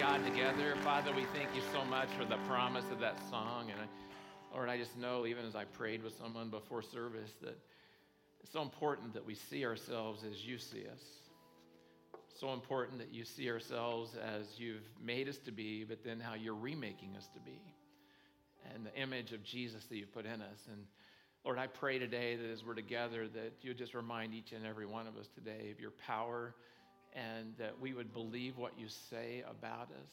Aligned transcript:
God 0.00 0.24
together. 0.24 0.76
Father, 0.82 1.12
we 1.14 1.26
thank 1.34 1.54
you 1.54 1.60
so 1.74 1.84
much 1.84 2.08
for 2.18 2.24
the 2.24 2.38
promise 2.48 2.86
of 2.90 3.00
that 3.00 3.18
song. 3.28 3.70
And 3.70 3.78
I, 3.82 4.54
Lord, 4.54 4.70
I 4.70 4.78
just 4.78 4.96
know, 4.96 5.26
even 5.26 5.44
as 5.44 5.54
I 5.54 5.64
prayed 5.64 6.02
with 6.02 6.16
someone 6.16 6.48
before 6.48 6.80
service, 6.80 7.32
that 7.42 7.58
it's 8.42 8.50
so 8.50 8.62
important 8.62 9.12
that 9.12 9.26
we 9.26 9.34
see 9.34 9.66
ourselves 9.66 10.24
as 10.24 10.42
you 10.42 10.56
see 10.56 10.84
us. 10.90 11.02
So 12.34 12.54
important 12.54 12.96
that 13.00 13.12
you 13.12 13.26
see 13.26 13.50
ourselves 13.50 14.12
as 14.16 14.46
you've 14.56 14.88
made 15.04 15.28
us 15.28 15.36
to 15.44 15.52
be, 15.52 15.84
but 15.84 16.02
then 16.02 16.18
how 16.18 16.32
you're 16.32 16.54
remaking 16.54 17.14
us 17.14 17.28
to 17.34 17.40
be. 17.40 17.60
And 18.74 18.86
the 18.86 18.94
image 18.98 19.32
of 19.32 19.44
Jesus 19.44 19.84
that 19.84 19.96
you've 19.98 20.14
put 20.14 20.24
in 20.24 20.40
us. 20.40 20.66
And 20.72 20.86
Lord, 21.44 21.58
I 21.58 21.66
pray 21.66 21.98
today 21.98 22.36
that 22.36 22.50
as 22.50 22.64
we're 22.64 22.72
together, 22.72 23.28
that 23.28 23.52
you 23.60 23.74
just 23.74 23.92
remind 23.92 24.32
each 24.32 24.52
and 24.52 24.64
every 24.64 24.86
one 24.86 25.06
of 25.06 25.18
us 25.18 25.28
today 25.34 25.70
of 25.70 25.78
your 25.78 25.92
power 26.06 26.54
and 27.14 27.54
that 27.58 27.78
we 27.80 27.92
would 27.92 28.12
believe 28.12 28.56
what 28.56 28.78
you 28.78 28.86
say 28.88 29.42
about 29.48 29.88
us. 29.90 30.12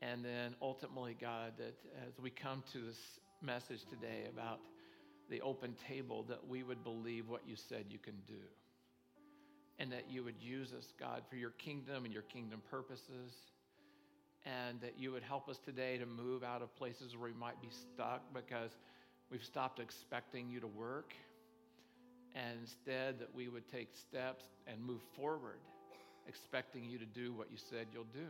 And 0.00 0.24
then 0.24 0.54
ultimately, 0.60 1.16
God, 1.20 1.52
that 1.58 1.74
as 2.06 2.18
we 2.22 2.30
come 2.30 2.62
to 2.72 2.78
this 2.78 2.98
message 3.42 3.84
today 3.88 4.28
about 4.30 4.60
the 5.30 5.40
open 5.40 5.74
table, 5.88 6.24
that 6.28 6.46
we 6.46 6.62
would 6.62 6.84
believe 6.84 7.28
what 7.28 7.42
you 7.46 7.56
said 7.56 7.86
you 7.90 7.98
can 7.98 8.14
do. 8.26 8.34
And 9.78 9.92
that 9.92 10.04
you 10.10 10.24
would 10.24 10.40
use 10.40 10.72
us, 10.72 10.92
God, 10.98 11.22
for 11.28 11.36
your 11.36 11.50
kingdom 11.50 12.04
and 12.04 12.12
your 12.12 12.22
kingdom 12.22 12.62
purposes. 12.70 13.32
And 14.44 14.80
that 14.80 14.94
you 14.98 15.12
would 15.12 15.22
help 15.22 15.48
us 15.48 15.58
today 15.58 15.98
to 15.98 16.06
move 16.06 16.44
out 16.44 16.62
of 16.62 16.74
places 16.76 17.16
where 17.16 17.30
we 17.30 17.38
might 17.38 17.60
be 17.60 17.68
stuck 17.70 18.22
because 18.32 18.70
we've 19.30 19.44
stopped 19.44 19.80
expecting 19.80 20.48
you 20.48 20.60
to 20.60 20.68
work 20.68 21.14
and 22.36 22.60
instead 22.60 23.18
that 23.18 23.34
we 23.34 23.48
would 23.48 23.66
take 23.68 23.88
steps 23.96 24.44
and 24.66 24.80
move 24.84 25.00
forward, 25.16 25.60
expecting 26.28 26.84
you 26.84 26.98
to 26.98 27.06
do 27.06 27.32
what 27.32 27.50
you 27.50 27.56
said 27.70 27.86
you'll 27.92 28.04
do 28.12 28.26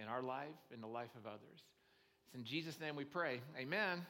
in 0.00 0.08
our 0.08 0.22
life, 0.22 0.48
in 0.72 0.80
the 0.80 0.86
life 0.86 1.10
of 1.16 1.26
others. 1.26 1.62
It's 2.26 2.34
in 2.34 2.44
Jesus' 2.44 2.80
name 2.80 2.96
we 2.96 3.04
pray. 3.04 3.40
Amen. 3.58 4.04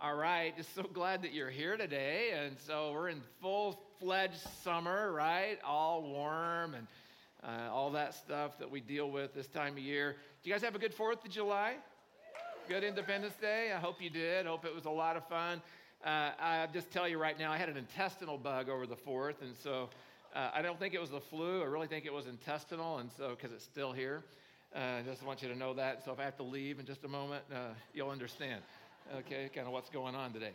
All 0.00 0.16
right, 0.16 0.54
just 0.56 0.74
so 0.74 0.82
glad 0.82 1.22
that 1.22 1.32
you're 1.32 1.50
here 1.50 1.76
today. 1.76 2.32
And 2.36 2.56
so 2.66 2.92
we're 2.92 3.08
in 3.08 3.22
full 3.40 3.80
fledged 4.00 4.40
summer, 4.62 5.12
right? 5.12 5.58
All 5.64 6.02
warm 6.02 6.74
and 6.74 6.86
uh, 7.42 7.72
all 7.72 7.90
that 7.92 8.14
stuff 8.14 8.58
that 8.58 8.70
we 8.70 8.80
deal 8.80 9.10
with 9.10 9.34
this 9.34 9.46
time 9.46 9.74
of 9.74 9.78
year. 9.78 10.16
Do 10.42 10.50
you 10.50 10.54
guys 10.54 10.62
have 10.62 10.74
a 10.74 10.78
good 10.78 10.96
4th 10.96 11.24
of 11.24 11.30
July? 11.30 11.76
Good 12.68 12.82
Independence 12.82 13.34
Day? 13.40 13.72
I 13.74 13.78
hope 13.78 14.02
you 14.02 14.10
did. 14.10 14.46
Hope 14.46 14.64
it 14.64 14.74
was 14.74 14.86
a 14.86 14.90
lot 14.90 15.16
of 15.16 15.28
fun. 15.28 15.62
Uh, 16.04 16.30
I'll 16.40 16.72
just 16.72 16.90
tell 16.90 17.08
you 17.08 17.18
right 17.18 17.38
now, 17.38 17.52
I 17.52 17.56
had 17.56 17.68
an 17.68 17.76
intestinal 17.76 18.36
bug 18.36 18.68
over 18.68 18.86
the 18.86 18.96
fourth, 18.96 19.40
and 19.40 19.54
so 19.62 19.88
uh, 20.34 20.50
I 20.52 20.62
don't 20.62 20.78
think 20.78 20.94
it 20.94 21.00
was 21.00 21.10
the 21.10 21.20
flu. 21.20 21.62
I 21.62 21.66
really 21.66 21.86
think 21.86 22.06
it 22.06 22.12
was 22.12 22.26
intestinal, 22.26 22.98
and 22.98 23.10
so 23.16 23.30
because 23.30 23.52
it's 23.52 23.64
still 23.64 23.92
here. 23.92 24.24
Uh, 24.74 25.02
just 25.02 25.22
want 25.22 25.40
you 25.40 25.48
to 25.48 25.54
know 25.56 25.72
that. 25.74 26.04
So 26.04 26.12
if 26.12 26.18
I 26.18 26.24
have 26.24 26.36
to 26.38 26.42
leave 26.42 26.80
in 26.80 26.86
just 26.86 27.04
a 27.04 27.08
moment, 27.08 27.44
uh, 27.54 27.68
you'll 27.92 28.10
understand, 28.10 28.60
okay, 29.18 29.48
kind 29.54 29.68
of 29.68 29.72
what's 29.72 29.90
going 29.90 30.16
on 30.16 30.32
today. 30.32 30.50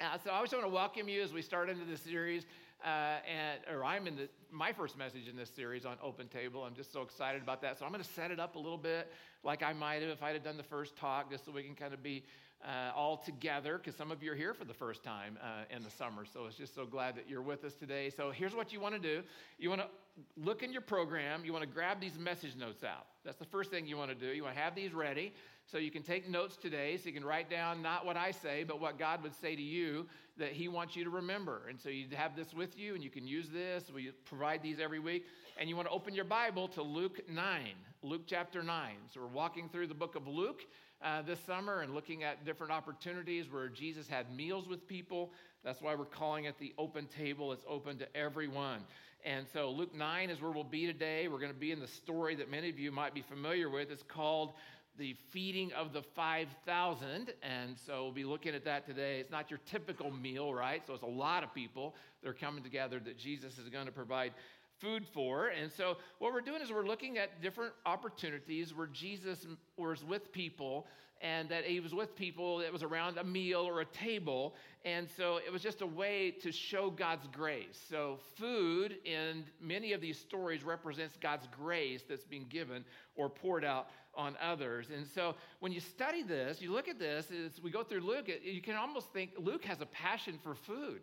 Uh, 0.00 0.18
so 0.22 0.30
I 0.30 0.40
just 0.42 0.52
want 0.52 0.64
to 0.64 0.70
welcome 0.70 1.08
you 1.08 1.22
as 1.22 1.32
we 1.32 1.42
start 1.42 1.68
into 1.68 1.84
this 1.84 2.00
series. 2.00 2.44
Uh, 2.84 3.16
and 3.26 3.60
or 3.74 3.84
I'm 3.84 4.06
in 4.06 4.16
the, 4.16 4.28
my 4.52 4.72
first 4.72 4.96
message 4.96 5.26
in 5.28 5.34
this 5.34 5.50
series 5.50 5.84
on 5.84 5.96
Open 6.00 6.28
Table. 6.28 6.62
I'm 6.62 6.74
just 6.74 6.92
so 6.92 7.02
excited 7.02 7.42
about 7.42 7.62
that. 7.62 7.78
So 7.78 7.84
I'm 7.84 7.90
going 7.90 8.04
to 8.04 8.08
set 8.10 8.30
it 8.30 8.38
up 8.38 8.54
a 8.54 8.58
little 8.58 8.78
bit 8.78 9.10
like 9.42 9.62
I 9.62 9.72
might 9.72 10.02
have 10.02 10.10
if 10.10 10.22
I 10.22 10.30
had 10.30 10.44
done 10.44 10.56
the 10.56 10.62
first 10.62 10.94
talk, 10.96 11.30
just 11.30 11.46
so 11.46 11.50
we 11.50 11.64
can 11.64 11.74
kind 11.74 11.94
of 11.94 12.02
be 12.02 12.22
uh, 12.64 12.90
all 12.94 13.16
together 13.16 13.78
because 13.78 13.94
some 13.94 14.10
of 14.10 14.22
you 14.22 14.32
are 14.32 14.36
here 14.36 14.54
for 14.54 14.64
the 14.64 14.74
first 14.74 15.02
time 15.02 15.38
uh, 15.42 15.74
in 15.74 15.82
the 15.82 15.90
summer. 15.90 16.24
So 16.24 16.46
it's 16.46 16.56
just 16.56 16.74
so 16.74 16.86
glad 16.86 17.16
that 17.16 17.28
you're 17.28 17.42
with 17.42 17.64
us 17.64 17.74
today. 17.74 18.10
So 18.10 18.30
here's 18.30 18.54
what 18.54 18.72
you 18.72 18.80
want 18.80 18.94
to 18.94 19.00
do 19.00 19.22
you 19.58 19.68
want 19.68 19.82
to 19.82 19.88
look 20.36 20.62
in 20.62 20.72
your 20.72 20.82
program, 20.82 21.44
you 21.44 21.52
want 21.52 21.62
to 21.62 21.70
grab 21.70 22.00
these 22.00 22.18
message 22.18 22.56
notes 22.56 22.82
out. 22.82 23.06
That's 23.24 23.36
the 23.36 23.44
first 23.44 23.70
thing 23.70 23.86
you 23.86 23.96
want 23.96 24.10
to 24.10 24.14
do. 24.14 24.32
You 24.32 24.44
want 24.44 24.56
to 24.56 24.60
have 24.60 24.74
these 24.74 24.94
ready 24.94 25.32
so 25.66 25.78
you 25.78 25.90
can 25.90 26.02
take 26.02 26.28
notes 26.28 26.56
today 26.56 26.96
so 26.96 27.06
you 27.06 27.12
can 27.12 27.24
write 27.24 27.50
down 27.50 27.82
not 27.82 28.06
what 28.06 28.16
I 28.16 28.30
say, 28.30 28.64
but 28.64 28.80
what 28.80 28.98
God 28.98 29.22
would 29.22 29.34
say 29.34 29.54
to 29.56 29.62
you 29.62 30.06
that 30.38 30.52
He 30.52 30.68
wants 30.68 30.96
you 30.96 31.04
to 31.04 31.10
remember. 31.10 31.62
And 31.68 31.78
so 31.78 31.88
you 31.88 32.06
have 32.14 32.36
this 32.36 32.54
with 32.54 32.78
you 32.78 32.94
and 32.94 33.02
you 33.02 33.10
can 33.10 33.26
use 33.26 33.48
this. 33.48 33.90
We 33.94 34.10
provide 34.24 34.62
these 34.62 34.78
every 34.80 35.00
week. 35.00 35.26
And 35.58 35.68
you 35.68 35.76
want 35.76 35.88
to 35.88 35.94
open 35.94 36.14
your 36.14 36.24
Bible 36.24 36.68
to 36.68 36.82
Luke 36.82 37.20
9, 37.28 37.60
Luke 38.02 38.22
chapter 38.26 38.62
9. 38.62 38.90
So 39.12 39.20
we're 39.20 39.26
walking 39.26 39.68
through 39.68 39.88
the 39.88 39.94
book 39.94 40.14
of 40.14 40.26
Luke 40.26 40.62
uh, 41.02 41.22
this 41.22 41.38
summer 41.46 41.80
and 41.80 41.94
looking 41.94 42.24
at 42.24 42.44
different 42.44 42.72
opportunities 42.72 43.50
where 43.50 43.68
Jesus 43.68 44.08
had 44.08 44.34
meals 44.34 44.68
with 44.68 44.86
people. 44.86 45.32
That's 45.64 45.80
why 45.80 45.94
we're 45.94 46.04
calling 46.04 46.44
it 46.44 46.58
the 46.58 46.74
open 46.78 47.06
table. 47.06 47.52
It's 47.52 47.64
open 47.68 47.98
to 47.98 48.16
everyone. 48.16 48.80
And 49.24 49.46
so 49.52 49.70
Luke 49.70 49.94
9 49.94 50.30
is 50.30 50.40
where 50.40 50.52
we'll 50.52 50.64
be 50.64 50.86
today. 50.86 51.28
We're 51.28 51.40
going 51.40 51.52
to 51.52 51.58
be 51.58 51.72
in 51.72 51.80
the 51.80 51.88
story 51.88 52.34
that 52.36 52.50
many 52.50 52.68
of 52.68 52.78
you 52.78 52.92
might 52.92 53.14
be 53.14 53.22
familiar 53.22 53.68
with. 53.68 53.90
It's 53.90 54.02
called 54.02 54.52
the 54.98 55.14
feeding 55.30 55.72
of 55.72 55.92
the 55.92 56.02
5,000. 56.02 57.32
And 57.42 57.76
so 57.86 58.04
we'll 58.04 58.12
be 58.12 58.24
looking 58.24 58.54
at 58.54 58.64
that 58.64 58.86
today. 58.86 59.20
It's 59.20 59.30
not 59.30 59.50
your 59.50 59.60
typical 59.66 60.10
meal, 60.10 60.54
right? 60.54 60.82
So 60.86 60.94
it's 60.94 61.02
a 61.02 61.06
lot 61.06 61.42
of 61.42 61.52
people 61.52 61.94
that 62.22 62.28
are 62.28 62.34
coming 62.34 62.62
together 62.62 63.00
that 63.00 63.18
Jesus 63.18 63.58
is 63.58 63.68
going 63.68 63.86
to 63.86 63.92
provide 63.92 64.32
food 64.80 65.06
for. 65.12 65.48
And 65.48 65.70
so, 65.72 65.96
what 66.18 66.32
we're 66.32 66.40
doing 66.40 66.62
is 66.62 66.70
we're 66.70 66.86
looking 66.86 67.18
at 67.18 67.40
different 67.40 67.72
opportunities 67.84 68.74
where 68.74 68.86
Jesus 68.86 69.46
was 69.76 70.04
with 70.04 70.32
people 70.32 70.86
and 71.22 71.48
that 71.48 71.64
he 71.64 71.80
was 71.80 71.94
with 71.94 72.14
people 72.14 72.58
that 72.58 72.70
was 72.70 72.82
around 72.82 73.16
a 73.16 73.24
meal 73.24 73.60
or 73.60 73.80
a 73.80 73.86
table. 73.86 74.54
And 74.84 75.08
so, 75.16 75.38
it 75.38 75.52
was 75.52 75.62
just 75.62 75.80
a 75.80 75.86
way 75.86 76.30
to 76.42 76.52
show 76.52 76.90
God's 76.90 77.26
grace. 77.28 77.80
So, 77.88 78.18
food 78.36 78.96
in 79.04 79.44
many 79.60 79.92
of 79.92 80.00
these 80.00 80.18
stories 80.18 80.62
represents 80.62 81.16
God's 81.16 81.46
grace 81.56 82.02
that's 82.08 82.24
being 82.24 82.46
given 82.48 82.84
or 83.14 83.28
poured 83.28 83.64
out 83.64 83.88
on 84.14 84.34
others. 84.42 84.88
And 84.94 85.06
so, 85.06 85.34
when 85.60 85.72
you 85.72 85.80
study 85.80 86.22
this, 86.22 86.60
you 86.60 86.72
look 86.72 86.88
at 86.88 86.98
this, 86.98 87.30
as 87.30 87.62
we 87.62 87.70
go 87.70 87.82
through 87.82 88.00
Luke, 88.00 88.30
you 88.42 88.60
can 88.60 88.76
almost 88.76 89.12
think 89.12 89.32
Luke 89.38 89.64
has 89.64 89.80
a 89.80 89.86
passion 89.86 90.38
for 90.42 90.54
food. 90.54 91.00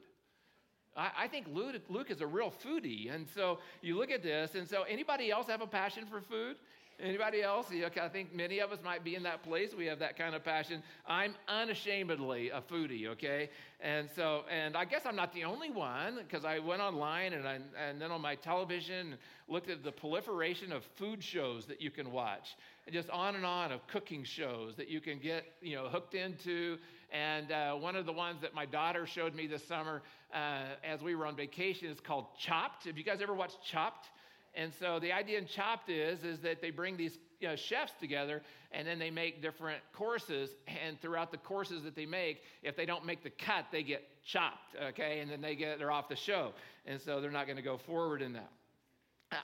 I, 0.95 1.11
I 1.17 1.27
think 1.27 1.47
Luke, 1.51 1.81
Luke 1.89 2.11
is 2.11 2.21
a 2.21 2.27
real 2.27 2.51
foodie. 2.51 3.13
And 3.13 3.27
so 3.35 3.59
you 3.81 3.97
look 3.97 4.11
at 4.11 4.23
this, 4.23 4.55
and 4.55 4.67
so 4.67 4.83
anybody 4.83 5.31
else 5.31 5.47
have 5.47 5.61
a 5.61 5.67
passion 5.67 6.05
for 6.05 6.21
food? 6.21 6.57
Anybody 6.99 7.41
else? 7.41 7.67
I 7.71 8.07
think 8.07 8.35
many 8.35 8.59
of 8.59 8.71
us 8.71 8.77
might 8.83 9.03
be 9.03 9.15
in 9.15 9.23
that 9.23 9.41
place. 9.43 9.73
We 9.75 9.87
have 9.87 9.97
that 9.99 10.15
kind 10.15 10.35
of 10.35 10.43
passion. 10.43 10.83
I'm 11.07 11.33
unashamedly 11.47 12.51
a 12.51 12.61
foodie, 12.61 13.07
okay? 13.07 13.49
And 13.81 14.07
so, 14.15 14.43
and 14.49 14.77
I 14.77 14.85
guess 14.85 15.01
I'm 15.05 15.15
not 15.15 15.33
the 15.33 15.43
only 15.43 15.71
one 15.71 16.19
because 16.19 16.45
I 16.45 16.59
went 16.59 16.81
online 16.81 17.33
and, 17.33 17.47
I, 17.47 17.59
and 17.89 17.99
then 17.99 18.11
on 18.11 18.21
my 18.21 18.35
television 18.35 19.15
looked 19.47 19.71
at 19.71 19.83
the 19.83 19.91
proliferation 19.91 20.71
of 20.71 20.83
food 20.95 21.23
shows 21.23 21.65
that 21.65 21.81
you 21.81 21.89
can 21.89 22.11
watch, 22.11 22.55
and 22.85 22.93
just 22.93 23.09
on 23.09 23.35
and 23.35 23.45
on 23.45 23.71
of 23.71 23.85
cooking 23.87 24.23
shows 24.23 24.75
that 24.75 24.87
you 24.87 25.01
can 25.01 25.17
get, 25.17 25.45
you 25.61 25.75
know, 25.75 25.87
hooked 25.87 26.13
into. 26.13 26.77
And 27.13 27.51
uh, 27.51 27.73
one 27.75 27.95
of 27.95 28.07
the 28.07 28.11
ones 28.11 28.41
that 28.41 28.55
my 28.55 28.65
daughter 28.65 29.05
showed 29.05 29.35
me 29.35 29.45
this 29.45 29.63
summer 29.67 30.01
uh, 30.33 30.63
as 30.83 31.03
we 31.03 31.13
were 31.13 31.27
on 31.27 31.35
vacation 31.35 31.87
is 31.87 31.99
called 31.99 32.25
Chopped. 32.39 32.85
Have 32.85 32.97
you 32.97 33.03
guys 33.03 33.19
ever 33.21 33.35
watched 33.35 33.63
Chopped? 33.63 34.07
And 34.55 34.73
so 34.79 34.99
the 34.99 35.11
idea 35.11 35.37
in 35.37 35.45
Chopped 35.45 35.89
is, 35.89 36.23
is 36.23 36.39
that 36.39 36.59
they 36.59 36.71
bring 36.71 36.97
these 36.97 37.19
you 37.39 37.47
know, 37.47 37.55
chefs 37.55 37.93
together 37.99 38.41
and 38.71 38.87
then 38.87 38.97
they 38.97 39.11
make 39.11 39.43
different 39.43 39.81
courses. 39.93 40.49
And 40.67 40.99
throughout 41.01 41.31
the 41.31 41.37
courses 41.37 41.83
that 41.83 41.95
they 41.95 42.07
make, 42.07 42.41
if 42.63 42.75
they 42.75 42.85
don't 42.85 43.05
make 43.05 43.23
the 43.23 43.29
cut, 43.29 43.65
they 43.71 43.83
get 43.83 44.03
chopped, 44.25 44.75
okay? 44.89 45.19
And 45.19 45.29
then 45.29 45.39
they 45.39 45.55
get, 45.55 45.77
they're 45.77 45.91
off 45.91 46.09
the 46.09 46.15
show. 46.15 46.53
And 46.87 46.99
so 46.99 47.21
they're 47.21 47.29
not 47.29 47.45
to 47.47 47.61
go 47.61 47.77
forward 47.77 48.23
in 48.23 48.33
that. 48.33 48.49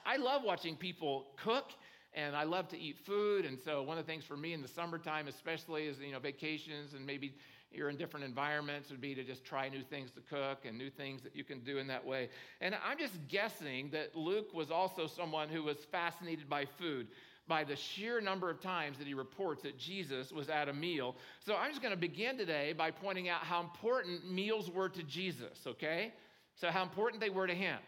I 0.05 0.17
love 0.17 0.41
watching 0.43 0.75
people 0.75 1.27
cook 1.43 1.65
and 2.13 2.35
I 2.35 2.43
love 2.43 2.67
to 2.69 2.77
eat 2.79 2.97
food. 3.05 3.45
And 3.45 3.59
so 3.63 3.83
one 3.83 3.97
of 3.97 4.05
the 4.05 4.11
things 4.11 4.23
for 4.23 4.37
me 4.37 4.53
in 4.53 4.61
the 4.61 4.67
summertime, 4.67 5.27
especially, 5.27 5.85
is 5.85 5.99
you 5.99 6.11
know 6.11 6.19
vacations 6.19 6.93
and 6.93 7.05
maybe 7.05 7.33
you're 7.71 7.89
in 7.89 7.97
different 7.97 8.25
environments 8.25 8.89
would 8.89 9.01
be 9.01 9.13
to 9.15 9.23
just 9.23 9.43
try 9.43 9.69
new 9.69 9.83
things 9.83 10.11
to 10.11 10.21
cook 10.21 10.65
and 10.65 10.77
new 10.77 10.89
things 10.89 11.21
that 11.21 11.35
you 11.35 11.43
can 11.43 11.59
do 11.59 11.77
in 11.77 11.87
that 11.87 12.05
way. 12.05 12.29
And 12.61 12.75
I'm 12.85 12.97
just 12.97 13.15
guessing 13.27 13.89
that 13.91 14.15
Luke 14.15 14.53
was 14.53 14.71
also 14.71 15.07
someone 15.07 15.49
who 15.49 15.63
was 15.63 15.77
fascinated 15.91 16.49
by 16.49 16.65
food 16.65 17.07
by 17.47 17.63
the 17.63 17.75
sheer 17.75 18.21
number 18.21 18.49
of 18.49 18.61
times 18.61 18.97
that 18.99 19.07
he 19.07 19.13
reports 19.13 19.63
that 19.63 19.77
Jesus 19.77 20.31
was 20.31 20.49
at 20.49 20.69
a 20.69 20.73
meal. 20.73 21.15
So 21.43 21.55
I'm 21.55 21.71
just 21.71 21.81
going 21.81 21.93
to 21.93 21.99
begin 21.99 22.37
today 22.37 22.73
by 22.73 22.91
pointing 22.91 23.27
out 23.27 23.41
how 23.41 23.59
important 23.59 24.31
meals 24.31 24.69
were 24.69 24.87
to 24.89 25.03
Jesus, 25.03 25.57
okay? 25.65 26.13
So, 26.55 26.69
how 26.69 26.83
important 26.83 27.21
they 27.21 27.29
were 27.29 27.47
to 27.47 27.55
him. 27.55 27.79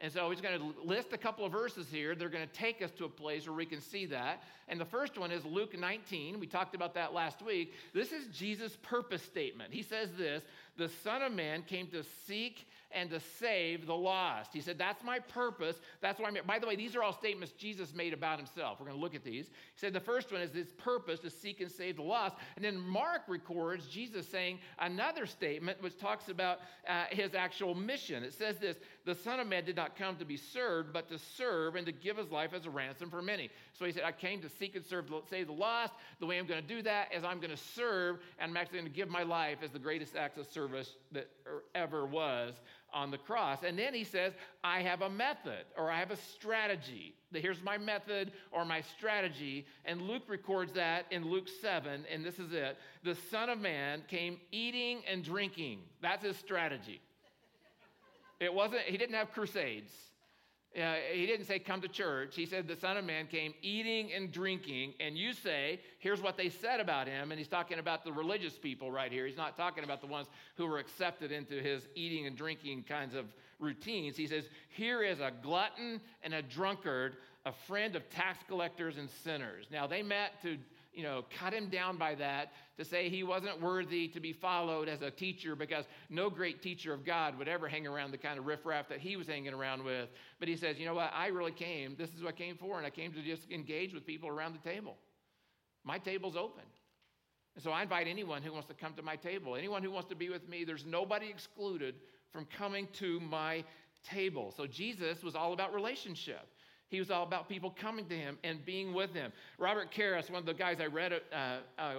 And 0.00 0.12
so 0.12 0.30
he's 0.30 0.40
going 0.40 0.60
to 0.60 0.74
list 0.84 1.08
a 1.12 1.18
couple 1.18 1.44
of 1.44 1.50
verses 1.50 1.88
here. 1.90 2.14
They're 2.14 2.28
going 2.28 2.46
to 2.46 2.54
take 2.54 2.82
us 2.82 2.90
to 2.98 3.04
a 3.04 3.08
place 3.08 3.46
where 3.46 3.56
we 3.56 3.66
can 3.66 3.80
see 3.80 4.06
that. 4.06 4.44
And 4.68 4.80
the 4.80 4.84
first 4.84 5.18
one 5.18 5.32
is 5.32 5.44
Luke 5.44 5.76
19. 5.76 6.38
We 6.38 6.46
talked 6.46 6.76
about 6.76 6.94
that 6.94 7.12
last 7.12 7.42
week. 7.42 7.72
This 7.92 8.12
is 8.12 8.26
Jesus' 8.26 8.76
purpose 8.82 9.22
statement. 9.22 9.72
He 9.72 9.82
says 9.82 10.10
this 10.16 10.44
The 10.76 10.88
Son 11.02 11.22
of 11.22 11.32
Man 11.32 11.62
came 11.62 11.88
to 11.88 12.04
seek 12.26 12.66
and 12.90 13.10
to 13.10 13.20
save 13.20 13.86
the 13.86 13.94
lost. 13.94 14.50
He 14.52 14.60
said, 14.60 14.78
That's 14.78 15.02
my 15.04 15.18
purpose. 15.18 15.76
That's 16.00 16.18
why 16.18 16.28
I'm 16.28 16.34
here. 16.34 16.42
By 16.42 16.58
the 16.58 16.66
way, 16.66 16.76
these 16.76 16.96
are 16.96 17.02
all 17.02 17.12
statements 17.12 17.52
Jesus 17.52 17.94
made 17.94 18.12
about 18.12 18.38
himself. 18.38 18.78
We're 18.80 18.86
going 18.86 18.98
to 18.98 19.02
look 19.02 19.14
at 19.14 19.24
these. 19.24 19.46
He 19.46 19.78
said, 19.78 19.92
The 19.92 20.00
first 20.00 20.32
one 20.32 20.40
is 20.40 20.52
this 20.52 20.72
purpose 20.78 21.20
to 21.20 21.30
seek 21.30 21.60
and 21.60 21.70
save 21.70 21.96
the 21.96 22.02
lost. 22.02 22.36
And 22.56 22.64
then 22.64 22.78
Mark 22.78 23.22
records 23.28 23.86
Jesus 23.88 24.28
saying 24.28 24.58
another 24.78 25.26
statement 25.26 25.82
which 25.82 25.98
talks 25.98 26.28
about 26.28 26.60
uh, 26.88 27.04
his 27.10 27.34
actual 27.34 27.74
mission. 27.74 28.22
It 28.22 28.32
says 28.32 28.56
this 28.58 28.76
The 29.08 29.14
Son 29.14 29.40
of 29.40 29.46
Man 29.46 29.64
did 29.64 29.74
not 29.74 29.96
come 29.96 30.16
to 30.16 30.26
be 30.26 30.36
served, 30.36 30.92
but 30.92 31.08
to 31.08 31.18
serve 31.18 31.76
and 31.76 31.86
to 31.86 31.92
give 31.92 32.18
his 32.18 32.30
life 32.30 32.52
as 32.52 32.66
a 32.66 32.70
ransom 32.70 33.08
for 33.08 33.22
many. 33.22 33.48
So 33.72 33.86
he 33.86 33.92
said, 33.92 34.02
I 34.02 34.12
came 34.12 34.42
to 34.42 34.50
seek 34.50 34.76
and 34.76 34.84
serve, 34.84 35.06
save 35.30 35.46
the 35.46 35.54
lost. 35.54 35.94
The 36.20 36.26
way 36.26 36.38
I'm 36.38 36.46
going 36.46 36.60
to 36.60 36.68
do 36.68 36.82
that 36.82 37.14
is 37.14 37.24
I'm 37.24 37.40
going 37.40 37.50
to 37.50 37.56
serve, 37.56 38.18
and 38.38 38.50
I'm 38.50 38.56
actually 38.58 38.80
going 38.80 38.90
to 38.90 38.94
give 38.94 39.08
my 39.08 39.22
life 39.22 39.60
as 39.62 39.70
the 39.70 39.78
greatest 39.78 40.14
act 40.14 40.36
of 40.36 40.46
service 40.46 40.94
that 41.12 41.30
er, 41.46 41.62
ever 41.74 42.04
was 42.04 42.60
on 42.92 43.10
the 43.10 43.16
cross. 43.16 43.60
And 43.66 43.78
then 43.78 43.94
he 43.94 44.04
says, 44.04 44.34
I 44.62 44.82
have 44.82 45.00
a 45.00 45.08
method 45.08 45.64
or 45.78 45.90
I 45.90 46.00
have 46.00 46.10
a 46.10 46.16
strategy. 46.16 47.14
Here's 47.32 47.62
my 47.62 47.78
method 47.78 48.32
or 48.52 48.66
my 48.66 48.82
strategy. 48.82 49.64
And 49.86 50.02
Luke 50.02 50.24
records 50.28 50.74
that 50.74 51.06
in 51.10 51.30
Luke 51.30 51.48
7, 51.62 52.04
and 52.12 52.22
this 52.22 52.38
is 52.38 52.52
it. 52.52 52.76
The 53.04 53.14
Son 53.30 53.48
of 53.48 53.58
Man 53.58 54.02
came 54.06 54.38
eating 54.52 55.00
and 55.10 55.24
drinking. 55.24 55.78
That's 56.02 56.26
his 56.26 56.36
strategy. 56.36 57.00
It 58.40 58.52
wasn't, 58.52 58.82
he 58.82 58.96
didn't 58.96 59.14
have 59.14 59.32
crusades. 59.32 59.92
Uh, 60.76 60.94
he 61.12 61.26
didn't 61.26 61.46
say, 61.46 61.58
come 61.58 61.80
to 61.80 61.88
church. 61.88 62.36
He 62.36 62.44
said, 62.44 62.68
the 62.68 62.76
Son 62.76 62.96
of 62.98 63.04
Man 63.04 63.26
came 63.26 63.54
eating 63.62 64.12
and 64.12 64.30
drinking. 64.30 64.92
And 65.00 65.16
you 65.16 65.32
say, 65.32 65.80
here's 65.98 66.20
what 66.20 66.36
they 66.36 66.50
said 66.50 66.78
about 66.78 67.08
him. 67.08 67.32
And 67.32 67.38
he's 67.38 67.48
talking 67.48 67.78
about 67.78 68.04
the 68.04 68.12
religious 68.12 68.52
people 68.58 68.92
right 68.92 69.10
here. 69.10 69.26
He's 69.26 69.36
not 69.36 69.56
talking 69.56 69.82
about 69.82 70.02
the 70.02 70.06
ones 70.06 70.28
who 70.56 70.66
were 70.66 70.78
accepted 70.78 71.32
into 71.32 71.54
his 71.54 71.88
eating 71.94 72.26
and 72.26 72.36
drinking 72.36 72.84
kinds 72.84 73.14
of 73.14 73.24
routines. 73.58 74.16
He 74.16 74.26
says, 74.26 74.44
here 74.68 75.02
is 75.02 75.20
a 75.20 75.32
glutton 75.42 76.00
and 76.22 76.34
a 76.34 76.42
drunkard, 76.42 77.16
a 77.46 77.52
friend 77.66 77.96
of 77.96 78.08
tax 78.10 78.38
collectors 78.46 78.98
and 78.98 79.08
sinners. 79.24 79.66
Now, 79.72 79.86
they 79.86 80.02
met 80.02 80.40
to 80.42 80.58
you 80.92 81.02
know, 81.02 81.24
cut 81.38 81.52
him 81.52 81.68
down 81.68 81.96
by 81.96 82.14
that 82.16 82.52
to 82.76 82.84
say 82.84 83.08
he 83.08 83.22
wasn't 83.22 83.60
worthy 83.60 84.08
to 84.08 84.20
be 84.20 84.32
followed 84.32 84.88
as 84.88 85.02
a 85.02 85.10
teacher 85.10 85.54
because 85.54 85.84
no 86.08 86.30
great 86.30 86.62
teacher 86.62 86.92
of 86.92 87.04
God 87.04 87.38
would 87.38 87.48
ever 87.48 87.68
hang 87.68 87.86
around 87.86 88.10
the 88.10 88.18
kind 88.18 88.38
of 88.38 88.46
riffraff 88.46 88.88
that 88.88 88.98
he 88.98 89.16
was 89.16 89.26
hanging 89.26 89.54
around 89.54 89.84
with. 89.84 90.08
But 90.38 90.48
he 90.48 90.56
says, 90.56 90.78
you 90.78 90.86
know 90.86 90.94
what? 90.94 91.12
I 91.14 91.28
really 91.28 91.52
came. 91.52 91.94
This 91.96 92.10
is 92.14 92.22
what 92.22 92.34
I 92.34 92.36
came 92.36 92.56
for, 92.56 92.78
and 92.78 92.86
I 92.86 92.90
came 92.90 93.12
to 93.12 93.22
just 93.22 93.50
engage 93.50 93.94
with 93.94 94.06
people 94.06 94.28
around 94.28 94.54
the 94.54 94.68
table. 94.68 94.96
My 95.84 95.98
table's 95.98 96.36
open. 96.36 96.64
And 97.54 97.62
so 97.62 97.70
I 97.70 97.82
invite 97.82 98.06
anyone 98.06 98.42
who 98.42 98.52
wants 98.52 98.68
to 98.68 98.74
come 98.74 98.94
to 98.94 99.02
my 99.02 99.16
table, 99.16 99.56
anyone 99.56 99.82
who 99.82 99.90
wants 99.90 100.08
to 100.10 100.14
be 100.14 100.28
with 100.28 100.48
me. 100.48 100.64
There's 100.64 100.86
nobody 100.86 101.28
excluded 101.28 101.96
from 102.32 102.46
coming 102.56 102.86
to 102.94 103.20
my 103.20 103.64
table. 104.04 104.52
So 104.56 104.66
Jesus 104.66 105.22
was 105.22 105.34
all 105.34 105.52
about 105.52 105.74
relationship. 105.74 106.46
He 106.88 106.98
was 106.98 107.10
all 107.10 107.22
about 107.22 107.48
people 107.48 107.70
coming 107.70 108.06
to 108.06 108.16
him 108.16 108.38
and 108.44 108.64
being 108.64 108.94
with 108.94 109.12
him. 109.12 109.32
Robert 109.58 109.92
Karris, 109.92 110.30
one 110.30 110.40
of 110.40 110.46
the 110.46 110.54
guys 110.54 110.78
I 110.80 110.86
read 110.86 111.12
uh, 111.12 111.56
uh, 111.78 111.94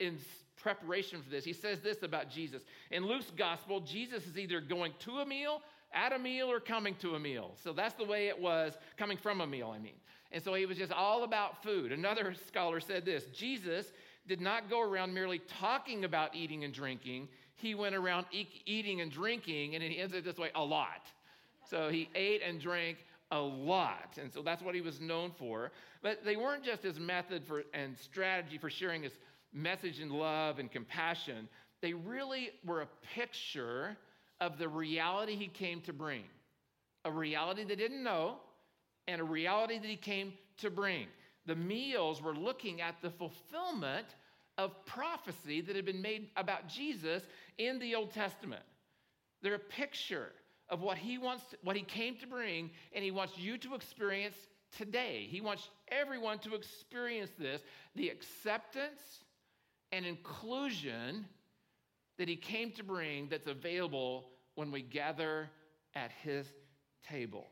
in 0.00 0.18
preparation 0.56 1.22
for 1.22 1.30
this, 1.30 1.44
he 1.44 1.52
says 1.52 1.80
this 1.80 2.02
about 2.02 2.30
Jesus. 2.30 2.62
In 2.90 3.06
Luke's 3.06 3.30
gospel, 3.36 3.80
Jesus 3.80 4.26
is 4.26 4.36
either 4.36 4.60
going 4.60 4.92
to 5.00 5.18
a 5.18 5.26
meal, 5.26 5.62
at 5.92 6.12
a 6.12 6.18
meal, 6.18 6.50
or 6.50 6.58
coming 6.58 6.96
to 6.96 7.14
a 7.14 7.20
meal. 7.20 7.52
So 7.62 7.72
that's 7.72 7.94
the 7.94 8.04
way 8.04 8.28
it 8.28 8.38
was, 8.38 8.76
coming 8.96 9.16
from 9.16 9.40
a 9.40 9.46
meal, 9.46 9.72
I 9.74 9.78
mean. 9.78 9.94
And 10.32 10.42
so 10.42 10.54
he 10.54 10.66
was 10.66 10.76
just 10.76 10.92
all 10.92 11.22
about 11.22 11.62
food. 11.62 11.92
Another 11.92 12.34
scholar 12.48 12.80
said 12.80 13.04
this 13.04 13.24
Jesus 13.26 13.92
did 14.26 14.40
not 14.40 14.68
go 14.68 14.80
around 14.80 15.14
merely 15.14 15.38
talking 15.38 16.04
about 16.04 16.34
eating 16.34 16.64
and 16.64 16.74
drinking, 16.74 17.28
he 17.56 17.74
went 17.74 17.94
around 17.94 18.26
e- 18.32 18.62
eating 18.66 19.00
and 19.00 19.12
drinking, 19.12 19.74
and 19.74 19.84
he 19.84 19.98
ends 19.98 20.14
it 20.14 20.24
this 20.24 20.38
way 20.38 20.50
a 20.54 20.64
lot. 20.64 21.06
So 21.70 21.88
he 21.88 22.08
ate 22.14 22.42
and 22.46 22.60
drank 22.60 22.98
a 23.30 23.38
lot. 23.38 24.18
And 24.20 24.32
so 24.32 24.42
that's 24.42 24.62
what 24.62 24.74
he 24.74 24.80
was 24.80 25.00
known 25.00 25.32
for. 25.38 25.70
But 26.02 26.24
they 26.24 26.36
weren't 26.36 26.64
just 26.64 26.82
his 26.82 26.98
method 26.98 27.44
for, 27.44 27.64
and 27.72 27.96
strategy 27.98 28.58
for 28.58 28.70
sharing 28.70 29.02
his 29.02 29.12
message 29.52 30.00
in 30.00 30.10
love 30.10 30.58
and 30.58 30.70
compassion, 30.70 31.48
they 31.80 31.94
really 31.94 32.50
were 32.64 32.82
a 32.82 32.88
picture 33.14 33.96
of 34.40 34.58
the 34.58 34.68
reality 34.68 35.36
he 35.36 35.48
came 35.48 35.80
to 35.82 35.92
bring 35.92 36.24
a 37.04 37.10
reality 37.10 37.64
they 37.64 37.76
didn't 37.76 38.02
know, 38.02 38.36
and 39.06 39.20
a 39.20 39.24
reality 39.24 39.78
that 39.78 39.86
he 39.86 39.96
came 39.96 40.32
to 40.58 40.70
bring. 40.70 41.06
The 41.46 41.54
meals 41.54 42.22
were 42.22 42.34
looking 42.34 42.80
at 42.80 42.96
the 43.02 43.10
fulfillment 43.10 44.06
of 44.56 44.84
prophecy 44.86 45.60
that 45.60 45.76
had 45.76 45.84
been 45.84 46.00
made 46.00 46.28
about 46.36 46.68
Jesus 46.68 47.22
in 47.58 47.78
the 47.78 47.94
Old 47.94 48.12
Testament. 48.12 48.62
They're 49.42 49.56
a 49.56 49.58
picture 49.58 50.32
of 50.68 50.80
what 50.80 50.98
he 50.98 51.18
wants, 51.18 51.42
what 51.62 51.76
he 51.76 51.82
came 51.82 52.16
to 52.18 52.26
bring, 52.26 52.70
and 52.94 53.04
he 53.04 53.10
wants 53.10 53.36
you 53.36 53.58
to 53.58 53.74
experience 53.74 54.36
today. 54.76 55.26
He 55.28 55.40
wants 55.40 55.68
everyone 55.88 56.38
to 56.40 56.54
experience 56.54 57.30
this 57.38 57.60
the 57.94 58.08
acceptance 58.08 59.00
and 59.92 60.04
inclusion 60.04 61.26
that 62.18 62.28
he 62.28 62.36
came 62.36 62.70
to 62.72 62.82
bring 62.82 63.28
that's 63.28 63.46
available 63.46 64.30
when 64.54 64.70
we 64.70 64.82
gather 64.82 65.50
at 65.94 66.10
his 66.22 66.46
table. 67.08 67.48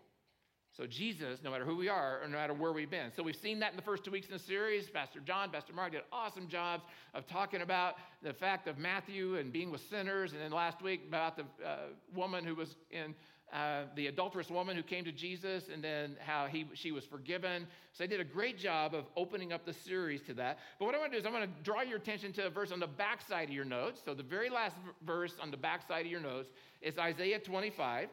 So, 0.74 0.86
Jesus, 0.86 1.40
no 1.44 1.50
matter 1.50 1.66
who 1.66 1.76
we 1.76 1.90
are 1.90 2.22
or 2.22 2.28
no 2.28 2.38
matter 2.38 2.54
where 2.54 2.72
we've 2.72 2.90
been. 2.90 3.12
So, 3.14 3.22
we've 3.22 3.36
seen 3.36 3.58
that 3.58 3.72
in 3.72 3.76
the 3.76 3.82
first 3.82 4.04
two 4.04 4.10
weeks 4.10 4.28
in 4.28 4.32
the 4.32 4.38
series. 4.38 4.88
Pastor 4.88 5.20
John, 5.20 5.50
Pastor 5.50 5.74
Mark 5.74 5.92
did 5.92 6.00
awesome 6.10 6.48
jobs 6.48 6.84
of 7.12 7.26
talking 7.26 7.60
about 7.60 7.96
the 8.22 8.32
fact 8.32 8.66
of 8.66 8.78
Matthew 8.78 9.36
and 9.36 9.52
being 9.52 9.70
with 9.70 9.82
sinners. 9.90 10.32
And 10.32 10.40
then 10.40 10.50
last 10.50 10.80
week 10.80 11.02
about 11.06 11.36
the 11.36 11.42
uh, 11.62 11.76
woman 12.14 12.42
who 12.44 12.54
was 12.54 12.74
in 12.90 13.14
uh, 13.52 13.82
the 13.96 14.06
adulterous 14.06 14.48
woman 14.48 14.74
who 14.74 14.82
came 14.82 15.04
to 15.04 15.12
Jesus 15.12 15.64
and 15.70 15.84
then 15.84 16.16
how 16.24 16.46
he, 16.46 16.64
she 16.72 16.90
was 16.90 17.04
forgiven. 17.04 17.66
So, 17.92 18.04
they 18.04 18.08
did 18.08 18.20
a 18.20 18.24
great 18.24 18.56
job 18.56 18.94
of 18.94 19.04
opening 19.14 19.52
up 19.52 19.66
the 19.66 19.74
series 19.74 20.22
to 20.22 20.34
that. 20.34 20.58
But 20.78 20.86
what 20.86 20.94
I 20.94 20.98
want 20.98 21.12
to 21.12 21.18
do 21.18 21.20
is 21.20 21.26
I'm 21.26 21.32
going 21.32 21.46
to 21.46 21.62
draw 21.62 21.82
your 21.82 21.98
attention 21.98 22.32
to 22.32 22.46
a 22.46 22.50
verse 22.50 22.72
on 22.72 22.80
the 22.80 22.86
back 22.86 23.20
side 23.28 23.48
of 23.48 23.54
your 23.54 23.66
notes. 23.66 24.00
So, 24.02 24.14
the 24.14 24.22
very 24.22 24.48
last 24.48 24.76
verse 25.04 25.34
on 25.38 25.50
the 25.50 25.58
back 25.58 25.86
side 25.86 26.06
of 26.06 26.10
your 26.10 26.22
notes 26.22 26.48
is 26.80 26.96
Isaiah 26.96 27.40
25. 27.40 28.08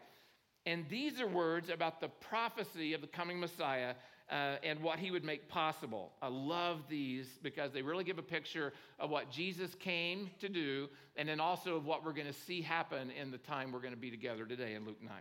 And 0.66 0.86
these 0.90 1.20
are 1.20 1.28
words 1.28 1.70
about 1.70 2.02
the 2.02 2.10
prophecy 2.10 2.94
of 2.94 3.02
the 3.02 3.08
coming 3.08 3.40
Messiah 3.40 3.96
uh, 4.30 4.58
and 4.64 4.82
what 4.82 5.00
he 5.00 5.10
would 5.12 5.24
make 5.24 5.48
possible. 5.48 6.12
I 6.22 6.28
love 6.28 6.84
these 6.88 7.28
because 7.42 7.72
they 7.72 7.82
really 7.82 8.04
give 8.04 8.20
a 8.20 8.24
picture 8.24 8.74
of 9.00 9.10
what 9.10 9.32
Jesus 9.32 9.74
came 9.76 10.30
to 10.40 10.50
do 10.50 10.90
and 11.16 11.28
then 11.28 11.40
also 11.40 11.76
of 11.76 11.86
what 11.86 12.06
we're 12.06 12.14
going 12.14 12.28
to 12.28 12.34
see 12.34 12.62
happen 12.62 13.10
in 13.12 13.32
the 13.32 13.38
time 13.38 13.72
we're 13.72 13.80
going 13.80 13.94
to 13.94 14.00
be 14.00 14.12
together 14.12 14.46
today 14.46 14.76
in 14.76 14.86
Luke 14.86 15.02
9. 15.02 15.12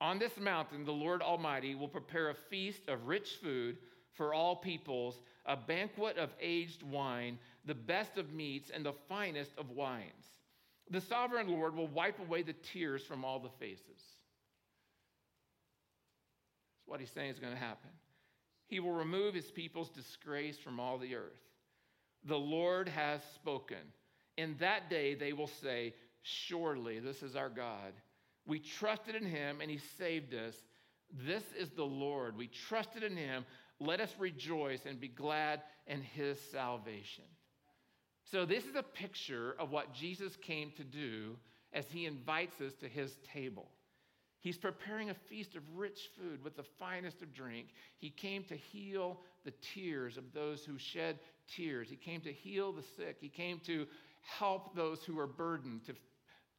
On 0.00 0.18
this 0.18 0.38
mountain, 0.38 0.84
the 0.84 0.92
Lord 0.92 1.22
Almighty 1.22 1.74
will 1.74 1.88
prepare 1.88 2.30
a 2.30 2.34
feast 2.34 2.88
of 2.88 3.06
rich 3.06 3.38
food 3.42 3.78
for 4.12 4.34
all 4.34 4.54
peoples, 4.54 5.20
a 5.46 5.56
banquet 5.56 6.18
of 6.18 6.30
aged 6.40 6.82
wine, 6.82 7.38
the 7.64 7.74
best 7.74 8.18
of 8.18 8.32
meats, 8.32 8.70
and 8.72 8.84
the 8.84 8.92
finest 9.08 9.50
of 9.58 9.70
wines. 9.70 10.34
The 10.90 11.00
sovereign 11.00 11.48
Lord 11.48 11.74
will 11.74 11.88
wipe 11.88 12.20
away 12.20 12.42
the 12.42 12.52
tears 12.52 13.04
from 13.04 13.24
all 13.24 13.40
the 13.40 13.50
faces 13.58 14.15
what 16.86 17.00
he's 17.00 17.10
saying 17.10 17.30
is 17.30 17.38
going 17.38 17.52
to 17.52 17.58
happen. 17.58 17.90
He 18.68 18.80
will 18.80 18.92
remove 18.92 19.34
his 19.34 19.50
people's 19.50 19.90
disgrace 19.90 20.58
from 20.58 20.80
all 20.80 20.98
the 20.98 21.14
earth. 21.14 21.40
The 22.24 22.38
Lord 22.38 22.88
has 22.88 23.20
spoken. 23.34 23.78
In 24.36 24.56
that 24.58 24.90
day, 24.90 25.14
they 25.14 25.32
will 25.32 25.50
say, 25.62 25.94
Surely 26.22 26.98
this 26.98 27.22
is 27.22 27.36
our 27.36 27.48
God. 27.48 27.92
We 28.46 28.58
trusted 28.58 29.14
in 29.14 29.24
him 29.24 29.60
and 29.60 29.70
he 29.70 29.78
saved 29.78 30.34
us. 30.34 30.54
This 31.24 31.44
is 31.56 31.70
the 31.70 31.84
Lord. 31.84 32.36
We 32.36 32.48
trusted 32.48 33.04
in 33.04 33.16
him. 33.16 33.44
Let 33.78 34.00
us 34.00 34.12
rejoice 34.18 34.86
and 34.86 35.00
be 35.00 35.08
glad 35.08 35.62
in 35.86 36.00
his 36.00 36.38
salvation. 36.50 37.24
So, 38.24 38.44
this 38.44 38.64
is 38.64 38.74
a 38.74 38.82
picture 38.82 39.54
of 39.58 39.70
what 39.70 39.94
Jesus 39.94 40.34
came 40.36 40.72
to 40.72 40.84
do 40.84 41.36
as 41.72 41.84
he 41.88 42.06
invites 42.06 42.60
us 42.60 42.72
to 42.80 42.88
his 42.88 43.16
table. 43.32 43.68
He's 44.46 44.56
preparing 44.56 45.10
a 45.10 45.14
feast 45.28 45.56
of 45.56 45.62
rich 45.74 46.08
food 46.16 46.44
with 46.44 46.56
the 46.56 46.62
finest 46.62 47.20
of 47.20 47.34
drink. 47.34 47.70
He 47.98 48.10
came 48.10 48.44
to 48.44 48.54
heal 48.54 49.18
the 49.44 49.52
tears 49.74 50.16
of 50.16 50.32
those 50.32 50.64
who 50.64 50.78
shed 50.78 51.18
tears. 51.52 51.88
He 51.90 51.96
came 51.96 52.20
to 52.20 52.32
heal 52.32 52.70
the 52.70 52.84
sick. 52.96 53.16
He 53.20 53.28
came 53.28 53.58
to 53.66 53.88
help 54.22 54.76
those 54.76 55.02
who 55.02 55.18
are 55.18 55.26
burdened, 55.26 55.84
to 55.86 55.94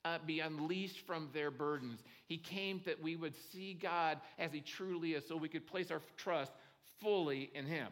uh, 0.03 0.17
be 0.25 0.41
unleashed 0.41 1.07
from 1.07 1.29
their 1.33 1.49
burdens. 1.49 2.01
He 2.25 2.37
came 2.37 2.81
that 2.85 3.01
we 3.01 3.15
would 3.15 3.35
see 3.53 3.73
God 3.73 4.19
as 4.37 4.51
He 4.51 4.59
truly 4.59 5.13
is 5.13 5.25
so 5.25 5.37
we 5.37 5.47
could 5.47 5.65
place 5.65 5.89
our 5.89 6.01
trust 6.17 6.51
fully 6.99 7.51
in 7.55 7.65
Him. 7.65 7.87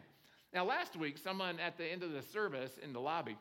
Now, 0.52 0.66
last 0.66 0.96
week, 0.96 1.16
someone 1.16 1.58
at 1.58 1.78
the 1.78 1.90
end 1.90 2.02
of 2.02 2.12
the 2.12 2.20
service 2.20 2.72
in 2.82 2.92
the 2.92 3.00
lobby 3.00 3.38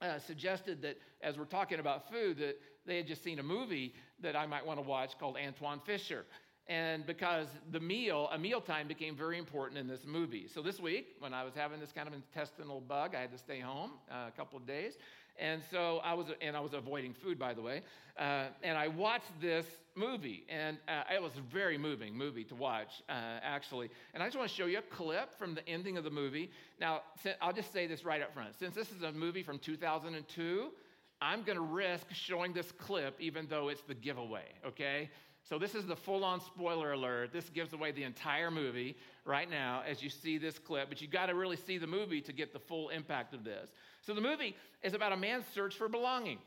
uh, 0.00 0.18
suggested 0.18 0.82
that 0.82 0.96
as 1.22 1.38
we're 1.38 1.44
talking 1.44 1.78
about 1.78 2.10
food, 2.10 2.38
that 2.38 2.56
they 2.88 2.96
had 2.96 3.06
just 3.06 3.22
seen 3.22 3.38
a 3.38 3.42
movie 3.42 3.94
that 4.20 4.34
I 4.34 4.46
might 4.46 4.66
want 4.66 4.82
to 4.82 4.86
watch 4.86 5.16
called 5.18 5.36
Antwone 5.36 5.80
Fisher. 5.84 6.24
And 6.66 7.06
because 7.06 7.48
the 7.70 7.80
meal, 7.80 8.28
a 8.32 8.38
mealtime 8.38 8.88
became 8.88 9.16
very 9.16 9.38
important 9.38 9.78
in 9.78 9.86
this 9.86 10.04
movie. 10.04 10.48
So 10.52 10.60
this 10.60 10.80
week, 10.80 11.16
when 11.18 11.32
I 11.32 11.44
was 11.44 11.54
having 11.54 11.80
this 11.80 11.92
kind 11.92 12.08
of 12.08 12.14
intestinal 12.14 12.80
bug, 12.80 13.14
I 13.14 13.20
had 13.20 13.32
to 13.32 13.38
stay 13.38 13.60
home 13.60 13.92
uh, 14.10 14.26
a 14.28 14.32
couple 14.36 14.58
of 14.58 14.66
days. 14.66 14.98
And 15.38 15.62
so 15.70 16.00
I 16.02 16.14
was, 16.14 16.26
and 16.42 16.56
I 16.56 16.60
was 16.60 16.74
avoiding 16.74 17.14
food, 17.14 17.38
by 17.38 17.54
the 17.54 17.62
way. 17.62 17.82
Uh, 18.18 18.46
and 18.62 18.76
I 18.76 18.88
watched 18.88 19.40
this 19.40 19.64
movie, 19.94 20.44
and 20.48 20.78
uh, 20.88 21.14
it 21.14 21.22
was 21.22 21.32
a 21.36 21.40
very 21.40 21.78
moving 21.78 22.14
movie 22.14 22.44
to 22.44 22.54
watch, 22.54 23.02
uh, 23.08 23.12
actually. 23.42 23.88
And 24.12 24.22
I 24.22 24.26
just 24.26 24.36
want 24.36 24.50
to 24.50 24.54
show 24.54 24.66
you 24.66 24.78
a 24.78 24.82
clip 24.82 25.38
from 25.38 25.54
the 25.54 25.66
ending 25.68 25.96
of 25.96 26.04
the 26.04 26.10
movie. 26.10 26.50
Now, 26.80 27.02
I'll 27.40 27.52
just 27.52 27.72
say 27.72 27.86
this 27.86 28.04
right 28.04 28.20
up 28.20 28.34
front. 28.34 28.58
Since 28.58 28.74
this 28.74 28.90
is 28.90 29.02
a 29.02 29.12
movie 29.12 29.44
from 29.44 29.58
2002, 29.58 30.70
I'm 31.20 31.42
going 31.42 31.56
to 31.56 31.64
risk 31.64 32.06
showing 32.12 32.52
this 32.52 32.70
clip 32.72 33.16
even 33.20 33.46
though 33.48 33.68
it's 33.68 33.82
the 33.82 33.94
giveaway, 33.94 34.44
okay? 34.66 35.10
So, 35.48 35.58
this 35.58 35.74
is 35.74 35.86
the 35.86 35.96
full 35.96 36.24
on 36.24 36.40
spoiler 36.40 36.92
alert. 36.92 37.32
This 37.32 37.48
gives 37.48 37.72
away 37.72 37.90
the 37.90 38.02
entire 38.02 38.50
movie 38.50 38.96
right 39.24 39.48
now 39.48 39.82
as 39.88 40.02
you 40.02 40.10
see 40.10 40.36
this 40.36 40.58
clip, 40.58 40.90
but 40.90 41.00
you 41.00 41.08
got 41.08 41.26
to 41.26 41.34
really 41.34 41.56
see 41.56 41.78
the 41.78 41.86
movie 41.86 42.20
to 42.20 42.32
get 42.32 42.52
the 42.52 42.58
full 42.58 42.90
impact 42.90 43.32
of 43.32 43.44
this. 43.44 43.70
So, 44.02 44.12
the 44.12 44.20
movie 44.20 44.54
is 44.82 44.92
about 44.94 45.12
a 45.12 45.16
man's 45.16 45.46
search 45.54 45.74
for 45.74 45.88
belonging, 45.88 46.38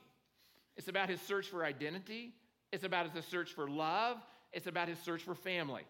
it's 0.78 0.88
about 0.88 1.10
his 1.10 1.20
search 1.22 1.48
for 1.48 1.66
identity, 1.66 2.34
it's 2.72 2.84
about 2.84 3.12
his 3.12 3.26
search 3.26 3.52
for 3.54 3.70
love, 3.70 4.18
it's 4.54 4.68
about 4.68 4.88
his 4.88 5.00
search 5.00 5.24
for 5.24 5.36
family. 5.36 5.84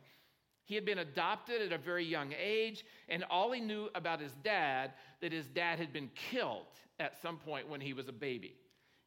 He 0.64 0.76
had 0.76 0.86
been 0.86 1.00
adopted 1.00 1.62
at 1.62 1.74
a 1.74 1.78
very 1.78 2.06
young 2.06 2.34
age, 2.42 2.86
and 3.10 3.26
all 3.30 3.52
he 3.52 3.60
knew 3.60 3.90
about 3.94 4.22
his 4.22 4.32
dad 4.44 4.94
that 5.20 5.34
his 5.34 5.48
dad 5.48 5.80
had 5.80 5.92
been 5.92 6.10
killed 6.16 6.68
at 7.00 7.22
some 7.22 7.38
point 7.38 7.68
when 7.68 7.82
he 7.82 7.92
was 7.92 8.08
a 8.08 8.14
baby. 8.14 8.56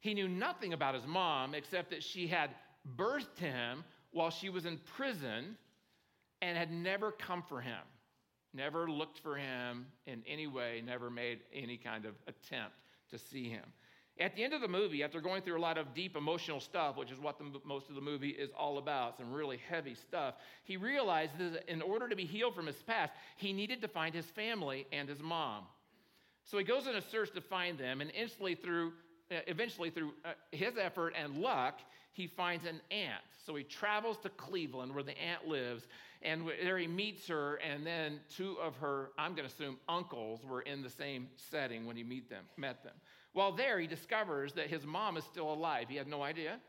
He 0.05 0.13
knew 0.13 0.27
nothing 0.27 0.73
about 0.73 0.93
his 0.93 1.07
mom 1.07 1.55
except 1.55 1.89
that 1.89 2.03
she 2.03 2.27
had 2.27 2.51
birthed 2.95 3.39
him 3.39 3.83
while 4.11 4.29
she 4.29 4.49
was 4.49 4.67
in 4.67 4.77
prison 4.95 5.57
and 6.43 6.55
had 6.55 6.71
never 6.71 7.11
come 7.11 7.41
for 7.41 7.59
him, 7.59 7.81
never 8.53 8.87
looked 8.87 9.17
for 9.17 9.35
him 9.35 9.87
in 10.05 10.21
any 10.27 10.45
way, 10.45 10.83
never 10.85 11.09
made 11.09 11.39
any 11.51 11.75
kind 11.77 12.05
of 12.05 12.13
attempt 12.27 12.75
to 13.09 13.17
see 13.17 13.49
him. 13.49 13.63
At 14.19 14.35
the 14.35 14.43
end 14.43 14.53
of 14.53 14.61
the 14.61 14.67
movie, 14.67 15.01
after 15.01 15.19
going 15.19 15.41
through 15.41 15.57
a 15.57 15.59
lot 15.59 15.79
of 15.79 15.95
deep 15.95 16.15
emotional 16.15 16.59
stuff, 16.59 16.97
which 16.97 17.09
is 17.09 17.19
what 17.19 17.39
the, 17.39 17.59
most 17.65 17.89
of 17.89 17.95
the 17.95 18.01
movie 18.01 18.29
is 18.29 18.51
all 18.55 18.77
about, 18.77 19.17
some 19.17 19.33
really 19.33 19.59
heavy 19.67 19.95
stuff, 19.95 20.35
he 20.65 20.77
realized 20.77 21.35
that 21.39 21.67
in 21.67 21.81
order 21.81 22.07
to 22.07 22.15
be 22.15 22.25
healed 22.25 22.53
from 22.53 22.67
his 22.67 22.83
past, 22.83 23.11
he 23.37 23.53
needed 23.53 23.81
to 23.81 23.87
find 23.87 24.13
his 24.13 24.27
family 24.27 24.85
and 24.91 25.09
his 25.09 25.19
mom. 25.19 25.63
So 26.43 26.59
he 26.59 26.63
goes 26.63 26.85
on 26.85 26.95
a 26.95 27.01
search 27.01 27.31
to 27.31 27.41
find 27.41 27.75
them, 27.79 28.01
and 28.01 28.11
instantly 28.11 28.53
through, 28.53 28.93
eventually 29.29 29.89
through 29.89 30.13
uh, 30.23 30.31
his 30.51 30.77
effort 30.77 31.13
and 31.19 31.37
luck, 31.37 31.79
he 32.11 32.27
finds 32.27 32.65
an 32.65 32.79
aunt. 32.91 33.23
So 33.45 33.55
he 33.55 33.63
travels 33.63 34.17
to 34.23 34.29
Cleveland, 34.29 34.93
where 34.93 35.03
the 35.03 35.17
aunt 35.19 35.47
lives, 35.47 35.87
and 36.21 36.47
there 36.63 36.77
he 36.77 36.87
meets 36.87 37.27
her. 37.27 37.55
And 37.55 37.85
then 37.85 38.19
two 38.35 38.57
of 38.61 38.75
her, 38.77 39.11
I'm 39.17 39.35
going 39.35 39.47
to 39.47 39.53
assume, 39.53 39.77
uncles 39.89 40.43
were 40.43 40.61
in 40.61 40.81
the 40.81 40.89
same 40.89 41.27
setting 41.51 41.85
when 41.85 41.95
he 41.95 42.03
meet 42.03 42.29
them, 42.29 42.45
met 42.57 42.83
them. 42.83 42.93
While 43.33 43.51
there, 43.51 43.79
he 43.79 43.87
discovers 43.87 44.53
that 44.53 44.67
his 44.67 44.85
mom 44.85 45.17
is 45.17 45.25
still 45.25 45.51
alive. 45.51 45.87
He 45.89 45.97
had 45.97 46.07
no 46.07 46.23
idea. 46.23 46.59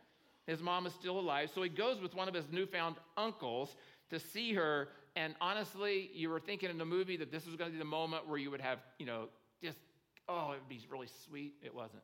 His 0.47 0.61
mom 0.61 0.87
is 0.87 0.93
still 0.95 1.19
alive. 1.19 1.51
So 1.55 1.63
he 1.63 1.69
goes 1.69 2.01
with 2.01 2.15
one 2.15 2.29
of 2.29 2.35
his 2.35 2.47
newfound 2.51 2.97
uncles 3.17 3.77
to 4.11 4.19
see 4.19 4.53
her. 4.55 4.89
And 5.15 5.35
honestly, 5.41 6.11
you 6.13 6.29
were 6.29 6.41
thinking 6.41 6.71
in 6.71 6.79
the 6.79 6.85
movie 6.85 7.17
that 7.19 7.31
this 7.31 7.47
was 7.47 7.57
going 7.57 7.71
to 7.71 7.73
be 7.73 7.79
the 7.79 7.85
moment 7.85 8.29
where 8.29 8.39
you 8.39 8.51
would 8.51 8.61
have, 8.61 8.79
you 8.99 9.07
know, 9.07 9.29
just, 9.63 9.79
oh, 10.29 10.53
it 10.53 10.59
would 10.59 10.69
be 10.69 10.85
really 10.91 11.09
sweet. 11.25 11.55
It 11.63 11.75
wasn't. 11.75 12.03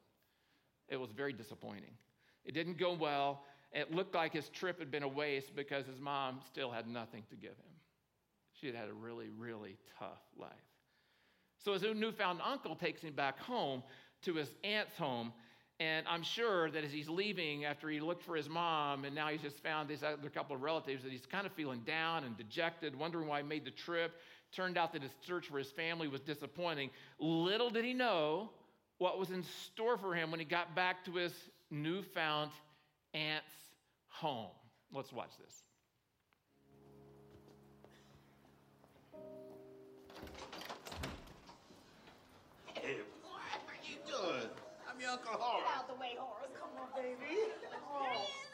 It 0.92 1.00
was 1.00 1.10
very 1.10 1.32
disappointing. 1.32 1.96
It 2.44 2.52
didn't 2.52 2.76
go 2.76 2.92
well. 2.92 3.44
It 3.72 3.94
looked 3.94 4.14
like 4.14 4.34
his 4.34 4.50
trip 4.50 4.78
had 4.78 4.90
been 4.90 5.02
a 5.02 5.08
waste 5.08 5.56
because 5.56 5.86
his 5.86 5.98
mom 5.98 6.40
still 6.46 6.70
had 6.70 6.86
nothing 6.86 7.22
to 7.30 7.34
give 7.34 7.52
him. 7.52 7.72
She 8.60 8.66
had 8.66 8.76
had 8.76 8.90
a 8.90 8.92
really, 8.92 9.30
really 9.30 9.78
tough 9.98 10.20
life. 10.38 10.50
So 11.64 11.72
his 11.72 11.82
newfound 11.82 12.40
uncle 12.44 12.76
takes 12.76 13.00
him 13.00 13.14
back 13.14 13.38
home 13.38 13.82
to 14.22 14.34
his 14.34 14.48
aunt's 14.64 14.94
home. 14.98 15.32
And 15.80 16.06
I'm 16.06 16.22
sure 16.22 16.70
that 16.70 16.84
as 16.84 16.92
he's 16.92 17.08
leaving 17.08 17.64
after 17.64 17.88
he 17.88 17.98
looked 17.98 18.22
for 18.22 18.36
his 18.36 18.50
mom 18.50 19.06
and 19.06 19.14
now 19.14 19.28
he's 19.28 19.40
just 19.40 19.62
found 19.62 19.88
this 19.88 20.02
other 20.02 20.28
couple 20.28 20.54
of 20.54 20.60
relatives, 20.60 21.04
that 21.04 21.10
he's 21.10 21.24
kind 21.24 21.46
of 21.46 21.52
feeling 21.52 21.80
down 21.86 22.24
and 22.24 22.36
dejected, 22.36 22.94
wondering 22.94 23.26
why 23.28 23.40
he 23.40 23.48
made 23.48 23.64
the 23.64 23.70
trip. 23.70 24.12
Turned 24.54 24.76
out 24.76 24.92
that 24.92 25.02
his 25.02 25.12
search 25.26 25.48
for 25.48 25.56
his 25.56 25.70
family 25.70 26.06
was 26.06 26.20
disappointing. 26.20 26.90
Little 27.18 27.70
did 27.70 27.86
he 27.86 27.94
know 27.94 28.50
what 29.02 29.18
was 29.18 29.30
in 29.30 29.42
store 29.42 29.98
for 29.98 30.14
him 30.14 30.30
when 30.30 30.38
he 30.38 30.46
got 30.46 30.76
back 30.76 31.04
to 31.04 31.10
his 31.16 31.32
newfound 31.72 32.52
aunt's 33.14 33.50
home. 34.06 34.54
Let's 34.94 35.12
watch 35.12 35.32
this. 35.44 35.64
Hey, 42.74 42.98
what 43.26 43.42
are 43.66 43.82
you 43.82 43.96
doing? 44.06 44.48
I'm 44.88 45.00
your 45.00 45.10
Uncle 45.10 45.32
Horace. 45.34 45.66
Get 45.66 45.78
out 45.78 45.88
the 45.88 45.98
way, 45.98 46.14
Horace. 46.16 46.54
Come 46.54 46.70
on, 46.78 46.86
baby. 46.94 47.50
Oh, 47.74 48.06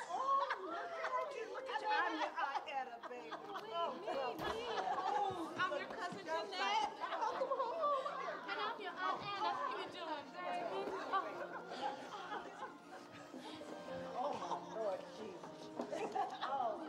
oh 0.08 0.48
look 0.64 0.80
at 0.80 1.28
you. 1.36 1.44
Look 1.52 1.68
at 1.68 1.82
you. 1.84 1.92
I'm 1.92 2.16
your 2.24 2.32
Aunt 2.40 2.64
Etta, 2.72 2.96
baby. 3.04 3.36
Oh, 3.36 3.92
oh, 4.16 5.52
I'm 5.60 5.72
your 5.76 5.92
cousin 5.92 6.24
Jeanette. 6.24 6.88
Oh, 7.20 7.36
come 7.36 7.52
on. 7.52 7.98
And 8.48 8.58
I'm 8.64 8.72
your 8.88 8.96
Aunt 9.04 9.20
Anna. 9.20 9.52
How 9.52 9.68
you 9.76 9.84
doing, 9.92 10.26
baby? 10.32 10.80
Oh, 14.16 14.32
my 14.40 14.56
Lord 14.72 15.00
Jesus. 15.20 15.52
Oh. 16.44 16.80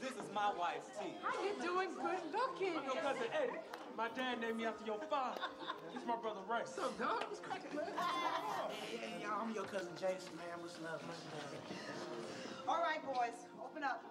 This 0.00 0.12
is 0.12 0.32
my 0.34 0.50
wife, 0.58 0.82
T. 0.98 1.14
How 1.22 1.34
you 1.42 1.54
doing? 1.62 1.90
Good 1.94 2.22
looking. 2.32 2.76
I'm 2.78 2.84
your 2.84 2.94
cousin 3.02 3.30
Eddie. 3.34 3.58
My 3.96 4.08
dad 4.14 4.40
named 4.40 4.58
me 4.58 4.66
after 4.66 4.84
your 4.86 4.98
father. 5.10 5.40
This 5.92 6.02
is 6.02 6.06
my 6.06 6.16
brother 6.16 6.40
Ray. 6.48 6.62
What's 6.62 6.78
up, 6.78 6.98
dog? 6.98 7.24
What's 7.26 7.40
cracking, 7.40 7.74
man? 7.74 7.86
Hey, 8.70 8.96
hey, 8.96 9.22
y'all. 9.22 9.42
I'm 9.42 9.54
your 9.54 9.64
cousin 9.64 9.90
Jason, 9.94 10.34
man. 10.38 10.58
What's 10.60 10.76
up, 10.76 11.02
man? 11.02 11.18
All 12.68 12.82
right, 12.82 13.02
boys. 13.04 13.34
Open 13.62 13.82
up. 13.82 14.04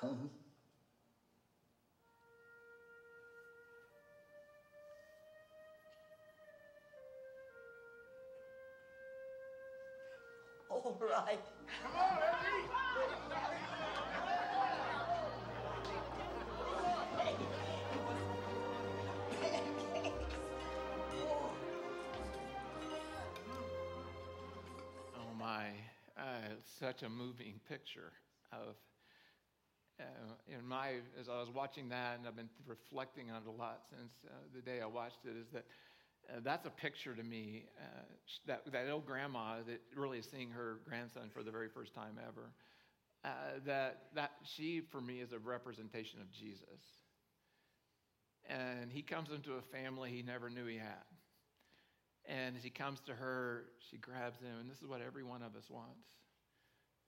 Come. 0.00 0.30
All 10.70 10.96
right. 11.00 11.40
Come 11.82 11.92
on, 11.96 12.18
Eddie. 12.22 12.68
Oh 25.16 25.34
my, 25.38 25.66
uh, 26.16 26.22
such 26.78 27.02
a 27.02 27.08
moving 27.08 27.60
picture 27.68 28.12
of 28.52 28.76
in 30.48 30.66
my 30.66 30.94
as 31.20 31.28
I 31.28 31.40
was 31.40 31.50
watching 31.50 31.88
that, 31.90 32.18
and 32.18 32.26
I've 32.26 32.36
been 32.36 32.50
reflecting 32.66 33.30
on 33.30 33.42
it 33.42 33.48
a 33.48 33.50
lot 33.50 33.82
since 33.90 34.12
uh, 34.26 34.30
the 34.54 34.62
day 34.62 34.80
I 34.80 34.86
watched 34.86 35.24
it, 35.24 35.36
is 35.36 35.48
that 35.52 35.66
uh, 36.30 36.40
that's 36.44 36.66
a 36.66 36.70
picture 36.70 37.14
to 37.14 37.22
me 37.22 37.66
uh, 37.80 38.04
that 38.46 38.70
that 38.72 38.90
old 38.90 39.06
grandma 39.06 39.56
that 39.66 39.80
really 39.96 40.18
is 40.18 40.28
seeing 40.30 40.50
her 40.50 40.80
grandson 40.88 41.30
for 41.32 41.42
the 41.42 41.50
very 41.50 41.68
first 41.68 41.94
time 41.94 42.18
ever. 42.26 42.52
Uh, 43.24 43.28
that 43.66 44.04
that 44.14 44.32
she 44.44 44.80
for 44.80 45.00
me 45.00 45.20
is 45.20 45.32
a 45.32 45.38
representation 45.38 46.20
of 46.20 46.30
Jesus. 46.30 46.82
and 48.48 48.90
he 48.90 49.02
comes 49.02 49.30
into 49.30 49.54
a 49.54 49.62
family 49.62 50.10
he 50.10 50.22
never 50.22 50.48
knew 50.50 50.66
he 50.66 50.76
had. 50.76 51.04
And 52.26 52.56
as 52.56 52.62
he 52.62 52.70
comes 52.70 53.00
to 53.06 53.14
her, 53.14 53.64
she 53.90 53.96
grabs 53.96 54.38
him, 54.40 54.58
and 54.60 54.70
this 54.70 54.78
is 54.78 54.86
what 54.86 55.00
every 55.00 55.24
one 55.24 55.42
of 55.42 55.56
us 55.56 55.70
wants. 55.70 56.08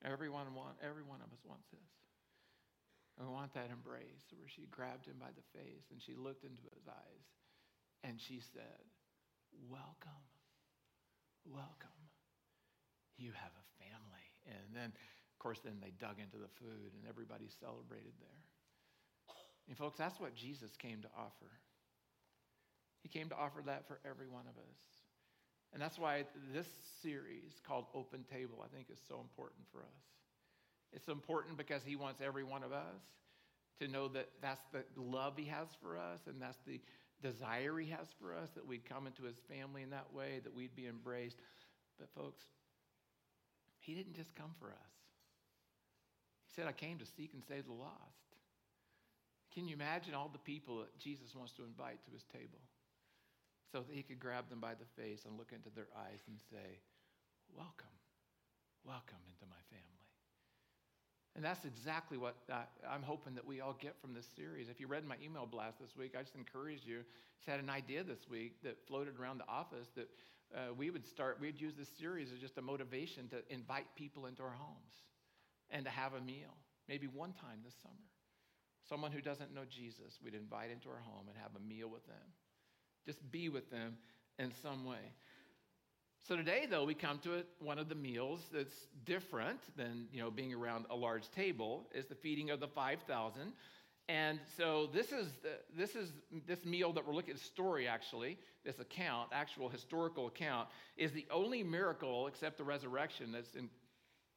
Everyone 0.05 0.55
want, 0.55 0.77
every 0.83 1.03
one 1.03 1.21
of 1.21 1.33
us 1.33 1.41
wants 1.45 1.67
this. 1.71 2.00
We 3.21 3.29
want 3.29 3.53
that 3.53 3.69
embrace 3.69 4.33
where 4.33 4.49
she 4.49 4.65
grabbed 4.73 5.05
him 5.05 5.21
by 5.21 5.29
the 5.37 5.45
face 5.53 5.93
and 5.93 6.01
she 6.01 6.17
looked 6.17 6.43
into 6.43 6.65
his 6.73 6.89
eyes 6.89 7.27
and 8.01 8.17
she 8.17 8.41
said, 8.41 8.81
Welcome, 9.69 10.25
welcome. 11.45 12.01
You 13.21 13.37
have 13.37 13.53
a 13.53 13.67
family. 13.77 14.27
And 14.49 14.73
then, 14.73 14.89
of 14.97 15.37
course, 15.39 15.61
then 15.61 15.77
they 15.85 15.93
dug 16.01 16.17
into 16.17 16.41
the 16.41 16.49
food 16.57 16.97
and 16.97 17.05
everybody 17.05 17.45
celebrated 17.61 18.17
there. 18.17 18.41
And, 19.69 19.77
folks, 19.77 19.99
that's 19.99 20.19
what 20.19 20.35
Jesus 20.35 20.73
came 20.81 21.03
to 21.03 21.11
offer. 21.13 21.53
He 23.03 23.09
came 23.09 23.29
to 23.29 23.37
offer 23.37 23.61
that 23.67 23.87
for 23.87 24.01
every 24.09 24.29
one 24.29 24.49
of 24.49 24.57
us. 24.57 24.81
And 25.73 25.83
that's 25.83 25.99
why 25.99 26.25
this 26.55 26.67
series 27.03 27.61
called 27.67 27.85
Open 27.95 28.25
Table, 28.33 28.65
I 28.65 28.75
think, 28.75 28.89
is 28.91 28.99
so 29.07 29.21
important 29.21 29.69
for 29.71 29.81
us. 29.81 30.20
It's 30.93 31.09
important 31.09 31.57
because 31.57 31.83
he 31.85 31.97
wants 31.97 32.21
every 32.21 32.45
one 32.45 32.63
of 32.63 32.73
us 32.73 33.03
to 33.79 33.89
know 33.89 34.09
that 34.09 34.29
that's 34.43 34.61
the 34.73 34.85
love 35.01 35.35
he 35.37 35.47
has 35.47 35.69
for 35.81 35.97
us 35.97 36.21
and 36.27 36.41
that's 36.41 36.59
the 36.67 36.81
desire 37.23 37.79
he 37.79 37.91
has 37.91 38.09
for 38.21 38.35
us, 38.35 38.49
that 38.55 38.67
we'd 38.67 38.89
come 38.89 39.07
into 39.07 39.25
his 39.25 39.37
family 39.49 39.83
in 39.83 39.91
that 39.91 40.13
way, 40.13 40.41
that 40.43 40.55
we'd 40.55 40.75
be 40.75 40.87
embraced. 40.87 41.37
But, 41.99 42.09
folks, 42.15 42.43
he 43.79 43.95
didn't 43.95 44.15
just 44.15 44.35
come 44.35 44.51
for 44.59 44.69
us. 44.69 44.93
He 46.47 46.55
said, 46.55 46.67
I 46.67 46.73
came 46.73 46.99
to 46.99 47.07
seek 47.07 47.33
and 47.35 47.43
save 47.47 47.67
the 47.67 47.73
lost. 47.73 47.95
Can 49.55 49.69
you 49.69 49.75
imagine 49.75 50.15
all 50.15 50.31
the 50.33 50.39
people 50.39 50.79
that 50.79 50.99
Jesus 50.99 51.35
wants 51.35 51.53
to 51.53 51.65
invite 51.65 52.03
to 52.05 52.11
his 52.11 52.25
table? 52.33 52.61
so 53.73 53.81
that 53.81 53.95
he 53.95 54.03
could 54.03 54.19
grab 54.19 54.51
them 54.51 54.61
by 54.61 54.75
the 54.75 54.89
face 55.01 55.25
and 55.25 55.39
look 55.39 55.53
into 55.55 55.71
their 55.71 55.87
eyes 55.97 56.23
and 56.27 56.37
say, 56.51 56.83
Welcome, 57.55 57.95
welcome 58.85 59.23
into 59.27 59.47
my 59.47 59.63
family. 59.71 60.00
And 61.37 61.45
that's 61.45 61.65
exactly 61.65 62.19
what 62.19 62.37
I'm 62.89 63.03
hoping 63.03 63.35
that 63.37 63.47
we 63.47 63.61
all 63.61 63.77
get 63.81 63.95
from 64.01 64.15
this 64.15 64.27
series. 64.37 64.69
If 64.69 64.81
you 64.81 64.89
read 64.89 65.05
my 65.05 65.17
email 65.25 65.47
blast 65.47 65.79
this 65.81 65.97
week, 65.97 66.15
I 66.19 66.23
just 66.23 66.35
encouraged 66.35 66.87
you. 66.87 67.01
I 67.47 67.51
had 67.53 67.61
an 67.61 67.71
idea 67.71 68.05
this 68.05 68.29
week 68.29 68.63
that 68.65 68.77
floated 68.87 69.19
around 69.19 69.39
the 69.39 69.49
office 69.49 69.89
that 69.97 70.09
uh, 70.55 70.75
we 70.77 70.91
would 70.91 71.07
start, 71.07 71.39
we'd 71.41 71.61
use 71.61 71.75
this 71.79 71.89
series 71.99 72.33
as 72.33 72.39
just 72.39 72.59
a 72.59 72.63
motivation 72.63 73.29
to 73.29 73.37
invite 73.49 73.87
people 73.95 74.27
into 74.27 74.43
our 74.43 74.53
homes 74.53 74.93
and 75.71 75.85
to 75.85 75.91
have 75.91 76.15
a 76.15 76.21
meal, 76.21 76.55
maybe 76.89 77.07
one 77.07 77.33
time 77.33 77.61
this 77.65 77.75
summer. 77.83 77.95
Someone 78.89 79.13
who 79.13 79.21
doesn't 79.21 79.55
know 79.55 79.63
Jesus, 79.69 80.19
we'd 80.23 80.35
invite 80.35 80.71
into 80.71 80.89
our 80.89 81.01
home 81.01 81.29
and 81.29 81.37
have 81.39 81.53
a 81.57 81.65
meal 81.65 81.89
with 81.89 82.05
them. 82.07 82.35
Just 83.07 83.19
be 83.31 83.49
with 83.49 83.71
them 83.71 83.97
in 84.39 84.53
some 84.63 84.85
way. 84.85 85.15
So 86.23 86.37
today, 86.37 86.67
though, 86.71 86.85
we 86.85 86.95
come 86.95 87.19
to 87.21 87.45
one 87.59 87.79
of 87.79 87.89
the 87.89 87.95
meals 87.95 88.41
that's 88.53 88.87
different 89.05 89.59
than 89.77 90.07
you 90.13 90.21
know 90.21 90.31
being 90.31 90.55
around 90.55 90.85
a 90.91 90.95
large 90.95 91.31
table. 91.31 91.89
Is 91.95 92.07
the 92.07 92.15
feeding 92.15 92.51
of 92.51 92.61
the 92.61 92.69
five 92.69 93.01
thousand, 93.09 93.53
and 94.09 94.39
so 94.57 94.89
this 94.93 95.13
is 95.13 95.29
the, 95.43 95.51
this 95.77 95.97
is 95.97 96.13
this 96.47 96.65
meal 96.65 96.93
that 96.93 97.07
we're 97.07 97.15
looking 97.15 97.35
at. 97.35 97.41
Story 97.41 97.89
actually, 97.89 98.39
this 98.65 98.79
account, 98.79 99.31
actual 99.33 99.69
historical 99.69 100.27
account, 100.27 100.69
is 100.97 101.11
the 101.13 101.27
only 101.31 101.63
miracle 101.63 102.27
except 102.27 102.59
the 102.59 102.65
resurrection 102.65 103.33
that's 103.33 103.55
in, 103.55 103.69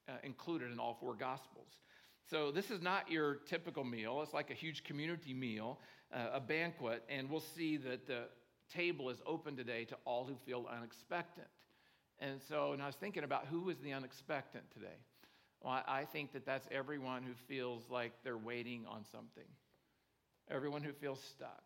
uh, 0.08 0.14
included 0.24 0.72
in 0.72 0.80
all 0.80 0.98
four 1.00 1.14
gospels. 1.14 1.68
So 2.30 2.52
this 2.52 2.72
is 2.72 2.82
not 2.82 3.12
your 3.12 3.36
typical 3.36 3.84
meal. 3.84 4.22
It's 4.24 4.34
like 4.34 4.50
a 4.50 4.56
huge 4.56 4.84
community 4.84 5.34
meal, 5.34 5.80
uh, 6.14 6.30
a 6.34 6.40
banquet, 6.40 7.04
and 7.10 7.30
we'll 7.30 7.42
see 7.42 7.78
that 7.78 8.08
the 8.08 8.24
table 8.74 9.10
is 9.10 9.18
open 9.26 9.58
today 9.58 9.84
to 9.86 9.98
all 10.06 10.24
who 10.26 10.36
feel 10.46 10.66
unexpected. 10.76 11.46
And 12.20 12.42
so, 12.48 12.74
and 12.74 12.82
I 12.82 12.88
was 12.88 12.96
thinking 12.96 13.24
about 13.24 13.48
who 13.48 13.70
is 13.70 13.78
the 13.80 13.94
unexpected 13.94 14.62
today. 14.74 14.98
Well, 15.62 15.82
I 15.88 16.06
think 16.06 16.34
that 16.34 16.46
that's 16.46 16.68
everyone 16.72 17.24
who 17.24 17.34
feels 17.48 17.84
like 17.90 18.12
they're 18.24 18.38
waiting 18.38 18.86
on 18.90 19.06
something, 19.12 19.48
everyone 20.50 20.84
who 20.84 20.92
feels 20.92 21.22
stuck, 21.22 21.64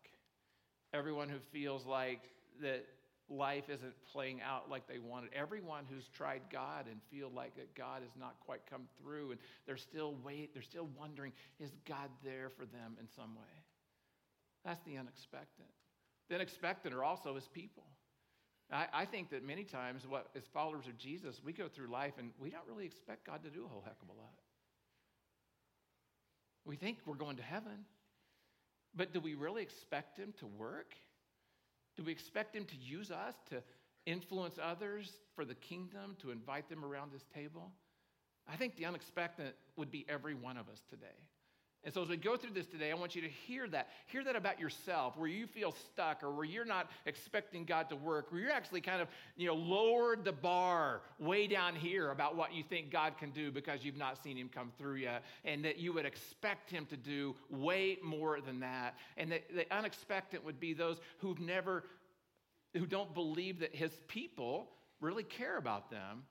everyone 0.94 1.28
who 1.28 1.38
feels 1.52 1.84
like 1.84 2.20
that 2.62 2.86
life 3.28 3.68
isn't 3.68 3.94
playing 4.12 4.40
out 4.40 4.70
like 4.70 4.86
they 4.86 4.98
wanted. 4.98 5.30
Everyone 5.34 5.84
who's 5.90 6.08
tried 6.08 6.42
God 6.50 6.86
and 6.86 7.00
feel 7.10 7.30
like 7.34 7.56
that 7.56 7.74
God 7.74 8.02
has 8.02 8.12
not 8.18 8.36
quite 8.40 8.60
come 8.68 8.82
through 9.00 9.32
and 9.32 9.40
they're 9.66 9.76
still 9.76 10.14
wait, 10.24 10.54
they're 10.54 10.62
still 10.62 10.88
wondering, 10.98 11.32
is 11.60 11.72
God 11.86 12.08
there 12.24 12.50
for 12.50 12.64
them 12.64 12.96
in 13.00 13.08
some 13.08 13.34
way? 13.34 13.64
That's 14.64 14.80
the 14.84 14.96
unexpected. 14.96 15.66
The 16.28 16.36
unexpected 16.36 16.92
are 16.92 17.04
also 17.04 17.34
his 17.34 17.48
people. 17.48 17.84
I, 18.70 18.86
I, 18.92 19.04
think 19.06 19.30
that 19.30 19.44
many 19.44 19.64
times, 19.64 20.06
what 20.06 20.28
as 20.36 20.42
followers 20.52 20.86
of 20.86 20.98
Jesus, 20.98 21.40
we 21.44 21.52
go 21.52 21.68
through 21.68 21.88
life 21.88 22.14
and 22.18 22.30
we 22.38 22.50
don't 22.50 22.66
really 22.68 22.84
expect 22.84 23.26
God 23.26 23.42
to 23.44 23.50
do 23.50 23.64
a 23.64 23.68
whole 23.68 23.82
heck 23.84 23.96
of 24.02 24.08
a 24.08 24.20
lot. 24.20 24.34
We 26.66 26.76
think 26.76 26.98
we're 27.06 27.14
going 27.14 27.36
to 27.36 27.42
heaven, 27.42 27.86
but 28.94 29.14
do 29.14 29.20
we 29.20 29.34
really 29.34 29.62
expect 29.62 30.18
Him 30.18 30.34
to 30.40 30.46
work? 30.46 30.94
Do 31.96 32.02
we 32.02 32.12
expect 32.12 32.54
Him 32.54 32.66
to 32.66 32.76
use 32.76 33.10
us 33.10 33.34
to 33.48 33.62
influence 34.04 34.58
others 34.62 35.12
for 35.34 35.46
the 35.46 35.54
kingdom, 35.54 36.16
to 36.20 36.30
invite 36.30 36.68
them 36.68 36.84
around 36.84 37.12
His 37.12 37.24
table? 37.34 37.72
I 38.46 38.56
think 38.56 38.76
the 38.76 38.84
unexpected 38.84 39.54
would 39.76 39.90
be 39.90 40.04
every 40.08 40.34
one 40.34 40.58
of 40.58 40.68
us 40.68 40.82
today. 40.90 41.06
And 41.84 41.94
so, 41.94 42.02
as 42.02 42.08
we 42.08 42.16
go 42.16 42.36
through 42.36 42.50
this 42.50 42.66
today, 42.66 42.90
I 42.90 42.94
want 42.94 43.14
you 43.14 43.22
to 43.22 43.28
hear 43.28 43.68
that. 43.68 43.88
Hear 44.06 44.24
that 44.24 44.34
about 44.34 44.58
yourself, 44.58 45.16
where 45.16 45.28
you 45.28 45.46
feel 45.46 45.72
stuck 45.72 46.24
or 46.24 46.30
where 46.30 46.44
you're 46.44 46.64
not 46.64 46.90
expecting 47.06 47.64
God 47.64 47.88
to 47.90 47.96
work, 47.96 48.32
where 48.32 48.40
you're 48.40 48.50
actually 48.50 48.80
kind 48.80 49.00
of, 49.00 49.06
you 49.36 49.46
know, 49.46 49.54
lowered 49.54 50.24
the 50.24 50.32
bar 50.32 51.02
way 51.20 51.46
down 51.46 51.76
here 51.76 52.10
about 52.10 52.34
what 52.34 52.52
you 52.52 52.64
think 52.64 52.90
God 52.90 53.16
can 53.16 53.30
do 53.30 53.52
because 53.52 53.84
you've 53.84 53.96
not 53.96 54.20
seen 54.22 54.36
Him 54.36 54.50
come 54.52 54.72
through 54.76 54.96
yet, 54.96 55.22
and 55.44 55.64
that 55.64 55.78
you 55.78 55.92
would 55.92 56.04
expect 56.04 56.68
Him 56.68 56.84
to 56.86 56.96
do 56.96 57.36
way 57.48 57.98
more 58.02 58.40
than 58.40 58.58
that. 58.60 58.96
And 59.16 59.30
that 59.30 59.44
the 59.54 59.74
unexpected 59.74 60.44
would 60.44 60.58
be 60.58 60.74
those 60.74 60.98
who've 61.18 61.40
never, 61.40 61.84
who 62.76 62.86
don't 62.86 63.14
believe 63.14 63.60
that 63.60 63.74
His 63.74 63.92
people 64.08 64.68
really 65.00 65.24
care 65.24 65.58
about 65.58 65.92
them. 65.92 66.24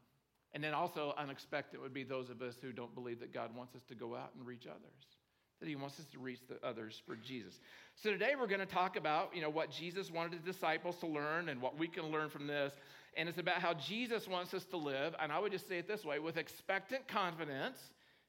And 0.54 0.64
then 0.64 0.74
also, 0.74 1.14
unexpected 1.18 1.80
would 1.80 1.94
be 1.94 2.04
those 2.04 2.30
of 2.30 2.42
us 2.42 2.56
who 2.62 2.74
don't 2.74 2.94
believe 2.94 3.22
that 3.22 3.34
God 3.34 3.56
wants 3.56 3.76
us 3.76 3.84
to 3.86 3.96
go 3.96 4.14
out 4.14 4.32
and 4.38 4.46
reach 4.46 4.68
others 4.68 5.17
that 5.60 5.68
he 5.68 5.76
wants 5.76 6.00
us 6.00 6.06
to 6.12 6.20
reach 6.20 6.40
the 6.48 6.66
others 6.68 7.02
for 7.06 7.16
Jesus. 7.16 7.60
So 7.96 8.12
today 8.12 8.34
we're 8.40 8.48
going 8.48 8.60
to 8.60 8.66
talk 8.66 8.96
about, 8.96 9.36
you 9.36 9.42
know, 9.42 9.50
what 9.50 9.72
Jesus 9.72 10.12
wanted 10.12 10.44
the 10.44 10.52
disciples 10.52 10.96
to 10.98 11.08
learn 11.08 11.50
and 11.50 11.62
what 11.62 11.78
we 11.78 11.88
can 11.88 12.06
learn 12.06 12.30
from 12.30 12.48
this. 12.48 12.74
And 13.16 13.28
it's 13.28 13.40
about 13.40 13.62
how 13.62 13.74
Jesus 13.74 14.28
wants 14.28 14.54
us 14.54 14.64
to 14.66 14.78
live, 14.78 15.16
and 15.20 15.32
I 15.32 15.40
would 15.40 15.52
just 15.52 15.68
say 15.68 15.80
it 15.80 15.88
this 15.88 16.06
way, 16.06 16.20
with 16.20 16.38
expectant 16.38 17.08
confidence 17.08 17.78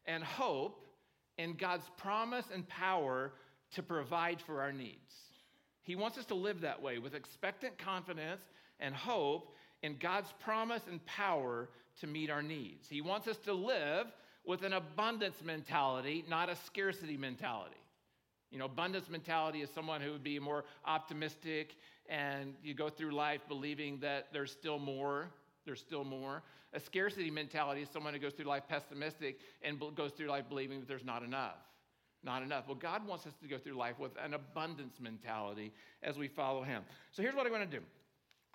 and 0.07 0.25
hope 0.25 0.87
in 1.37 1.55
God's 1.55 1.85
promise 1.99 2.47
and 2.53 2.67
power 2.69 3.33
to 3.75 3.83
provide 3.83 4.41
for 4.47 4.63
our 4.63 4.73
needs. 4.73 5.13
He 5.83 5.95
wants 5.95 6.17
us 6.17 6.25
to 6.27 6.35
live 6.35 6.63
that 6.63 6.81
way 6.81 6.99
with 6.99 7.15
expectant 7.15 7.79
confidence 7.79 8.41
and 8.81 8.95
hope 8.95 9.55
in 9.83 9.97
God's 9.99 10.33
promise 10.41 10.83
and 10.91 11.05
power 11.05 11.69
to 12.01 12.07
meet 12.07 12.31
our 12.31 12.43
needs. 12.43 12.87
He 12.89 13.01
wants 13.01 13.29
us 13.29 13.37
to 13.45 13.53
live 13.53 14.07
with 14.49 14.63
an 14.63 14.73
abundance 14.73 15.43
mentality, 15.45 16.25
not 16.27 16.49
a 16.49 16.57
scarcity 16.57 17.19
mentality. 17.19 17.77
You 18.51 18.59
know, 18.59 18.65
abundance 18.65 19.11
mentality 19.11 19.61
is 19.61 19.69
someone 19.69 20.01
who 20.01 20.11
would 20.11 20.25
be 20.25 20.39
more 20.39 20.65
optimistic 20.87 21.77
and 22.09 22.55
you 22.63 22.73
go 22.73 22.89
through 22.89 23.11
life 23.11 23.43
believing 23.47 23.99
that 24.01 24.29
there's 24.33 24.51
still 24.51 24.79
more, 24.79 25.29
there's 25.67 25.81
still 25.81 26.03
more. 26.03 26.43
A 26.73 26.81
scarcity 26.81 27.31
mentality 27.31 27.83
is 27.83 27.91
someone 27.91 28.15
who 28.15 28.19
goes 28.19 28.33
through 28.33 28.47
life 28.47 28.63
pessimistic 28.67 29.39
and 29.61 29.79
goes 29.95 30.13
through 30.13 30.29
life 30.29 30.49
believing 30.49 30.81
that 30.81 30.89
there's 30.89 31.05
not 31.05 31.23
enough. 31.23 31.59
Not 32.25 32.43
enough. 32.43 32.67
Well, 32.67 32.77
God 32.77 33.07
wants 33.07 33.27
us 33.27 33.35
to 33.43 33.49
go 33.49 33.59
through 33.59 33.75
life 33.75 33.99
with 33.99 34.13
an 34.25 34.33
abundance 34.33 34.99
mentality 34.99 35.75
as 36.03 36.17
we 36.17 36.27
follow 36.27 36.63
Him. 36.63 36.85
So 37.13 37.23
here's 37.23 37.35
what 37.35 37.45
I'm 37.45 37.53
going 37.53 37.69
to 37.69 37.77
do 37.79 37.85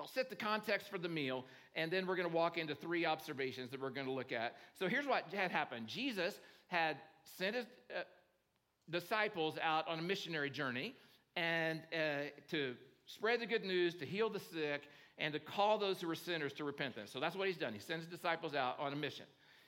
I'll 0.04 0.10
set 0.10 0.30
the 0.30 0.36
context 0.36 0.90
for 0.90 0.98
the 0.98 1.08
meal, 1.08 1.46
and 1.76 1.90
then 1.90 2.06
we're 2.06 2.18
going 2.18 2.28
to 2.28 2.36
walk 2.36 2.58
into 2.58 2.76
three 2.76 3.06
observations 3.06 3.72
that 3.72 3.80
we're 3.80 3.90
going 3.90 4.06
to 4.06 4.12
look 4.12 4.34
at. 4.34 4.58
So 4.78 4.90
here's 4.90 5.08
what 5.08 5.24
had 5.34 5.50
happened 5.50 5.88
Jesus 5.88 6.42
had 6.68 6.98
sent 7.38 7.56
his 7.56 7.66
uh, 7.90 8.02
disciples 8.90 9.58
out 9.62 9.88
on 9.88 10.00
a 10.00 10.02
missionary 10.02 10.50
journey 10.50 10.94
and 11.38 11.80
uh, 11.94 12.26
to 12.52 12.76
spread 13.06 13.40
the 13.40 13.46
good 13.46 13.64
news, 13.64 13.96
to 13.96 14.06
heal 14.06 14.30
the 14.30 14.42
sick, 14.42 14.90
and 15.20 15.32
to 15.36 15.40
call 15.40 15.78
those 15.78 16.02
who 16.02 16.10
were 16.10 16.16
sinners 16.16 16.52
to 16.52 16.66
repentance. 16.66 17.10
So 17.10 17.22
that's 17.22 17.38
what 17.38 17.48
he's 17.48 17.56
done. 17.56 17.72
He 17.72 17.80
sends 17.80 18.04
his 18.04 18.14
disciples 18.14 18.54
out 18.54 18.78
on 18.82 18.92
a 18.92 18.98
mission. 18.98 19.26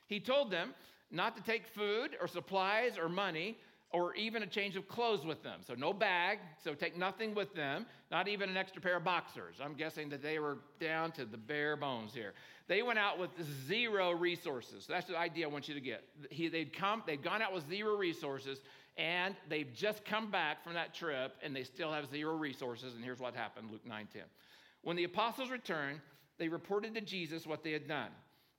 He 0.08 0.20
told 0.20 0.52
them 0.52 0.74
not 1.12 1.38
to 1.38 1.44
take 1.44 1.66
food 1.66 2.18
or 2.20 2.28
supplies 2.28 2.98
or 2.98 3.08
money 3.08 3.58
or 3.96 4.14
even 4.16 4.44
a 4.44 4.46
change 4.46 4.76
of 4.76 4.90
clothes 4.90 5.26
with 5.26 5.42
them. 5.42 5.62
So, 5.66 5.74
no 5.74 5.94
bag, 5.94 6.40
so 6.62 6.74
take 6.74 6.98
nothing 6.98 7.34
with 7.34 7.56
them, 7.56 7.86
not 8.12 8.28
even 8.28 8.50
an 8.50 8.58
extra 8.58 8.82
pair 8.82 8.98
of 8.98 9.06
boxers. 9.06 9.56
I'm 9.64 9.74
guessing 9.74 10.10
that 10.10 10.22
they 10.22 10.38
were 10.38 10.58
down 10.82 11.14
to 11.14 11.24
the 11.24 11.38
bare 11.38 11.78
bones 11.78 12.14
here. 12.14 12.34
They 12.68 12.82
went 12.82 13.00
out 13.00 13.18
with 13.18 13.30
zero 13.68 14.12
resources. 14.12 14.84
So 14.86 14.94
that's 14.94 15.08
the 15.08 15.18
idea 15.18 15.48
I 15.48 15.50
want 15.50 15.70
you 15.70 15.76
to 15.76 15.80
get. 15.80 16.04
He, 16.30 16.50
they'd 16.50 16.74
come, 16.74 17.04
they'd 17.08 17.24
gone 17.24 17.42
out 17.42 17.54
with 17.54 17.70
zero 17.70 17.96
resources, 17.96 18.60
And 18.98 19.34
they've 19.48 19.74
just 19.74 20.04
come 20.04 20.30
back 20.30 20.62
from 20.62 20.74
that 20.74 20.94
trip 20.94 21.38
and 21.42 21.56
they 21.56 21.64
still 21.64 21.94
have 21.94 22.10
zero 22.10 22.36
resources. 22.36 22.96
And 22.96 23.04
here's 23.04 23.20
what 23.20 23.34
happened 23.34 23.72
Luke 23.72 23.86
9 23.86 24.08
10. 24.12 24.24
When 24.82 24.98
the 24.98 25.06
apostles 25.06 25.50
returned, 25.50 26.02
they 26.38 26.50
reported 26.50 26.96
to 26.96 27.02
Jesus 27.02 27.48
what 27.48 27.64
they 27.64 27.72
had 27.72 27.88
done. 27.88 28.10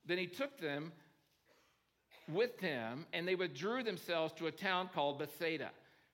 Then 0.07 0.17
he 0.17 0.25
took 0.25 0.59
them 0.59 0.93
with 2.31 2.59
him, 2.59 3.05
and 3.13 3.27
they 3.27 3.35
withdrew 3.35 3.83
themselves 3.83 4.33
to 4.33 4.47
a 4.47 4.51
town 4.51 4.89
called 4.93 5.19
Bethsaida. 5.19 5.71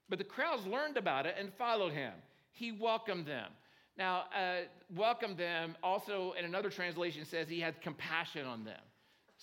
But 0.09 0.19
the 0.19 0.25
crowds 0.25 0.65
learned 0.65 0.97
about 0.97 1.25
it 1.25 1.35
and 1.39 1.51
followed 1.53 1.93
him. 1.93 2.13
He 2.51 2.71
welcomed 2.71 3.25
them. 3.25 3.51
Now, 3.97 4.25
uh, 4.35 4.61
welcomed 4.95 5.37
them 5.37 5.75
also 5.83 6.33
in 6.37 6.45
another 6.45 6.69
translation 6.69 7.25
says 7.25 7.47
he 7.47 7.59
had 7.59 7.81
compassion 7.81 8.45
on 8.45 8.63
them. 8.63 8.79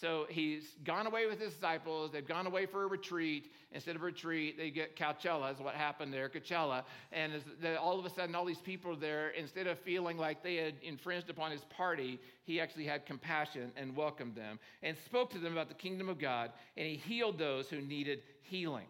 So 0.00 0.24
he's 0.30 0.76
gone 0.82 1.06
away 1.06 1.26
with 1.26 1.38
his 1.38 1.52
disciples. 1.52 2.10
They've 2.10 2.26
gone 2.26 2.46
away 2.46 2.64
for 2.64 2.84
a 2.84 2.86
retreat. 2.86 3.52
Instead 3.72 3.96
of 3.96 4.02
retreat, 4.02 4.56
they 4.56 4.70
get 4.70 4.96
Coachella, 4.96 5.52
is 5.52 5.60
what 5.60 5.74
happened 5.74 6.10
there, 6.10 6.30
Coachella. 6.30 6.84
And 7.12 7.34
all 7.78 7.98
of 7.98 8.06
a 8.06 8.10
sudden, 8.10 8.34
all 8.34 8.46
these 8.46 8.58
people 8.58 8.96
there, 8.96 9.28
instead 9.30 9.66
of 9.66 9.78
feeling 9.80 10.16
like 10.16 10.42
they 10.42 10.56
had 10.56 10.74
infringed 10.82 11.28
upon 11.28 11.50
his 11.50 11.64
party, 11.64 12.18
he 12.44 12.60
actually 12.60 12.86
had 12.86 13.04
compassion 13.04 13.72
and 13.76 13.94
welcomed 13.94 14.34
them 14.34 14.58
and 14.82 14.96
spoke 15.04 15.30
to 15.32 15.38
them 15.38 15.52
about 15.52 15.68
the 15.68 15.74
kingdom 15.74 16.08
of 16.08 16.18
God. 16.18 16.50
And 16.78 16.86
he 16.86 16.96
healed 16.96 17.38
those 17.38 17.68
who 17.68 17.82
needed 17.82 18.22
healing. 18.40 18.86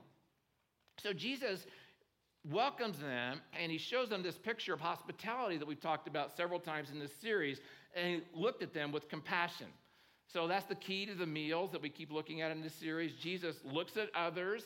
So 1.03 1.13
Jesus 1.13 1.67
welcomes 2.49 2.99
them 3.01 3.41
and 3.61 3.73
he 3.73 3.79
shows 3.79 4.09
them 4.11 4.23
this 4.23 4.39
picture 4.39 4.75
of 4.75 4.81
hospitality 4.81 5.57
that 5.59 5.67
we've 5.67 5.81
talked 5.81 6.07
about 6.07 6.37
several 6.37 6.61
times 6.61 6.91
in 6.91 7.01
this 7.01 7.13
series. 7.21 7.61
And 7.97 8.07
he 8.07 8.23
looked 8.33 8.63
at 8.63 8.73
them 8.73 8.93
with 8.93 9.09
compassion. 9.09 9.67
So 10.33 10.47
that's 10.47 10.67
the 10.67 10.75
key 10.77 11.07
to 11.07 11.15
the 11.15 11.27
meals 11.27 11.73
that 11.73 11.83
we 11.83 11.89
keep 11.89 12.13
looking 12.13 12.41
at 12.41 12.53
in 12.53 12.61
this 12.61 12.75
series. 12.75 13.15
Jesus 13.15 13.57
looks 13.65 13.97
at 13.97 14.09
others, 14.15 14.65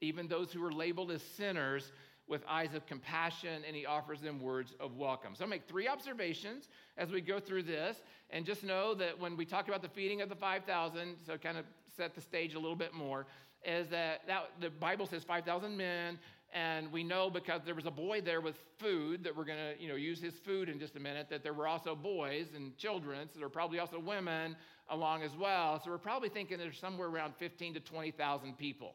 even 0.00 0.28
those 0.28 0.52
who 0.52 0.62
are 0.64 0.72
labeled 0.72 1.10
as 1.10 1.22
sinners, 1.22 1.92
with 2.28 2.42
eyes 2.48 2.74
of 2.74 2.84
compassion, 2.86 3.62
and 3.66 3.76
he 3.76 3.86
offers 3.86 4.20
them 4.20 4.40
words 4.40 4.74
of 4.80 4.96
welcome. 4.96 5.34
So 5.36 5.44
I'll 5.44 5.50
make 5.50 5.68
three 5.68 5.86
observations 5.86 6.68
as 6.98 7.10
we 7.10 7.20
go 7.20 7.38
through 7.38 7.62
this. 7.62 8.02
And 8.30 8.44
just 8.44 8.64
know 8.64 8.94
that 8.94 9.18
when 9.18 9.36
we 9.36 9.44
talk 9.44 9.68
about 9.68 9.80
the 9.80 9.88
feeding 9.88 10.22
of 10.22 10.28
the 10.28 10.34
5,000, 10.34 11.16
so 11.24 11.38
kind 11.38 11.56
of 11.56 11.64
set 11.96 12.14
the 12.14 12.20
stage 12.20 12.54
a 12.54 12.58
little 12.58 12.76
bit 12.76 12.92
more, 12.92 13.26
is 13.64 13.88
that, 13.88 14.22
that 14.26 14.50
the 14.60 14.70
Bible 14.70 15.06
says 15.06 15.22
5,000 15.22 15.76
men, 15.76 16.18
and 16.56 16.90
we 16.90 17.04
know 17.04 17.28
because 17.28 17.60
there 17.64 17.74
was 17.74 17.84
a 17.84 17.90
boy 17.90 18.20
there 18.20 18.40
with 18.40 18.56
food 18.78 19.22
that 19.22 19.36
we're 19.36 19.44
going 19.44 19.58
to 19.58 19.82
you 19.82 19.88
know 19.88 19.94
use 19.94 20.20
his 20.20 20.34
food 20.34 20.68
in 20.68 20.78
just 20.78 20.96
a 20.96 21.00
minute 21.00 21.26
that 21.28 21.42
there 21.42 21.52
were 21.52 21.68
also 21.68 21.94
boys 21.94 22.46
and 22.56 22.76
children 22.78 23.28
so 23.28 23.38
there 23.38 23.46
were 23.46 23.50
probably 23.50 23.78
also 23.78 23.98
women 23.98 24.56
along 24.88 25.22
as 25.22 25.34
well. 25.36 25.80
So 25.82 25.90
we're 25.90 25.98
probably 25.98 26.28
thinking 26.28 26.58
there's 26.58 26.78
somewhere 26.78 27.08
around 27.08 27.34
15 27.38 27.74
to 27.74 27.80
20,000 27.80 28.56
people. 28.56 28.94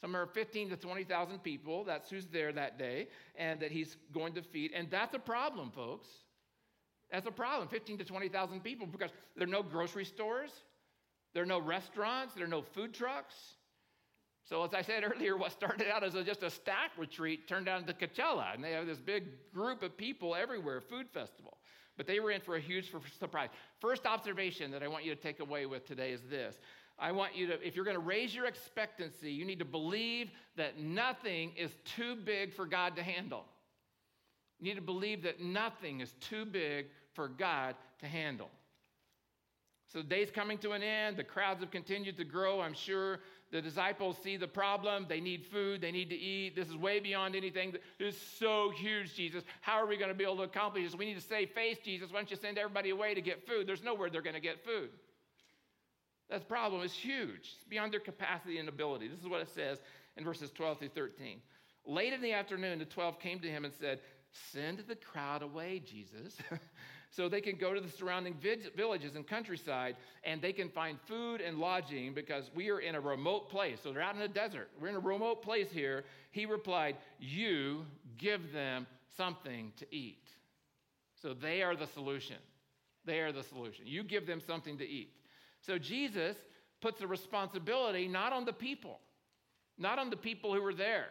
Somewhere 0.00 0.26
15 0.26 0.70
to 0.70 0.76
20,000 0.76 1.42
people, 1.42 1.84
that's 1.84 2.08
who's 2.08 2.26
there 2.26 2.52
that 2.52 2.78
day, 2.78 3.08
and 3.36 3.58
that 3.60 3.72
he's 3.72 3.96
going 4.14 4.34
to 4.34 4.42
feed. 4.42 4.70
And 4.72 4.88
that's 4.90 5.14
a 5.14 5.18
problem, 5.18 5.72
folks. 5.72 6.06
That's 7.10 7.26
a 7.26 7.32
problem, 7.32 7.68
15 7.68 7.98
to 7.98 8.04
20,000 8.04 8.62
people, 8.62 8.86
because 8.86 9.10
there 9.34 9.48
are 9.48 9.50
no 9.50 9.62
grocery 9.62 10.04
stores, 10.04 10.52
there 11.32 11.42
are 11.42 11.46
no 11.46 11.58
restaurants, 11.58 12.34
there 12.34 12.44
are 12.44 12.48
no 12.48 12.62
food 12.62 12.92
trucks. 12.92 13.34
So, 14.48 14.64
as 14.64 14.72
I 14.72 14.82
said 14.82 15.04
earlier, 15.14 15.36
what 15.36 15.52
started 15.52 15.88
out 15.88 16.02
as 16.02 16.14
a, 16.14 16.24
just 16.24 16.42
a 16.42 16.50
staff 16.50 16.90
retreat 16.96 17.46
turned 17.46 17.68
out 17.68 17.80
into 17.80 17.92
Coachella, 17.92 18.54
and 18.54 18.64
they 18.64 18.72
have 18.72 18.86
this 18.86 18.98
big 18.98 19.24
group 19.52 19.82
of 19.82 19.96
people 19.96 20.34
everywhere, 20.34 20.80
food 20.80 21.08
festival. 21.12 21.58
But 21.96 22.06
they 22.06 22.20
were 22.20 22.30
in 22.30 22.40
for 22.40 22.56
a 22.56 22.60
huge 22.60 22.92
surprise. 23.18 23.50
First 23.80 24.06
observation 24.06 24.70
that 24.70 24.82
I 24.82 24.88
want 24.88 25.04
you 25.04 25.14
to 25.14 25.20
take 25.20 25.40
away 25.40 25.66
with 25.66 25.86
today 25.86 26.12
is 26.12 26.22
this. 26.30 26.56
I 26.98 27.12
want 27.12 27.36
you 27.36 27.48
to, 27.48 27.66
if 27.66 27.76
you're 27.76 27.84
going 27.84 27.96
to 27.96 28.02
raise 28.02 28.34
your 28.34 28.46
expectancy, 28.46 29.30
you 29.30 29.44
need 29.44 29.58
to 29.58 29.64
believe 29.64 30.30
that 30.56 30.78
nothing 30.78 31.52
is 31.56 31.70
too 31.84 32.16
big 32.16 32.52
for 32.54 32.66
God 32.66 32.96
to 32.96 33.02
handle. 33.02 33.44
You 34.60 34.66
need 34.66 34.76
to 34.76 34.82
believe 34.82 35.22
that 35.22 35.40
nothing 35.40 36.00
is 36.00 36.12
too 36.20 36.44
big 36.44 36.86
for 37.14 37.28
God 37.28 37.76
to 38.00 38.06
handle. 38.06 38.50
So 39.92 39.98
the 39.98 40.04
day's 40.04 40.30
coming 40.30 40.58
to 40.58 40.72
an 40.72 40.82
end. 40.82 41.16
The 41.16 41.24
crowds 41.24 41.60
have 41.60 41.70
continued 41.70 42.16
to 42.18 42.24
grow, 42.24 42.60
I'm 42.60 42.74
sure. 42.74 43.20
The 43.50 43.62
disciples 43.62 44.16
see 44.22 44.36
the 44.36 44.46
problem. 44.46 45.06
They 45.08 45.20
need 45.20 45.46
food. 45.46 45.80
They 45.80 45.90
need 45.90 46.10
to 46.10 46.16
eat. 46.16 46.54
This 46.54 46.68
is 46.68 46.76
way 46.76 47.00
beyond 47.00 47.34
anything. 47.34 47.72
This 47.98 48.14
is 48.14 48.20
so 48.38 48.70
huge, 48.70 49.14
Jesus. 49.14 49.42
How 49.62 49.74
are 49.74 49.86
we 49.86 49.96
going 49.96 50.10
to 50.10 50.14
be 50.14 50.24
able 50.24 50.36
to 50.36 50.42
accomplish 50.42 50.84
this? 50.84 50.94
We 50.94 51.06
need 51.06 51.14
to 51.14 51.26
save 51.26 51.50
face, 51.50 51.78
Jesus. 51.82 52.10
Why 52.10 52.18
don't 52.18 52.30
you 52.30 52.36
send 52.36 52.58
everybody 52.58 52.90
away 52.90 53.14
to 53.14 53.22
get 53.22 53.46
food? 53.46 53.66
There's 53.66 53.82
nowhere 53.82 54.10
they're 54.10 54.22
going 54.22 54.34
to 54.34 54.40
get 54.40 54.64
food. 54.64 54.90
That 56.28 56.46
problem 56.46 56.82
is 56.82 56.92
huge. 56.92 57.54
It's 57.56 57.64
beyond 57.68 57.92
their 57.92 58.00
capacity 58.00 58.58
and 58.58 58.68
ability. 58.68 59.08
This 59.08 59.20
is 59.20 59.28
what 59.28 59.40
it 59.40 59.48
says 59.54 59.78
in 60.18 60.24
verses 60.24 60.50
12 60.50 60.80
through 60.80 60.88
13. 60.88 61.40
Late 61.86 62.12
in 62.12 62.20
the 62.20 62.32
afternoon, 62.32 62.78
the 62.78 62.84
12 62.84 63.18
came 63.18 63.38
to 63.40 63.48
him 63.48 63.64
and 63.64 63.72
said, 63.80 64.00
Send 64.52 64.80
the 64.86 64.94
crowd 64.94 65.42
away, 65.42 65.78
Jesus. 65.78 66.36
so 67.10 67.28
they 67.28 67.40
can 67.40 67.56
go 67.56 67.72
to 67.72 67.80
the 67.80 67.90
surrounding 67.90 68.36
villages 68.76 69.16
and 69.16 69.26
countryside 69.26 69.96
and 70.24 70.42
they 70.42 70.52
can 70.52 70.68
find 70.68 70.98
food 71.06 71.40
and 71.40 71.58
lodging 71.58 72.12
because 72.12 72.50
we 72.54 72.70
are 72.70 72.80
in 72.80 72.94
a 72.94 73.00
remote 73.00 73.48
place. 73.48 73.78
So 73.82 73.92
they're 73.92 74.02
out 74.02 74.14
in 74.14 74.20
the 74.20 74.28
desert. 74.28 74.68
We're 74.80 74.88
in 74.88 74.96
a 74.96 75.00
remote 75.00 75.42
place 75.42 75.68
here. 75.70 76.04
He 76.32 76.44
replied, 76.44 76.96
You 77.18 77.86
give 78.18 78.52
them 78.52 78.86
something 79.16 79.72
to 79.78 79.86
eat. 79.94 80.28
So 81.20 81.34
they 81.34 81.62
are 81.62 81.74
the 81.74 81.86
solution. 81.86 82.36
They 83.04 83.20
are 83.20 83.32
the 83.32 83.42
solution. 83.42 83.86
You 83.86 84.04
give 84.04 84.26
them 84.26 84.40
something 84.46 84.76
to 84.78 84.86
eat. 84.86 85.12
So 85.62 85.78
Jesus 85.78 86.36
puts 86.80 87.00
the 87.00 87.06
responsibility 87.06 88.06
not 88.06 88.32
on 88.32 88.44
the 88.44 88.52
people, 88.52 89.00
not 89.78 89.98
on 89.98 90.10
the 90.10 90.16
people 90.16 90.54
who 90.54 90.62
were 90.62 90.74
there. 90.74 91.06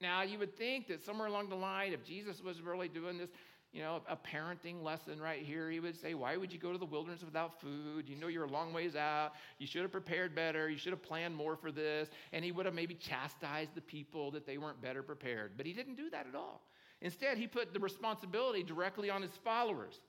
Now, 0.00 0.22
you 0.22 0.38
would 0.38 0.56
think 0.56 0.88
that 0.88 1.04
somewhere 1.04 1.28
along 1.28 1.50
the 1.50 1.56
line, 1.56 1.92
if 1.92 2.04
Jesus 2.04 2.42
was 2.42 2.62
really 2.62 2.88
doing 2.88 3.18
this, 3.18 3.28
you 3.72 3.82
know, 3.82 4.00
a 4.08 4.16
parenting 4.16 4.82
lesson 4.82 5.20
right 5.20 5.42
here. 5.42 5.70
He 5.70 5.78
would 5.78 5.98
say, 6.00 6.14
Why 6.14 6.36
would 6.36 6.52
you 6.52 6.58
go 6.58 6.72
to 6.72 6.78
the 6.78 6.86
wilderness 6.86 7.22
without 7.22 7.60
food? 7.60 8.08
You 8.08 8.16
know, 8.16 8.26
you're 8.26 8.44
a 8.44 8.50
long 8.50 8.72
ways 8.72 8.96
out. 8.96 9.32
You 9.58 9.66
should 9.66 9.82
have 9.82 9.92
prepared 9.92 10.34
better. 10.34 10.68
You 10.68 10.76
should 10.76 10.92
have 10.92 11.02
planned 11.02 11.36
more 11.36 11.56
for 11.56 11.70
this. 11.70 12.08
And 12.32 12.44
he 12.44 12.50
would 12.50 12.66
have 12.66 12.74
maybe 12.74 12.94
chastised 12.94 13.74
the 13.74 13.80
people 13.80 14.32
that 14.32 14.44
they 14.44 14.58
weren't 14.58 14.82
better 14.82 15.02
prepared. 15.02 15.52
But 15.56 15.66
he 15.66 15.72
didn't 15.72 15.94
do 15.94 16.10
that 16.10 16.26
at 16.26 16.34
all. 16.34 16.62
Instead, 17.00 17.38
he 17.38 17.46
put 17.46 17.72
the 17.72 17.80
responsibility 17.80 18.62
directly 18.62 19.08
on 19.08 19.22
his 19.22 19.30
followers. 19.44 20.00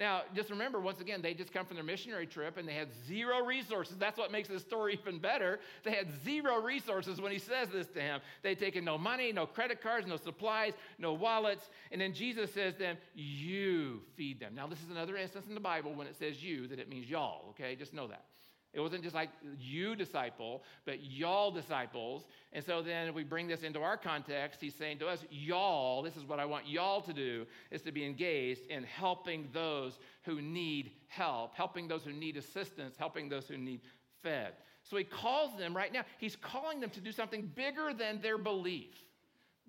Now, 0.00 0.22
just 0.34 0.48
remember, 0.48 0.80
once 0.80 1.02
again, 1.02 1.20
they 1.20 1.34
just 1.34 1.52
come 1.52 1.66
from 1.66 1.76
their 1.76 1.84
missionary 1.84 2.26
trip 2.26 2.56
and 2.56 2.66
they 2.66 2.72
had 2.72 2.88
zero 3.06 3.44
resources. 3.44 3.96
That's 3.98 4.16
what 4.16 4.32
makes 4.32 4.48
this 4.48 4.62
story 4.62 4.98
even 5.06 5.18
better. 5.18 5.60
They 5.84 5.90
had 5.90 6.08
zero 6.24 6.58
resources 6.62 7.20
when 7.20 7.30
he 7.30 7.38
says 7.38 7.68
this 7.68 7.86
to 7.88 8.00
him. 8.00 8.20
They'd 8.42 8.58
taken 8.58 8.82
no 8.82 8.96
money, 8.96 9.30
no 9.30 9.44
credit 9.44 9.82
cards, 9.82 10.06
no 10.06 10.16
supplies, 10.16 10.72
no 10.98 11.12
wallets. 11.12 11.68
And 11.92 12.00
then 12.00 12.14
Jesus 12.14 12.50
says 12.54 12.72
to 12.74 12.78
them, 12.78 12.96
You 13.14 14.00
feed 14.16 14.40
them. 14.40 14.54
Now, 14.54 14.66
this 14.66 14.82
is 14.82 14.88
another 14.90 15.18
instance 15.18 15.46
in 15.48 15.54
the 15.54 15.60
Bible 15.60 15.92
when 15.92 16.06
it 16.06 16.16
says 16.16 16.42
you 16.42 16.66
that 16.68 16.78
it 16.78 16.88
means 16.88 17.06
y'all, 17.10 17.50
okay? 17.50 17.76
Just 17.76 17.92
know 17.92 18.06
that. 18.08 18.24
It 18.72 18.78
wasn't 18.78 19.02
just 19.02 19.16
like 19.16 19.30
you 19.58 19.96
disciple, 19.96 20.62
but 20.84 21.02
y'all 21.02 21.50
disciples. 21.50 22.24
And 22.52 22.64
so 22.64 22.82
then 22.82 23.08
if 23.08 23.14
we 23.14 23.24
bring 23.24 23.48
this 23.48 23.64
into 23.64 23.80
our 23.80 23.96
context, 23.96 24.60
he's 24.60 24.76
saying 24.76 24.98
to 24.98 25.08
us, 25.08 25.24
y'all, 25.28 26.02
this 26.02 26.16
is 26.16 26.24
what 26.24 26.38
I 26.38 26.44
want 26.44 26.68
y'all 26.68 27.00
to 27.00 27.12
do, 27.12 27.46
is 27.72 27.82
to 27.82 27.90
be 27.90 28.04
engaged 28.04 28.66
in 28.66 28.84
helping 28.84 29.48
those 29.52 29.98
who 30.22 30.40
need 30.40 30.92
help, 31.08 31.56
helping 31.56 31.88
those 31.88 32.04
who 32.04 32.12
need 32.12 32.36
assistance, 32.36 32.96
helping 32.96 33.28
those 33.28 33.48
who 33.48 33.58
need 33.58 33.80
fed. 34.22 34.52
So 34.84 34.96
he 34.96 35.04
calls 35.04 35.58
them 35.58 35.76
right 35.76 35.92
now, 35.92 36.04
he's 36.18 36.36
calling 36.36 36.80
them 36.80 36.90
to 36.90 37.00
do 37.00 37.10
something 37.10 37.50
bigger 37.54 37.92
than 37.92 38.20
their 38.20 38.38
belief. 38.38 38.94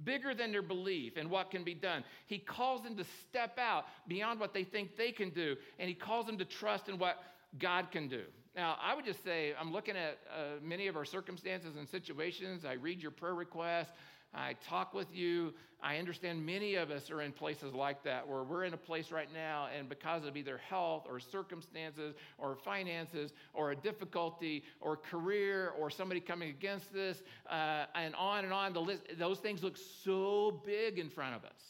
Bigger 0.04 0.34
than 0.34 0.52
their 0.52 0.62
belief 0.62 1.18
and 1.18 1.30
what 1.30 1.52
can 1.52 1.64
be 1.64 1.74
done. 1.74 2.04
He 2.28 2.38
calls 2.40 2.84
them 2.84 2.96
to 2.98 3.04
step 3.04 3.58
out 3.60 3.86
beyond 4.08 4.40
what 4.40 4.54
they 4.54 4.64
think 4.64 4.96
they 4.96 5.12
can 5.12 5.32
do, 5.32 5.56
and 5.80 5.90
he 5.90 5.96
calls 5.96 6.28
them 6.28 6.38
to 6.38 6.46
trust 6.46 6.88
in 6.88 7.00
what 7.00 7.18
God 7.58 7.92
can 7.92 8.08
do. 8.08 8.24
Now, 8.56 8.78
I 8.84 8.94
would 8.96 9.06
just 9.06 9.24
say, 9.24 9.54
I'm 9.60 9.72
looking 9.72 9.96
at 9.96 10.20
uh, 10.30 10.60
many 10.62 10.88
of 10.88 10.98
our 10.98 11.06
circumstances 11.06 11.78
and 11.78 11.88
situations. 11.88 12.66
I 12.66 12.74
read 12.74 13.02
your 13.02 13.12
prayer 13.12 13.34
requests. 13.34 13.92
I 14.34 14.56
talk 14.68 14.94
with 14.94 15.14
you. 15.14 15.54
I 15.82 15.98
understand 15.98 16.46
many 16.46 16.76
of 16.76 16.92
us 16.92 17.10
are 17.10 17.22
in 17.22 17.32
places 17.32 17.74
like 17.74 18.04
that 18.04 18.28
where 18.28 18.44
we're 18.44 18.66
in 18.66 18.74
a 18.74 18.78
place 18.78 19.12
right 19.12 19.28
now, 19.34 19.68
and 19.76 19.90
because 19.90 20.26
of 20.26 20.38
either 20.38 20.58
health 20.58 21.06
or 21.10 21.20
circumstances 21.20 22.14
or 22.38 22.56
finances 22.56 23.32
or 23.54 23.72
a 23.72 23.76
difficulty 23.76 24.64
or 24.80 24.96
career 24.96 25.74
or 25.80 25.90
somebody 25.90 26.20
coming 26.20 26.50
against 26.50 26.94
this, 26.94 27.24
uh, 27.50 27.86
and 27.96 28.14
on 28.16 28.44
and 28.44 28.54
on, 28.54 28.74
the 28.74 28.82
list, 28.82 29.02
those 29.18 29.40
things 29.40 29.64
look 29.64 29.78
so 30.04 30.62
big 30.66 31.00
in 31.00 31.10
front 31.10 31.36
of 31.36 31.44
us. 31.44 31.62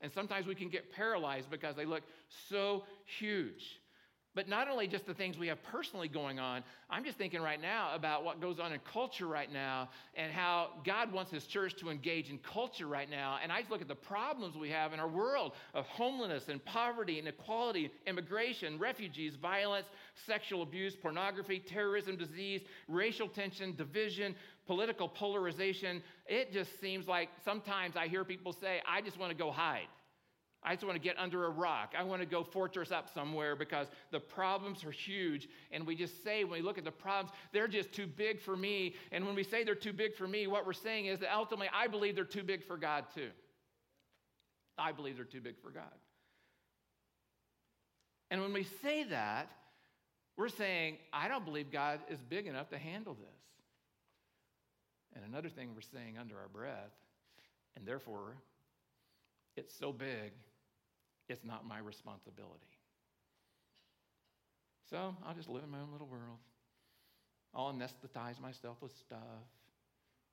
And 0.00 0.10
sometimes 0.10 0.46
we 0.46 0.54
can 0.54 0.68
get 0.68 0.92
paralyzed 0.92 1.50
because 1.50 1.76
they 1.76 1.84
look 1.84 2.02
so 2.48 2.84
huge. 3.18 3.79
But 4.32 4.48
not 4.48 4.68
only 4.68 4.86
just 4.86 5.06
the 5.06 5.14
things 5.14 5.36
we 5.36 5.48
have 5.48 5.60
personally 5.64 6.06
going 6.06 6.38
on, 6.38 6.62
I'm 6.88 7.04
just 7.04 7.18
thinking 7.18 7.40
right 7.40 7.60
now 7.60 7.94
about 7.96 8.24
what 8.24 8.40
goes 8.40 8.60
on 8.60 8.72
in 8.72 8.78
culture 8.92 9.26
right 9.26 9.52
now 9.52 9.88
and 10.14 10.32
how 10.32 10.70
God 10.84 11.12
wants 11.12 11.32
His 11.32 11.46
church 11.46 11.74
to 11.80 11.90
engage 11.90 12.30
in 12.30 12.38
culture 12.38 12.86
right 12.86 13.10
now. 13.10 13.38
And 13.42 13.50
I 13.50 13.58
just 13.58 13.72
look 13.72 13.80
at 13.80 13.88
the 13.88 13.96
problems 13.96 14.56
we 14.56 14.70
have 14.70 14.92
in 14.92 15.00
our 15.00 15.08
world 15.08 15.52
of 15.74 15.84
homelessness 15.86 16.48
and 16.48 16.64
poverty, 16.64 17.18
inequality, 17.18 17.90
immigration, 18.06 18.78
refugees, 18.78 19.34
violence, 19.34 19.88
sexual 20.26 20.62
abuse, 20.62 20.94
pornography, 20.94 21.58
terrorism, 21.58 22.16
disease, 22.16 22.60
racial 22.86 23.28
tension, 23.28 23.74
division, 23.74 24.36
political 24.68 25.08
polarization. 25.08 26.00
It 26.28 26.52
just 26.52 26.80
seems 26.80 27.08
like 27.08 27.30
sometimes 27.44 27.96
I 27.96 28.06
hear 28.06 28.24
people 28.24 28.52
say, 28.52 28.80
I 28.88 29.00
just 29.00 29.18
want 29.18 29.32
to 29.32 29.36
go 29.36 29.50
hide. 29.50 29.88
I 30.62 30.74
just 30.74 30.84
want 30.84 30.96
to 30.96 31.02
get 31.02 31.18
under 31.18 31.46
a 31.46 31.50
rock. 31.50 31.94
I 31.98 32.02
want 32.02 32.20
to 32.20 32.26
go 32.26 32.44
fortress 32.44 32.92
up 32.92 33.08
somewhere 33.14 33.56
because 33.56 33.86
the 34.10 34.20
problems 34.20 34.84
are 34.84 34.90
huge. 34.90 35.48
And 35.72 35.86
we 35.86 35.96
just 35.96 36.22
say, 36.22 36.44
when 36.44 36.60
we 36.60 36.62
look 36.62 36.76
at 36.76 36.84
the 36.84 36.90
problems, 36.90 37.34
they're 37.52 37.68
just 37.68 37.92
too 37.92 38.06
big 38.06 38.40
for 38.40 38.56
me. 38.56 38.94
And 39.10 39.24
when 39.24 39.34
we 39.34 39.42
say 39.42 39.64
they're 39.64 39.74
too 39.74 39.94
big 39.94 40.14
for 40.14 40.28
me, 40.28 40.46
what 40.46 40.66
we're 40.66 40.74
saying 40.74 41.06
is 41.06 41.20
that 41.20 41.34
ultimately 41.34 41.70
I 41.72 41.86
believe 41.86 42.14
they're 42.14 42.24
too 42.24 42.42
big 42.42 42.62
for 42.62 42.76
God 42.76 43.04
too. 43.14 43.30
I 44.76 44.92
believe 44.92 45.16
they're 45.16 45.24
too 45.24 45.40
big 45.40 45.58
for 45.62 45.70
God. 45.70 45.84
And 48.30 48.42
when 48.42 48.52
we 48.52 48.66
say 48.82 49.04
that, 49.04 49.50
we're 50.36 50.48
saying, 50.48 50.98
I 51.12 51.28
don't 51.28 51.44
believe 51.44 51.72
God 51.72 52.00
is 52.10 52.20
big 52.20 52.46
enough 52.46 52.68
to 52.70 52.78
handle 52.78 53.14
this. 53.14 53.28
And 55.14 55.24
another 55.24 55.48
thing 55.48 55.70
we're 55.74 55.80
saying 55.80 56.16
under 56.18 56.38
our 56.38 56.48
breath, 56.48 56.92
and 57.76 57.86
therefore, 57.86 58.36
it's 59.56 59.74
so 59.74 59.92
big 59.92 60.32
it's 61.30 61.44
not 61.44 61.66
my 61.66 61.78
responsibility. 61.78 62.66
So 64.90 65.14
I'll 65.24 65.34
just 65.34 65.48
live 65.48 65.62
in 65.62 65.70
my 65.70 65.78
own 65.78 65.92
little 65.92 66.08
world. 66.08 66.38
I'll 67.54 67.72
anesthetize 67.72 68.40
myself 68.40 68.76
with 68.80 68.92
stuff, 68.96 69.46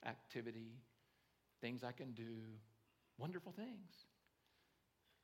activity, 0.05 0.73
things 1.61 1.83
I 1.83 1.91
can 1.91 2.11
do, 2.11 2.35
wonderful 3.17 3.51
things. 3.51 3.91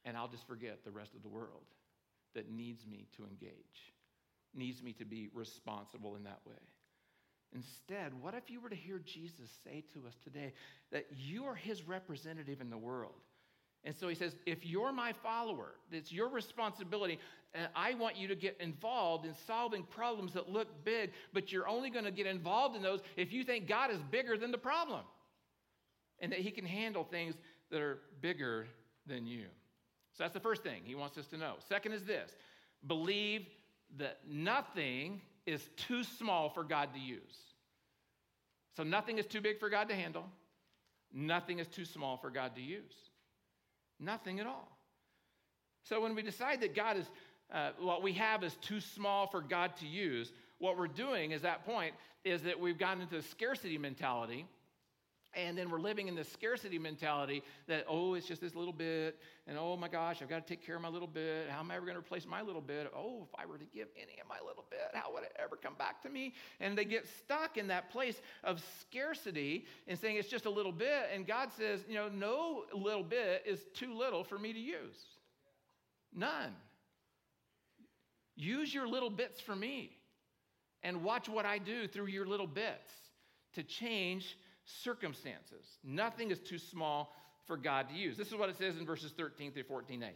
And 0.05 0.15
I'll 0.15 0.27
just 0.27 0.45
forget 0.47 0.83
the 0.83 0.91
rest 0.91 1.15
of 1.15 1.23
the 1.23 1.29
world 1.29 1.65
that 2.35 2.51
needs 2.51 2.85
me 2.85 3.07
to 3.17 3.23
engage, 3.23 3.93
needs 4.53 4.81
me 4.81 4.93
to 4.93 5.05
be 5.05 5.29
responsible 5.33 6.15
in 6.15 6.23
that 6.23 6.39
way. 6.45 6.55
Instead, 7.55 8.13
what 8.21 8.33
if 8.33 8.49
you 8.49 8.59
were 8.59 8.69
to 8.69 8.75
hear 8.75 8.99
Jesus 8.99 9.49
say 9.63 9.83
to 9.93 10.07
us 10.07 10.15
today 10.23 10.53
that 10.91 11.05
you 11.15 11.45
are 11.45 11.55
his 11.55 11.87
representative 11.87 12.61
in 12.61 12.69
the 12.69 12.77
world? 12.77 13.13
And 13.85 13.95
so 13.95 14.07
he 14.07 14.15
says, 14.15 14.35
if 14.45 14.65
you're 14.65 14.93
my 14.93 15.11
follower, 15.11 15.73
it's 15.91 16.11
your 16.11 16.29
responsibility, 16.29 17.19
and 17.53 17.67
I 17.75 17.93
want 17.95 18.17
you 18.17 18.27
to 18.29 18.35
get 18.35 18.57
involved 18.59 19.25
in 19.25 19.33
solving 19.45 19.83
problems 19.83 20.33
that 20.33 20.49
look 20.49 20.67
big, 20.85 21.11
but 21.33 21.51
you're 21.51 21.67
only 21.67 21.89
going 21.89 22.05
to 22.05 22.11
get 22.11 22.25
involved 22.25 22.75
in 22.75 22.81
those 22.81 23.01
if 23.17 23.31
you 23.31 23.43
think 23.43 23.67
God 23.67 23.91
is 23.91 23.99
bigger 24.09 24.37
than 24.37 24.51
the 24.51 24.57
problem 24.57 25.01
and 26.19 26.31
that 26.31 26.39
he 26.39 26.49
can 26.49 26.65
handle 26.65 27.03
things 27.03 27.35
that 27.69 27.81
are 27.81 27.99
bigger 28.21 28.65
than 29.05 29.27
you. 29.27 29.45
So 30.13 30.23
that's 30.23 30.33
the 30.33 30.39
first 30.39 30.63
thing 30.63 30.81
he 30.85 30.95
wants 30.95 31.17
us 31.17 31.27
to 31.27 31.37
know. 31.37 31.55
Second 31.67 31.91
is 31.91 32.03
this 32.03 32.31
believe 32.87 33.47
that 33.97 34.19
nothing 34.27 35.21
is 35.45 35.61
too 35.75 36.03
small 36.03 36.49
for 36.49 36.63
God 36.63 36.93
to 36.93 36.99
use. 36.99 37.37
So 38.75 38.83
nothing 38.83 39.17
is 39.17 39.27
too 39.27 39.41
big 39.41 39.59
for 39.59 39.69
God 39.69 39.89
to 39.89 39.95
handle, 39.95 40.25
nothing 41.13 41.59
is 41.59 41.67
too 41.67 41.85
small 41.85 42.17
for 42.17 42.29
God 42.29 42.55
to 42.55 42.61
use. 42.61 42.93
Nothing 44.03 44.39
at 44.39 44.47
all. 44.47 44.67
So 45.83 46.01
when 46.01 46.15
we 46.15 46.21
decide 46.21 46.61
that 46.61 46.75
God 46.75 46.97
is, 46.97 47.05
uh, 47.53 47.71
what 47.79 48.01
we 48.01 48.13
have 48.13 48.43
is 48.43 48.55
too 48.55 48.79
small 48.79 49.27
for 49.27 49.41
God 49.41 49.75
to 49.77 49.87
use, 49.87 50.31
what 50.59 50.77
we're 50.77 50.87
doing 50.87 51.31
is 51.31 51.41
that 51.41 51.65
point 51.65 51.93
is 52.23 52.41
that 52.43 52.59
we've 52.59 52.77
gotten 52.77 53.01
into 53.01 53.17
a 53.17 53.21
scarcity 53.21 53.77
mentality. 53.77 54.45
And 55.35 55.57
then 55.57 55.69
we're 55.71 55.79
living 55.79 56.07
in 56.07 56.15
this 56.15 56.31
scarcity 56.31 56.77
mentality 56.77 57.43
that, 57.67 57.85
oh, 57.89 58.13
it's 58.13 58.27
just 58.27 58.39
this 58.39 58.55
little 58.55 58.73
bit. 58.73 59.17
And 59.47 59.57
oh 59.57 59.75
my 59.75 59.87
gosh, 59.87 60.21
I've 60.21 60.29
got 60.29 60.45
to 60.45 60.53
take 60.53 60.65
care 60.65 60.75
of 60.75 60.81
my 60.81 60.89
little 60.89 61.07
bit. 61.07 61.49
How 61.49 61.59
am 61.59 61.71
I 61.71 61.75
ever 61.75 61.85
going 61.85 61.95
to 61.95 61.99
replace 61.99 62.25
my 62.25 62.41
little 62.41 62.61
bit? 62.61 62.91
Oh, 62.95 63.27
if 63.27 63.39
I 63.39 63.45
were 63.45 63.57
to 63.57 63.65
give 63.65 63.87
any 63.95 64.19
of 64.21 64.27
my 64.29 64.37
little 64.45 64.65
bit, 64.69 64.91
how 64.93 65.11
would 65.13 65.23
it 65.23 65.35
ever 65.41 65.55
come 65.55 65.73
back 65.75 66.01
to 66.03 66.09
me? 66.09 66.33
And 66.59 66.77
they 66.77 66.85
get 66.85 67.07
stuck 67.23 67.57
in 67.57 67.67
that 67.67 67.89
place 67.89 68.21
of 68.43 68.63
scarcity 68.81 69.65
and 69.87 69.97
saying 69.97 70.17
it's 70.17 70.29
just 70.29 70.45
a 70.45 70.51
little 70.51 70.71
bit. 70.71 71.09
And 71.13 71.25
God 71.25 71.49
says, 71.57 71.81
you 71.87 71.95
know, 71.95 72.09
no 72.09 72.63
little 72.73 73.03
bit 73.03 73.43
is 73.45 73.59
too 73.73 73.93
little 73.93 74.23
for 74.23 74.37
me 74.37 74.53
to 74.53 74.59
use. 74.59 74.97
None. 76.13 76.53
Use 78.35 78.73
your 78.73 78.87
little 78.87 79.09
bits 79.09 79.41
for 79.41 79.55
me 79.55 79.97
and 80.83 81.03
watch 81.03 81.27
what 81.29 81.45
I 81.45 81.57
do 81.57 81.87
through 81.87 82.07
your 82.07 82.25
little 82.25 82.47
bits 82.47 82.91
to 83.53 83.63
change 83.63 84.37
circumstances. 84.65 85.65
Nothing 85.83 86.31
is 86.31 86.39
too 86.39 86.57
small 86.57 87.13
for 87.45 87.57
God 87.57 87.89
to 87.89 87.95
use. 87.95 88.17
This 88.17 88.27
is 88.27 88.35
what 88.35 88.49
it 88.49 88.57
says 88.57 88.77
in 88.77 88.85
verses 88.85 89.11
13 89.17 89.51
through 89.51 89.63
14a. 89.63 90.11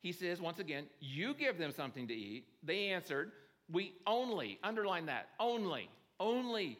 He 0.00 0.12
says, 0.12 0.40
once 0.40 0.58
again, 0.58 0.86
you 1.00 1.34
give 1.34 1.58
them 1.58 1.72
something 1.72 2.06
to 2.08 2.14
eat. 2.14 2.46
They 2.62 2.88
answered, 2.88 3.32
We 3.70 3.94
only, 4.06 4.58
underline 4.62 5.06
that, 5.06 5.28
only, 5.40 5.90
only. 6.20 6.78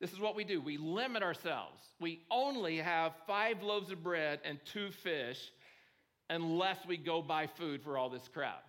This 0.00 0.12
is 0.12 0.18
what 0.18 0.34
we 0.34 0.42
do. 0.42 0.60
We 0.60 0.78
limit 0.78 1.22
ourselves. 1.22 1.80
We 2.00 2.22
only 2.30 2.78
have 2.78 3.12
five 3.26 3.62
loaves 3.62 3.90
of 3.90 4.02
bread 4.02 4.40
and 4.44 4.58
two 4.64 4.90
fish 4.90 5.52
unless 6.30 6.78
we 6.86 6.96
go 6.96 7.22
buy 7.22 7.46
food 7.46 7.82
for 7.82 7.98
all 7.98 8.08
this 8.08 8.26
crowd. 8.26 8.62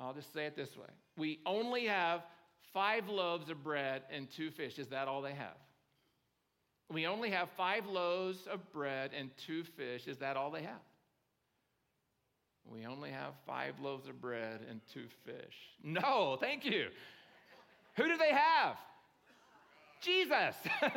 I'll 0.00 0.14
just 0.14 0.32
say 0.32 0.46
it 0.46 0.56
this 0.56 0.76
way. 0.76 0.86
We 1.16 1.40
only 1.46 1.86
have 1.86 2.22
five 2.74 3.08
loaves 3.08 3.48
of 3.48 3.64
bread 3.64 4.02
and 4.12 4.28
two 4.36 4.50
fish. 4.50 4.78
Is 4.78 4.88
that 4.88 5.08
all 5.08 5.22
they 5.22 5.32
have? 5.32 5.56
We 6.92 7.06
only 7.06 7.30
have 7.30 7.48
five 7.56 7.86
loaves 7.86 8.46
of 8.52 8.70
bread 8.72 9.12
and 9.18 9.30
two 9.46 9.64
fish. 9.76 10.06
Is 10.06 10.18
that 10.18 10.36
all 10.36 10.50
they 10.50 10.62
have? 10.62 10.82
We 12.70 12.86
only 12.86 13.10
have 13.10 13.32
five 13.46 13.74
loaves 13.80 14.08
of 14.08 14.20
bread 14.20 14.60
and 14.68 14.80
two 14.92 15.06
fish. 15.24 15.54
No, 15.82 16.36
thank 16.40 16.64
you. 16.64 16.88
Who 17.96 18.04
do 18.04 18.16
they 18.18 18.32
have? 18.32 18.76
Jesus. 20.00 20.54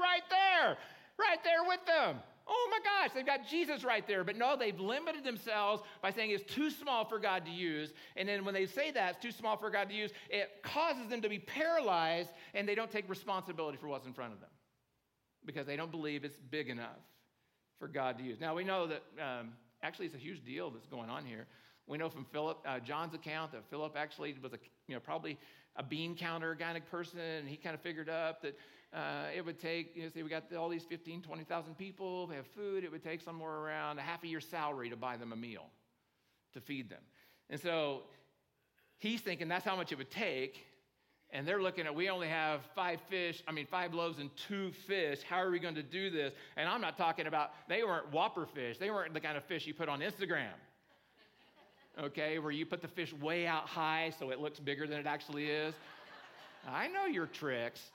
right 0.00 0.22
there, 0.30 0.76
right 1.18 1.38
there 1.44 1.64
with 1.66 1.84
them. 1.86 2.16
Oh 2.50 2.68
my 2.70 2.78
gosh, 2.82 3.14
they've 3.14 3.26
got 3.26 3.46
Jesus 3.46 3.84
right 3.84 4.06
there. 4.06 4.24
But 4.24 4.36
no, 4.36 4.56
they've 4.56 4.78
limited 4.78 5.22
themselves 5.22 5.82
by 6.00 6.10
saying 6.10 6.30
it's 6.30 6.54
too 6.54 6.70
small 6.70 7.04
for 7.04 7.18
God 7.18 7.44
to 7.44 7.50
use. 7.50 7.92
And 8.16 8.28
then 8.28 8.44
when 8.44 8.54
they 8.54 8.64
say 8.64 8.90
that 8.92 9.16
it's 9.16 9.22
too 9.22 9.32
small 9.32 9.56
for 9.56 9.70
God 9.70 9.88
to 9.90 9.94
use, 9.94 10.10
it 10.30 10.62
causes 10.62 11.08
them 11.08 11.20
to 11.20 11.28
be 11.28 11.38
paralyzed 11.38 12.30
and 12.54 12.66
they 12.66 12.74
don't 12.74 12.90
take 12.90 13.08
responsibility 13.08 13.76
for 13.76 13.88
what's 13.88 14.06
in 14.06 14.14
front 14.14 14.32
of 14.32 14.40
them 14.40 14.48
because 15.44 15.66
they 15.66 15.76
don't 15.76 15.90
believe 15.90 16.24
it's 16.24 16.38
big 16.50 16.70
enough 16.70 16.98
for 17.78 17.86
God 17.86 18.18
to 18.18 18.24
use. 18.24 18.40
Now, 18.40 18.54
we 18.54 18.64
know 18.64 18.86
that 18.86 19.02
um, 19.20 19.52
actually 19.82 20.06
it's 20.06 20.14
a 20.14 20.18
huge 20.18 20.44
deal 20.44 20.70
that's 20.70 20.86
going 20.86 21.10
on 21.10 21.24
here. 21.24 21.46
We 21.86 21.98
know 21.98 22.08
from 22.08 22.24
Philip, 22.24 22.58
uh, 22.66 22.80
John's 22.80 23.14
account 23.14 23.52
that 23.52 23.64
Philip 23.70 23.94
actually 23.96 24.34
was 24.42 24.52
a, 24.52 24.58
you 24.88 24.94
know, 24.94 25.00
probably 25.00 25.38
a 25.76 25.82
bean 25.82 26.16
counter 26.16 26.56
kind 26.56 26.76
of 26.76 26.84
person, 26.90 27.20
and 27.20 27.48
he 27.48 27.56
kind 27.56 27.74
of 27.74 27.80
figured 27.80 28.08
up 28.08 28.42
that 28.42 28.56
uh, 28.92 29.26
it 29.34 29.44
would 29.44 29.58
take, 29.58 29.94
you 29.94 30.04
know, 30.04 30.08
say 30.08 30.22
we 30.22 30.30
got 30.30 30.52
all 30.54 30.68
these 30.68 30.84
15, 30.84 31.22
20,000 31.22 31.74
people, 31.76 32.26
they 32.26 32.36
have 32.36 32.46
food, 32.46 32.84
it 32.84 32.90
would 32.90 33.02
take 33.02 33.20
somewhere 33.20 33.56
around 33.56 33.98
a 33.98 34.02
half 34.02 34.22
a 34.24 34.26
year's 34.26 34.46
salary 34.46 34.88
to 34.88 34.96
buy 34.96 35.16
them 35.16 35.32
a 35.32 35.36
meal, 35.36 35.66
to 36.54 36.60
feed 36.60 36.88
them. 36.88 37.02
And 37.50 37.60
so 37.60 38.02
he's 38.98 39.20
thinking 39.20 39.48
that's 39.48 39.64
how 39.64 39.76
much 39.76 39.92
it 39.92 39.98
would 39.98 40.10
take. 40.10 40.64
And 41.30 41.46
they're 41.46 41.60
looking 41.60 41.84
at, 41.84 41.94
we 41.94 42.08
only 42.08 42.28
have 42.28 42.62
five 42.74 43.00
fish, 43.10 43.42
I 43.46 43.52
mean, 43.52 43.66
five 43.66 43.92
loaves 43.92 44.18
and 44.18 44.30
two 44.48 44.72
fish. 44.86 45.20
How 45.22 45.36
are 45.36 45.50
we 45.50 45.58
going 45.58 45.74
to 45.74 45.82
do 45.82 46.08
this? 46.08 46.32
And 46.56 46.66
I'm 46.66 46.80
not 46.80 46.96
talking 46.96 47.26
about, 47.26 47.50
they 47.68 47.82
weren't 47.82 48.10
whopper 48.10 48.46
fish. 48.46 48.78
They 48.78 48.90
weren't 48.90 49.12
the 49.12 49.20
kind 49.20 49.36
of 49.36 49.44
fish 49.44 49.66
you 49.66 49.74
put 49.74 49.90
on 49.90 50.00
Instagram, 50.00 50.54
okay, 52.00 52.38
where 52.38 52.50
you 52.50 52.64
put 52.64 52.80
the 52.80 52.88
fish 52.88 53.12
way 53.12 53.46
out 53.46 53.66
high 53.66 54.10
so 54.18 54.30
it 54.30 54.40
looks 54.40 54.58
bigger 54.58 54.86
than 54.86 54.98
it 54.98 55.06
actually 55.06 55.50
is. 55.50 55.74
I 56.66 56.88
know 56.88 57.04
your 57.04 57.26
tricks. 57.26 57.90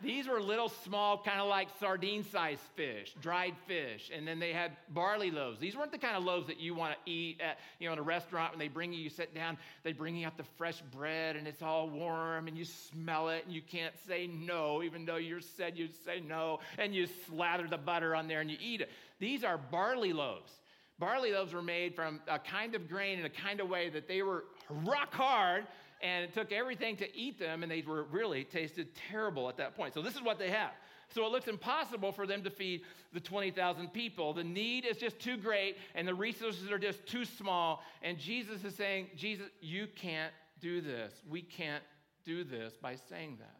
These 0.00 0.28
were 0.28 0.40
little 0.40 0.68
small, 0.68 1.18
kind 1.18 1.40
of 1.40 1.48
like 1.48 1.68
sardine 1.80 2.24
sized 2.24 2.60
fish, 2.76 3.14
dried 3.20 3.54
fish. 3.66 4.10
And 4.14 4.26
then 4.26 4.38
they 4.38 4.52
had 4.52 4.76
barley 4.90 5.32
loaves. 5.32 5.58
These 5.58 5.76
weren't 5.76 5.90
the 5.90 5.98
kind 5.98 6.16
of 6.16 6.22
loaves 6.22 6.46
that 6.46 6.60
you 6.60 6.74
want 6.74 6.94
to 6.94 7.10
eat 7.10 7.40
at, 7.40 7.58
you 7.80 7.88
know, 7.88 7.94
in 7.94 7.98
a 7.98 8.02
restaurant 8.02 8.52
when 8.52 8.60
they 8.60 8.68
bring 8.68 8.92
you, 8.92 9.00
you 9.00 9.10
sit 9.10 9.34
down, 9.34 9.58
they 9.82 9.92
bring 9.92 10.14
you 10.14 10.24
out 10.26 10.36
the 10.36 10.44
fresh 10.56 10.80
bread 10.92 11.34
and 11.34 11.48
it's 11.48 11.62
all 11.62 11.88
warm 11.88 12.46
and 12.46 12.56
you 12.56 12.64
smell 12.64 13.28
it 13.28 13.44
and 13.44 13.52
you 13.52 13.60
can't 13.60 13.94
say 14.06 14.28
no, 14.28 14.84
even 14.84 15.04
though 15.04 15.16
you 15.16 15.40
said 15.40 15.76
you'd 15.76 15.94
say 16.04 16.20
no, 16.20 16.60
and 16.78 16.94
you 16.94 17.08
slather 17.26 17.66
the 17.66 17.78
butter 17.78 18.14
on 18.14 18.28
there 18.28 18.40
and 18.40 18.50
you 18.50 18.56
eat 18.60 18.80
it. 18.80 18.90
These 19.18 19.42
are 19.42 19.58
barley 19.58 20.12
loaves. 20.12 20.52
Barley 21.00 21.32
loaves 21.32 21.52
were 21.52 21.62
made 21.62 21.94
from 21.94 22.20
a 22.28 22.38
kind 22.38 22.74
of 22.74 22.88
grain 22.88 23.18
in 23.18 23.24
a 23.24 23.30
kind 23.30 23.60
of 23.60 23.68
way 23.68 23.88
that 23.88 24.08
they 24.08 24.22
were 24.22 24.44
rock 24.68 25.12
hard 25.12 25.64
and 26.00 26.24
it 26.24 26.32
took 26.32 26.52
everything 26.52 26.96
to 26.96 27.16
eat 27.16 27.38
them, 27.38 27.62
and 27.62 27.72
they 27.72 27.82
were 27.82 28.04
really 28.04 28.44
tasted 28.44 28.88
terrible 29.10 29.48
at 29.48 29.56
that 29.56 29.76
point. 29.76 29.94
So 29.94 30.02
this 30.02 30.14
is 30.14 30.22
what 30.22 30.38
they 30.38 30.50
have 30.50 30.70
So 31.10 31.24
it 31.24 31.32
looks 31.32 31.48
impossible 31.48 32.12
for 32.12 32.26
them 32.26 32.42
to 32.42 32.50
feed 32.50 32.82
the 33.12 33.20
20,000 33.20 33.88
people. 33.92 34.32
The 34.32 34.44
need 34.44 34.84
is 34.84 34.96
just 34.96 35.18
too 35.18 35.36
great, 35.36 35.76
and 35.94 36.06
the 36.06 36.14
resources 36.14 36.70
are 36.70 36.78
just 36.78 37.06
too 37.06 37.24
small. 37.24 37.82
And 38.02 38.18
Jesus 38.18 38.64
is 38.64 38.74
saying, 38.74 39.08
Jesus, 39.16 39.48
you 39.60 39.86
can't 39.96 40.32
do 40.60 40.80
this. 40.80 41.12
We 41.28 41.42
can't 41.42 41.84
do 42.24 42.44
this 42.44 42.74
by 42.80 42.96
saying 43.08 43.38
that. 43.40 43.56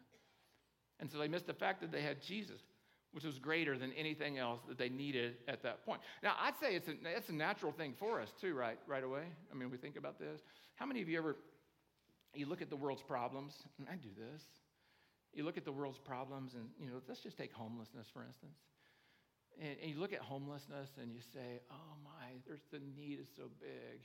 And 0.99 1.09
so 1.09 1.17
they 1.17 1.27
missed 1.27 1.47
the 1.47 1.53
fact 1.53 1.81
that 1.81 1.91
they 1.91 2.01
had 2.01 2.21
Jesus, 2.21 2.61
which 3.13 3.23
was 3.23 3.39
greater 3.39 3.77
than 3.77 3.91
anything 3.93 4.37
else 4.37 4.59
that 4.67 4.77
they 4.77 4.89
needed 4.89 5.37
at 5.47 5.63
that 5.63 5.85
point. 5.85 6.01
Now, 6.21 6.33
I'd 6.39 6.57
say 6.61 6.75
it's 6.75 6.87
a, 6.87 6.93
it's 7.05 7.29
a 7.29 7.33
natural 7.33 7.71
thing 7.71 7.93
for 7.97 8.21
us, 8.21 8.31
too, 8.39 8.53
right, 8.53 8.77
right 8.85 9.03
away. 9.03 9.23
I 9.51 9.55
mean, 9.55 9.71
we 9.71 9.77
think 9.77 9.97
about 9.97 10.19
this. 10.19 10.41
How 10.75 10.85
many 10.85 11.01
of 11.01 11.09
you 11.09 11.17
ever, 11.17 11.35
you 12.33 12.45
look 12.45 12.61
at 12.61 12.69
the 12.69 12.75
world's 12.75 13.01
problems, 13.01 13.63
and 13.77 13.87
I 13.89 13.95
do 13.95 14.09
this. 14.17 14.43
You 15.33 15.43
look 15.43 15.57
at 15.57 15.65
the 15.65 15.71
world's 15.71 15.99
problems, 15.99 16.53
and, 16.53 16.65
you 16.79 16.87
know, 16.87 17.01
let's 17.07 17.21
just 17.21 17.37
take 17.37 17.53
homelessness, 17.53 18.07
for 18.11 18.23
instance. 18.23 18.57
And, 19.61 19.75
and 19.81 19.91
you 19.91 19.99
look 19.99 20.13
at 20.13 20.19
homelessness 20.19 20.89
and 21.01 21.11
you 21.11 21.19
say, 21.33 21.59
oh 21.71 21.93
my, 22.03 22.39
there's 22.47 22.63
the 22.71 22.79
need 22.97 23.19
is 23.19 23.27
so 23.35 23.43
big. 23.59 24.01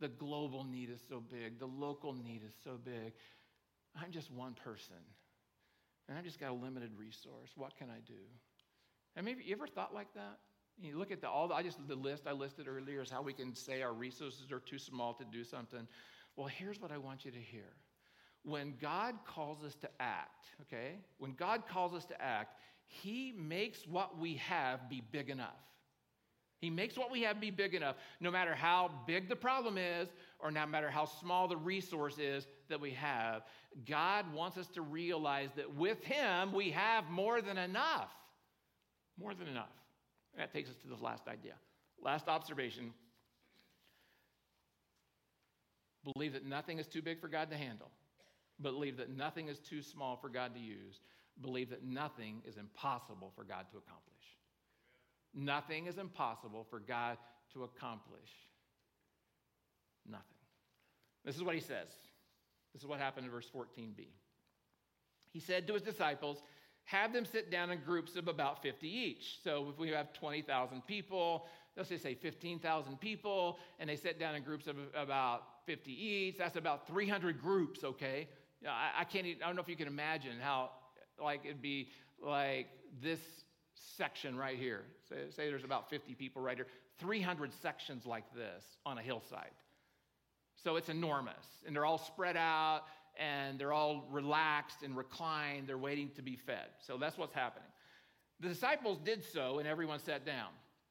The 0.00 0.08
global 0.08 0.64
need 0.64 0.90
is 0.90 1.00
so 1.08 1.20
big. 1.20 1.58
The 1.58 1.66
local 1.66 2.12
need 2.12 2.42
is 2.46 2.54
so 2.62 2.78
big. 2.82 3.12
I'm 4.00 4.10
just 4.10 4.30
one 4.30 4.54
person. 4.54 4.96
And 6.08 6.18
I've 6.18 6.24
just 6.24 6.38
got 6.38 6.50
a 6.50 6.54
limited 6.54 6.90
resource. 6.96 7.50
What 7.56 7.76
can 7.76 7.88
I 7.90 8.00
do? 8.06 8.20
And 9.16 9.24
maybe 9.24 9.44
you 9.44 9.54
ever 9.54 9.66
thought 9.66 9.94
like 9.94 10.12
that? 10.14 10.38
You 10.76 10.98
look 10.98 11.12
at 11.12 11.20
the, 11.20 11.28
all 11.28 11.48
the, 11.48 11.54
I 11.54 11.62
just 11.62 11.78
the 11.86 11.94
list 11.94 12.26
I 12.26 12.32
listed 12.32 12.66
earlier 12.66 13.00
is 13.00 13.10
how 13.10 13.22
we 13.22 13.32
can 13.32 13.54
say 13.54 13.82
our 13.82 13.92
resources 13.92 14.50
are 14.50 14.58
too 14.58 14.78
small 14.78 15.14
to 15.14 15.24
do 15.24 15.44
something. 15.44 15.86
Well, 16.36 16.48
here's 16.48 16.80
what 16.80 16.90
I 16.90 16.98
want 16.98 17.24
you 17.24 17.30
to 17.30 17.38
hear. 17.38 17.72
When 18.42 18.74
God 18.80 19.14
calls 19.26 19.62
us 19.64 19.74
to 19.76 19.88
act, 20.00 20.46
okay? 20.62 20.96
When 21.18 21.34
God 21.34 21.62
calls 21.68 21.94
us 21.94 22.04
to 22.06 22.20
act, 22.20 22.58
He 22.84 23.32
makes 23.36 23.86
what 23.86 24.18
we 24.18 24.34
have 24.34 24.88
be 24.90 25.02
big 25.12 25.30
enough. 25.30 25.54
He 26.58 26.70
makes 26.70 26.96
what 26.96 27.10
we 27.10 27.22
have 27.22 27.40
be 27.40 27.50
big 27.50 27.74
enough, 27.74 27.96
no 28.20 28.30
matter 28.30 28.54
how 28.54 28.90
big 29.06 29.28
the 29.28 29.36
problem 29.36 29.76
is 29.76 30.08
or 30.38 30.50
no 30.50 30.64
matter 30.66 30.90
how 30.90 31.04
small 31.04 31.46
the 31.46 31.56
resource 31.56 32.18
is 32.18 32.46
that 32.68 32.80
we 32.80 32.92
have. 32.92 33.42
God 33.86 34.32
wants 34.32 34.56
us 34.56 34.68
to 34.68 34.82
realize 34.82 35.50
that 35.56 35.74
with 35.74 36.02
Him, 36.04 36.52
we 36.52 36.70
have 36.70 37.10
more 37.10 37.42
than 37.42 37.58
enough. 37.58 38.10
More 39.18 39.34
than 39.34 39.46
enough. 39.46 39.72
And 40.32 40.42
That 40.42 40.52
takes 40.52 40.70
us 40.70 40.76
to 40.76 40.88
this 40.88 41.00
last 41.00 41.28
idea. 41.28 41.54
Last 42.02 42.28
observation 42.28 42.92
believe 46.12 46.32
that 46.32 46.44
nothing 46.44 46.78
is 46.78 46.86
too 46.86 47.02
big 47.02 47.20
for 47.20 47.28
God 47.28 47.50
to 47.50 47.56
handle, 47.56 47.90
believe 48.60 48.96
that 48.98 49.10
nothing 49.10 49.48
is 49.48 49.58
too 49.58 49.82
small 49.82 50.16
for 50.16 50.28
God 50.28 50.54
to 50.54 50.60
use, 50.60 51.00
believe 51.40 51.70
that 51.70 51.84
nothing 51.84 52.42
is 52.46 52.56
impossible 52.56 53.32
for 53.34 53.44
God 53.44 53.66
to 53.72 53.78
accomplish. 53.78 54.14
Nothing 55.34 55.86
is 55.86 55.98
impossible 55.98 56.66
for 56.70 56.78
God 56.78 57.18
to 57.52 57.64
accomplish. 57.64 58.30
Nothing. 60.06 60.24
This 61.24 61.36
is 61.36 61.42
what 61.42 61.54
he 61.54 61.60
says. 61.60 61.88
This 62.72 62.82
is 62.82 62.88
what 62.88 63.00
happened 63.00 63.26
in 63.26 63.32
verse 63.32 63.50
14b. 63.54 64.06
He 65.32 65.40
said 65.40 65.66
to 65.66 65.74
his 65.74 65.82
disciples, 65.82 66.42
Have 66.84 67.12
them 67.12 67.24
sit 67.24 67.50
down 67.50 67.70
in 67.70 67.80
groups 67.80 68.14
of 68.14 68.28
about 68.28 68.62
50 68.62 68.86
each. 68.86 69.38
So 69.42 69.68
if 69.72 69.78
we 69.78 69.88
have 69.90 70.12
20,000 70.12 70.86
people, 70.86 71.46
let's 71.76 71.88
just 71.88 72.02
say 72.02 72.14
15,000 72.14 73.00
people, 73.00 73.58
and 73.80 73.90
they 73.90 73.96
sit 73.96 74.20
down 74.20 74.36
in 74.36 74.42
groups 74.42 74.66
of 74.66 74.76
about 74.94 75.42
50 75.66 75.92
each, 75.92 76.38
that's 76.38 76.56
about 76.56 76.86
300 76.86 77.40
groups, 77.40 77.84
okay? 77.84 78.28
I, 78.66 79.00
I 79.00 79.04
can't 79.04 79.26
even, 79.26 79.42
I 79.42 79.46
don't 79.46 79.56
know 79.56 79.62
if 79.62 79.68
you 79.68 79.76
can 79.76 79.88
imagine 79.88 80.38
how, 80.40 80.70
like, 81.22 81.40
it'd 81.44 81.62
be 81.62 81.88
like 82.22 82.68
this 83.02 83.20
section 83.96 84.36
right 84.36 84.58
here. 84.58 84.82
Say, 85.08 85.16
say 85.30 85.48
there's 85.48 85.64
about 85.64 85.90
50 85.90 86.14
people 86.14 86.42
right 86.42 86.56
here, 86.56 86.66
300 86.98 87.52
sections 87.62 88.06
like 88.06 88.24
this 88.34 88.64
on 88.86 88.98
a 88.98 89.02
hillside. 89.02 89.50
So 90.62 90.76
it's 90.76 90.88
enormous. 90.88 91.46
And 91.66 91.74
they're 91.74 91.84
all 91.84 91.98
spread 91.98 92.36
out 92.36 92.82
and 93.18 93.58
they're 93.58 93.72
all 93.72 94.08
relaxed 94.10 94.82
and 94.82 94.96
reclined. 94.96 95.68
They're 95.68 95.78
waiting 95.78 96.10
to 96.16 96.22
be 96.22 96.36
fed. 96.36 96.66
So 96.86 96.96
that's 96.96 97.18
what's 97.18 97.34
happening. 97.34 97.68
The 98.40 98.48
disciples 98.48 98.98
did 99.04 99.22
so, 99.24 99.58
and 99.58 99.68
everyone 99.68 100.00
sat 100.00 100.26
down, 100.26 100.48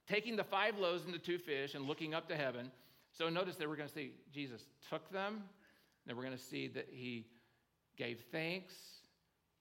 taking 0.07 0.35
the 0.35 0.43
five 0.43 0.77
loaves 0.77 1.05
and 1.05 1.13
the 1.13 1.19
two 1.19 1.37
fish 1.37 1.75
and 1.75 1.85
looking 1.85 2.13
up 2.13 2.29
to 2.29 2.35
heaven. 2.35 2.71
So 3.17 3.29
notice 3.29 3.57
that 3.57 3.69
we're 3.69 3.75
going 3.75 3.89
to 3.89 3.93
see 3.93 4.11
Jesus 4.33 4.63
took 4.89 5.11
them, 5.11 5.43
then 6.05 6.15
we're 6.15 6.23
going 6.23 6.37
to 6.37 6.43
see 6.43 6.67
that 6.69 6.87
he 6.91 7.27
gave 7.95 8.19
thanks, 8.31 8.73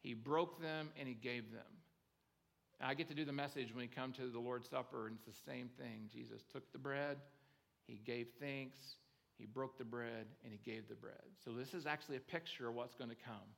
he 0.00 0.14
broke 0.14 0.60
them, 0.60 0.88
and 0.98 1.06
he 1.06 1.14
gave 1.14 1.52
them. 1.52 1.62
I 2.80 2.94
get 2.94 3.08
to 3.08 3.14
do 3.14 3.24
the 3.24 3.32
message 3.32 3.68
when 3.68 3.84
we 3.84 3.86
come 3.86 4.12
to 4.14 4.28
the 4.28 4.40
Lord's 4.40 4.68
Supper, 4.68 5.06
and 5.06 5.16
it's 5.16 5.26
the 5.26 5.52
same 5.52 5.68
thing. 5.78 6.08
Jesus 6.12 6.42
took 6.52 6.72
the 6.72 6.78
bread, 6.78 7.18
he 7.86 8.00
gave 8.04 8.28
thanks, 8.40 8.78
he 9.38 9.46
broke 9.46 9.78
the 9.78 9.84
bread, 9.84 10.26
and 10.42 10.52
he 10.52 10.58
gave 10.68 10.88
the 10.88 10.94
bread. 10.94 11.22
So, 11.44 11.52
this 11.52 11.74
is 11.74 11.86
actually 11.86 12.16
a 12.16 12.20
picture 12.20 12.68
of 12.68 12.74
what's 12.74 12.94
going 12.94 13.10
to 13.10 13.16
come 13.16 13.48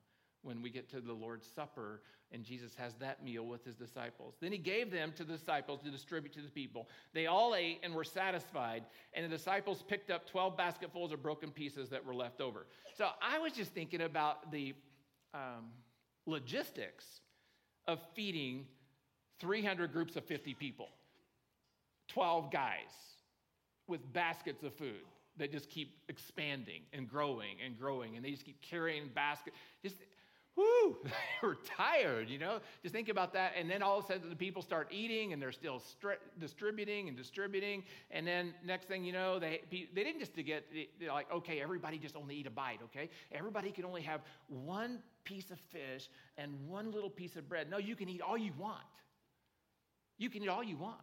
when 0.45 0.63
we 0.63 0.71
get 0.71 0.89
to 0.91 1.01
the 1.01 1.13
Lord's 1.13 1.49
Supper 1.55 2.03
and 2.33 2.45
Jesus 2.45 2.75
has 2.75 2.95
that 2.95 3.25
meal 3.25 3.45
with 3.45 3.65
his 3.65 3.77
disciples. 3.77 4.35
Then 4.41 4.51
he 4.51 4.59
gave 4.59 4.91
them 4.91 5.13
to 5.17 5.25
the 5.25 5.35
disciples 5.35 5.81
to 5.83 5.91
distribute 5.91 6.33
to 6.35 6.41
the 6.41 6.49
people. 6.49 6.89
They 7.13 7.27
all 7.27 7.55
ate 7.55 7.81
and 7.83 7.95
were 7.95 8.05
satisfied, 8.05 8.85
and 9.15 9.25
the 9.25 9.29
disciples 9.29 9.85
picked 9.87 10.11
up 10.11 10.29
12 10.29 10.57
basketfuls 10.57 11.13
of 11.13 11.23
broken 11.23 11.51
pieces 11.51 11.89
that 11.91 12.05
were 12.05 12.15
left 12.15 12.41
over. 12.41 12.67
So, 12.97 13.09
I 13.23 13.39
was 13.39 13.53
just 13.53 13.73
thinking 13.73 14.03
about 14.03 14.51
the 14.51 14.75
um, 15.33 15.71
logistics 16.27 17.05
of 17.87 18.01
feeding 18.15 18.67
300 19.41 19.93
groups 19.93 20.17
of 20.17 20.25
50 20.25 20.55
people, 20.55 20.89
12 22.09 22.51
guys 22.51 22.91
with 23.87 24.13
baskets 24.13 24.63
of 24.65 24.75
food 24.75 25.05
that 25.37 25.51
just 25.51 25.69
keep 25.69 25.97
expanding 26.09 26.83
and 26.93 27.09
growing 27.09 27.57
and 27.65 27.79
growing, 27.79 28.17
and 28.17 28.25
they 28.25 28.31
just 28.31 28.45
keep 28.45 28.61
carrying 28.63 29.09
baskets. 29.15 29.57
Just, 29.83 29.97
whoo, 30.57 30.97
they 31.05 31.11
were 31.47 31.57
tired, 31.77 32.29
you 32.29 32.39
know? 32.39 32.61
Just 32.83 32.95
think 32.95 33.09
about 33.09 33.33
that. 33.33 33.53
And 33.59 33.71
then 33.71 33.83
all 33.83 33.99
of 33.99 34.05
a 34.05 34.09
sudden, 34.09 34.31
the 34.31 34.37
people 34.37 34.63
start 34.63 34.89
eating, 34.91 35.33
and 35.33 35.41
they're 35.41 35.53
still 35.53 35.81
stri- 35.81 36.19
distributing 36.39 37.09
and 37.09 37.17
distributing. 37.17 37.85
And 38.11 38.27
then 38.27 38.55
next 38.65 38.87
thing 38.89 39.05
you 39.05 39.13
know, 39.13 39.39
they, 39.39 39.63
they 39.71 40.05
didn't 40.05 40.21
just 40.21 40.35
get, 40.35 40.67
like, 41.09 41.31
okay, 41.33 41.61
everybody 41.61 41.99
just 41.99 42.17
only 42.17 42.37
eat 42.37 42.47
a 42.47 42.51
bite, 42.51 42.81
okay? 42.85 43.11
Everybody 43.33 43.71
can 43.71 43.85
only 43.85 44.03
have 44.03 44.21
one 44.49 45.01
piece 45.25 45.51
of 45.51 45.59
fish 45.71 46.09
and 46.37 46.53
one 46.69 46.91
little 46.91 47.11
piece 47.11 47.37
of 47.37 47.49
bread. 47.49 47.71
No, 47.71 47.79
you 47.79 47.97
can 47.97 48.09
eat 48.09 48.21
all 48.21 48.39
you 48.39 48.53
want. 48.59 48.81
You 50.19 50.31
can 50.31 50.43
eat 50.43 50.49
all 50.49 50.63
you 50.63 50.77
want. 50.77 51.01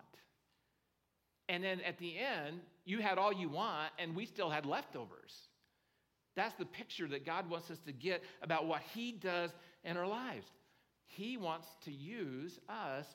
And 1.50 1.64
then 1.64 1.82
at 1.82 1.98
the 1.98 2.18
end, 2.18 2.62
you 2.86 3.00
had 3.00 3.18
all 3.18 3.34
you 3.34 3.50
want, 3.50 3.92
and 4.00 4.16
we 4.16 4.26
still 4.26 4.50
had 4.50 4.66
leftovers. 4.66 5.50
That's 6.36 6.54
the 6.56 6.66
picture 6.66 7.08
that 7.08 7.26
God 7.26 7.50
wants 7.50 7.70
us 7.70 7.80
to 7.86 7.92
get 7.92 8.24
about 8.42 8.66
what 8.66 8.82
He 8.94 9.12
does 9.12 9.52
in 9.84 9.98
our 9.98 10.08
lives. 10.08 10.48
He 11.06 11.38
wants 11.38 11.68
to 11.86 11.92
use 11.92 12.60
us 12.70 13.06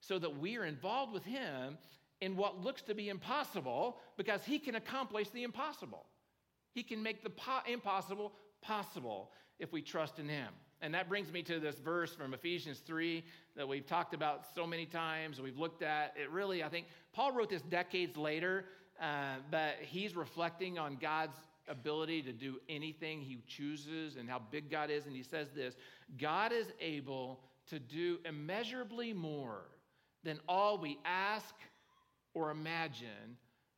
so 0.00 0.18
that 0.18 0.38
we 0.38 0.56
are 0.56 0.64
involved 0.64 1.12
with 1.12 1.24
Him 1.24 1.76
in 2.20 2.36
what 2.36 2.62
looks 2.62 2.82
to 2.82 2.94
be 2.94 3.08
impossible 3.08 3.98
because 4.16 4.42
He 4.44 4.58
can 4.58 4.74
accomplish 4.74 5.28
the 5.30 5.42
impossible. 5.42 6.06
He 6.72 6.82
can 6.82 7.02
make 7.02 7.22
the 7.22 7.30
po- 7.30 7.60
impossible 7.66 8.32
possible 8.62 9.30
if 9.58 9.72
we 9.72 9.82
trust 9.82 10.18
in 10.18 10.28
Him. 10.28 10.48
And 10.80 10.94
that 10.94 11.08
brings 11.08 11.32
me 11.32 11.42
to 11.42 11.58
this 11.58 11.78
verse 11.78 12.14
from 12.14 12.34
Ephesians 12.34 12.78
3 12.78 13.24
that 13.56 13.66
we've 13.66 13.86
talked 13.86 14.14
about 14.14 14.44
so 14.54 14.66
many 14.66 14.86
times, 14.86 15.40
we've 15.40 15.58
looked 15.58 15.82
at. 15.82 16.14
It 16.20 16.30
really, 16.30 16.62
I 16.62 16.68
think, 16.68 16.86
Paul 17.12 17.32
wrote 17.32 17.50
this 17.50 17.62
decades 17.62 18.16
later, 18.16 18.64
uh, 19.00 19.36
but 19.50 19.74
he's 19.82 20.14
reflecting 20.14 20.78
on 20.78 20.96
God's 20.96 21.36
ability 21.68 22.22
to 22.22 22.32
do 22.32 22.58
anything 22.68 23.20
he 23.20 23.38
chooses 23.46 24.16
and 24.16 24.28
how 24.28 24.40
big 24.50 24.70
God 24.70 24.90
is. 24.90 25.06
And 25.06 25.14
he 25.14 25.22
says 25.22 25.48
this 25.54 25.74
God 26.18 26.52
is 26.52 26.66
able 26.80 27.40
to 27.68 27.78
do 27.78 28.18
immeasurably 28.24 29.12
more 29.12 29.62
than 30.24 30.40
all 30.48 30.78
we 30.78 30.98
ask 31.04 31.54
or 32.34 32.50
imagine 32.50 33.36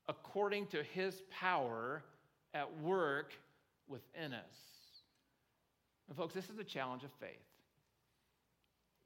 according 0.09 0.67
to 0.67 0.83
his 0.83 1.23
power 1.31 2.03
at 2.55 2.81
work 2.81 3.33
within 3.89 4.33
us. 4.33 4.57
And, 6.09 6.17
folks, 6.17 6.35
this 6.35 6.51
is 6.51 6.59
a 6.59 6.65
challenge 6.65 7.05
of 7.05 7.11
faith. 7.21 7.31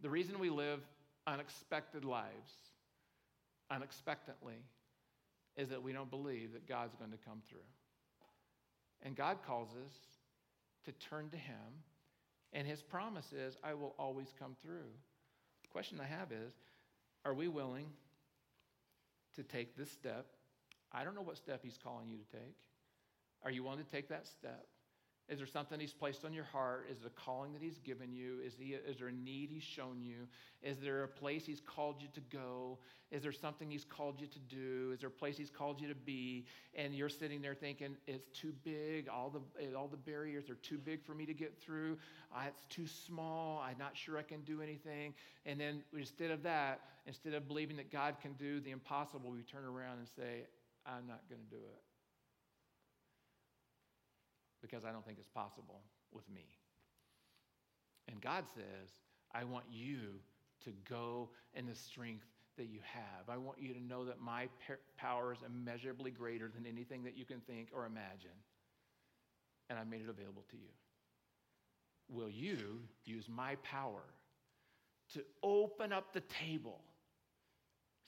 The 0.01 0.09
reason 0.09 0.39
we 0.39 0.51
live 0.51 0.81
unexpected 1.27 2.05
lives, 2.05 2.51
unexpectedly, 3.71 4.57
is 5.57 5.69
that 5.69 5.83
we 5.83 5.93
don't 5.93 6.11
believe 6.11 6.53
that 6.53 6.67
God's 6.67 6.95
going 6.97 7.11
to 7.11 7.19
come 7.25 7.43
through. 7.49 7.59
And 9.05 9.15
God 9.15 9.39
calls 9.47 9.69
us 9.71 9.93
to 10.87 10.93
turn 10.93 11.29
to 11.31 11.37
Him, 11.37 11.83
and 12.53 12.67
His 12.67 12.83
promise 12.83 13.33
is, 13.33 13.57
I 13.63 13.75
will 13.75 13.95
always 13.99 14.33
come 14.39 14.57
through. 14.63 14.91
The 15.63 15.69
question 15.69 16.01
I 16.01 16.07
have 16.07 16.33
is, 16.33 16.55
are 17.25 17.35
we 17.35 17.49
willing 17.49 17.87
to 19.37 19.43
take 19.43 19.77
this 19.77 19.91
step? 19.91 20.27
I 20.93 21.05
don't 21.05 21.15
know 21.15 21.23
what 21.23 21.37
step 21.37 21.61
He's 21.63 21.79
calling 21.83 22.09
you 22.09 22.17
to 22.17 22.25
take. 22.33 22.57
Are 23.43 23.51
you 23.51 23.63
willing 23.63 23.85
to 23.85 23.91
take 23.91 24.09
that 24.09 24.27
step? 24.27 24.67
Is 25.29 25.39
there 25.39 25.47
something 25.47 25.81
He's 25.81 25.95
placed 25.95 26.25
on 26.25 26.35
your 26.35 26.45
heart? 26.45 26.87
Is 26.91 26.99
it 27.01 27.07
a 27.07 27.21
calling 27.21 27.55
that 27.55 27.63
He's 27.63 27.79
given 27.79 28.13
you? 28.13 28.41
Is, 28.45 28.55
he, 28.59 28.75
is 28.75 28.99
there 28.99 29.09
a 29.09 29.13
need 29.13 29.49
He's 29.51 29.63
shown 29.63 30.03
you? 30.03 30.29
Is 30.63 30.79
there 30.79 31.03
a 31.05 31.09
place 31.09 31.47
He's 31.47 31.61
called 31.61 32.03
you 32.03 32.09
to 32.13 32.21
go? 32.37 32.79
Is 33.11 33.23
there 33.23 33.33
something 33.33 33.71
He's 33.71 33.87
called 33.87 34.21
you 34.21 34.27
to 34.27 34.39
do? 34.39 34.91
Is 34.93 35.01
there 35.01 35.09
a 35.09 35.13
place 35.13 35.39
He's 35.39 35.51
called 35.51 35.81
you 35.81 35.89
to 35.89 35.95
be? 35.95 36.45
And 36.75 36.95
you're 36.95 37.09
sitting 37.09 37.41
there 37.41 37.55
thinking, 37.55 37.97
it's 38.07 38.29
too 38.39 38.53
big. 38.65 39.09
All 39.09 39.31
the, 39.31 39.75
all 39.75 39.89
the 39.89 39.97
barriers 39.97 40.51
are 40.51 40.57
too 40.57 40.77
big 40.77 41.03
for 41.03 41.15
me 41.15 41.25
to 41.25 41.35
get 41.35 41.59
through. 41.59 41.97
Uh, 42.35 42.41
it's 42.49 42.67
too 42.69 42.87
small. 42.87 43.65
I'm 43.67 43.79
not 43.79 43.97
sure 43.97 44.19
I 44.19 44.23
can 44.23 44.43
do 44.43 44.61
anything. 44.61 45.15
And 45.47 45.59
then 45.59 45.83
instead 45.97 46.33
of 46.33 46.43
that, 46.43 46.81
instead 47.07 47.33
of 47.33 47.49
believing 47.49 47.77
that 47.79 47.91
God 47.91 48.17
can 48.21 48.35
do 48.35 48.61
the 48.61 48.73
impossible, 48.73 49.31
we 49.31 49.43
turn 49.43 49.65
around 49.65 49.99
and 49.99 50.09
say, 50.09 50.47
I'm 50.85 51.07
not 51.07 51.23
going 51.31 51.41
to 51.41 51.57
do 51.57 51.63
it 51.63 51.94
because 54.65 54.87
I 54.87 54.93
don't 54.93 55.05
think 55.05 55.19
it's 55.19 55.29
possible 55.29 55.83
with 56.11 56.29
me. 56.31 56.47
And 58.09 58.21
God 58.21 58.45
says, 58.55 58.89
I 59.35 59.45
want 59.45 59.67
you 59.71 59.99
to 60.65 60.71
go 60.89 61.29
in 61.53 61.67
the 61.67 61.75
strength 61.75 62.25
that 62.57 62.67
you 62.67 62.79
have. 62.83 63.29
I 63.29 63.37
want 63.37 63.59
you 63.61 63.75
to 63.75 63.83
know 63.83 64.05
that 64.07 64.21
my 64.21 64.49
power 64.97 65.33
is 65.33 65.39
immeasurably 65.45 66.11
greater 66.11 66.49
than 66.49 66.67
anything 66.67 67.05
that 67.05 67.17
you 67.17 67.27
can 67.27 67.41
think 67.41 67.69
or 67.75 67.85
imagine. 67.85 68.39
And 69.69 69.79
I 69.79 69.85
made 69.85 70.01
it 70.01 70.09
available 70.09 70.45
to 70.51 70.57
you. 70.57 70.71
Will 72.09 72.31
you 72.31 72.81
use 73.05 73.29
my 73.29 73.57
power 73.57 74.03
to 75.15 75.23
open 75.43 75.93
up 75.93 76.13
the 76.13 76.23
table 76.43 76.81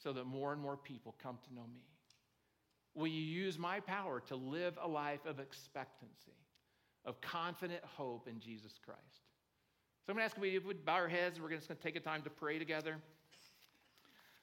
so 0.03 0.13
that 0.13 0.25
more 0.25 0.53
and 0.53 0.63
more 0.63 0.77
people 0.77 1.15
come 1.23 1.39
to 1.49 1.55
know 1.55 1.67
me? 1.73 1.83
Will 2.97 3.07
you 3.07 3.23
use 3.23 3.59
my 3.59 3.79
power 3.79 4.21
to 4.27 4.35
live 4.35 4.77
a 4.83 4.89
life 4.89 5.25
of 5.27 5.39
expectancy? 5.39 6.33
of 7.07 7.21
confident 7.21 7.81
hope 7.85 8.29
in 8.29 8.41
Jesus 8.41 8.73
Christ. 8.85 9.01
So 10.05 10.13
I'm 10.13 10.17
going 10.17 10.29
to 10.29 10.35
ask 10.35 10.37
if 10.43 10.65
we 10.65 10.75
bow 10.75 10.95
our 10.95 11.09
heads 11.09 11.37
and 11.37 11.45
we're 11.45 11.55
just 11.55 11.69
going 11.69 11.79
to 11.79 11.83
take 11.83 11.97
a 11.97 12.01
time 12.01 12.23
to 12.23 12.31
pray 12.31 12.59
together. 12.59 12.97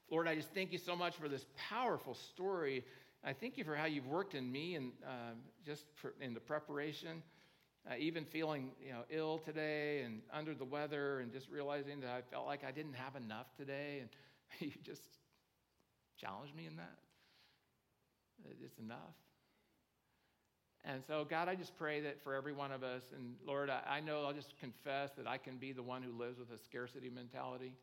Lord, 0.09 0.27
I 0.27 0.35
just 0.35 0.49
thank 0.53 0.71
you 0.71 0.77
so 0.77 0.95
much 0.95 1.15
for 1.15 1.27
this 1.27 1.45
powerful 1.69 2.13
story. 2.13 2.83
I 3.23 3.33
thank 3.33 3.57
you 3.57 3.63
for 3.63 3.75
how 3.75 3.85
you've 3.85 4.07
worked 4.07 4.33
in 4.33 4.51
me 4.51 4.75
and 4.75 4.91
um, 5.05 5.37
just 5.65 5.85
in 6.21 6.33
the 6.33 6.39
preparation. 6.39 7.21
Uh, 7.89 7.95
even 7.99 8.23
feeling 8.23 8.71
you 8.81 8.93
know 8.93 9.01
ill 9.09 9.37
today 9.39 10.03
and 10.03 10.21
under 10.31 10.53
the 10.53 10.63
weather 10.63 11.19
and 11.19 11.33
just 11.33 11.49
realizing 11.49 11.99
that 11.99 12.11
I 12.11 12.21
felt 12.21 12.45
like 12.45 12.63
I 12.63 12.71
didn't 12.71 12.93
have 12.93 13.17
enough 13.17 13.47
today 13.57 13.99
and 13.99 14.09
you 14.59 14.71
just 14.83 15.03
challenged 16.17 16.55
me 16.55 16.65
in 16.65 16.77
that. 16.77 16.95
It's 18.63 18.79
enough. 18.79 19.15
And 20.85 21.01
so, 21.07 21.25
God, 21.29 21.47
I 21.47 21.55
just 21.55 21.77
pray 21.77 22.01
that 22.01 22.21
for 22.23 22.33
every 22.33 22.51
one 22.51 22.71
of 22.71 22.83
us, 22.83 23.03
and 23.15 23.35
Lord, 23.47 23.69
I, 23.69 23.81
I, 23.87 23.99
know 24.01 24.25
I'll 24.25 24.33
just 24.33 24.53
confess 24.59 25.11
that 25.17 25.25
I 25.27 25.37
can 25.37 25.57
be 25.57 25.71
the 25.71 25.83
one 25.83 26.03
who 26.03 26.11
lives 26.11 26.39
with 26.39 26.51
a 26.51 26.57
scarcity 26.61 27.09
mentality. 27.09 27.73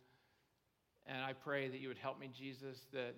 And 1.07 1.19
I 1.23 1.33
pray 1.33 1.69
that 1.69 1.81
you 1.81 1.89
would 1.89 1.99
help 1.99 2.21
me, 2.21 2.29
Jesus, 2.37 2.87
that 2.93 3.15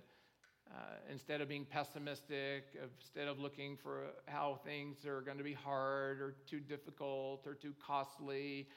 uh, 0.71 0.95
instead 1.11 1.41
of 1.41 1.49
being 1.49 1.65
pessimistic, 1.65 2.65
instead 3.01 3.27
of 3.27 3.41
looking 3.41 3.77
for 3.77 4.07
how 4.27 4.61
things 4.65 5.05
are 5.05 5.21
going 5.21 5.39
to 5.39 5.45
be 5.45 5.53
hard 5.53 6.21
or 6.21 6.37
too 6.49 6.61
difficult 6.61 7.43
or 7.45 7.55
too 7.55 7.75
costly, 7.85 8.69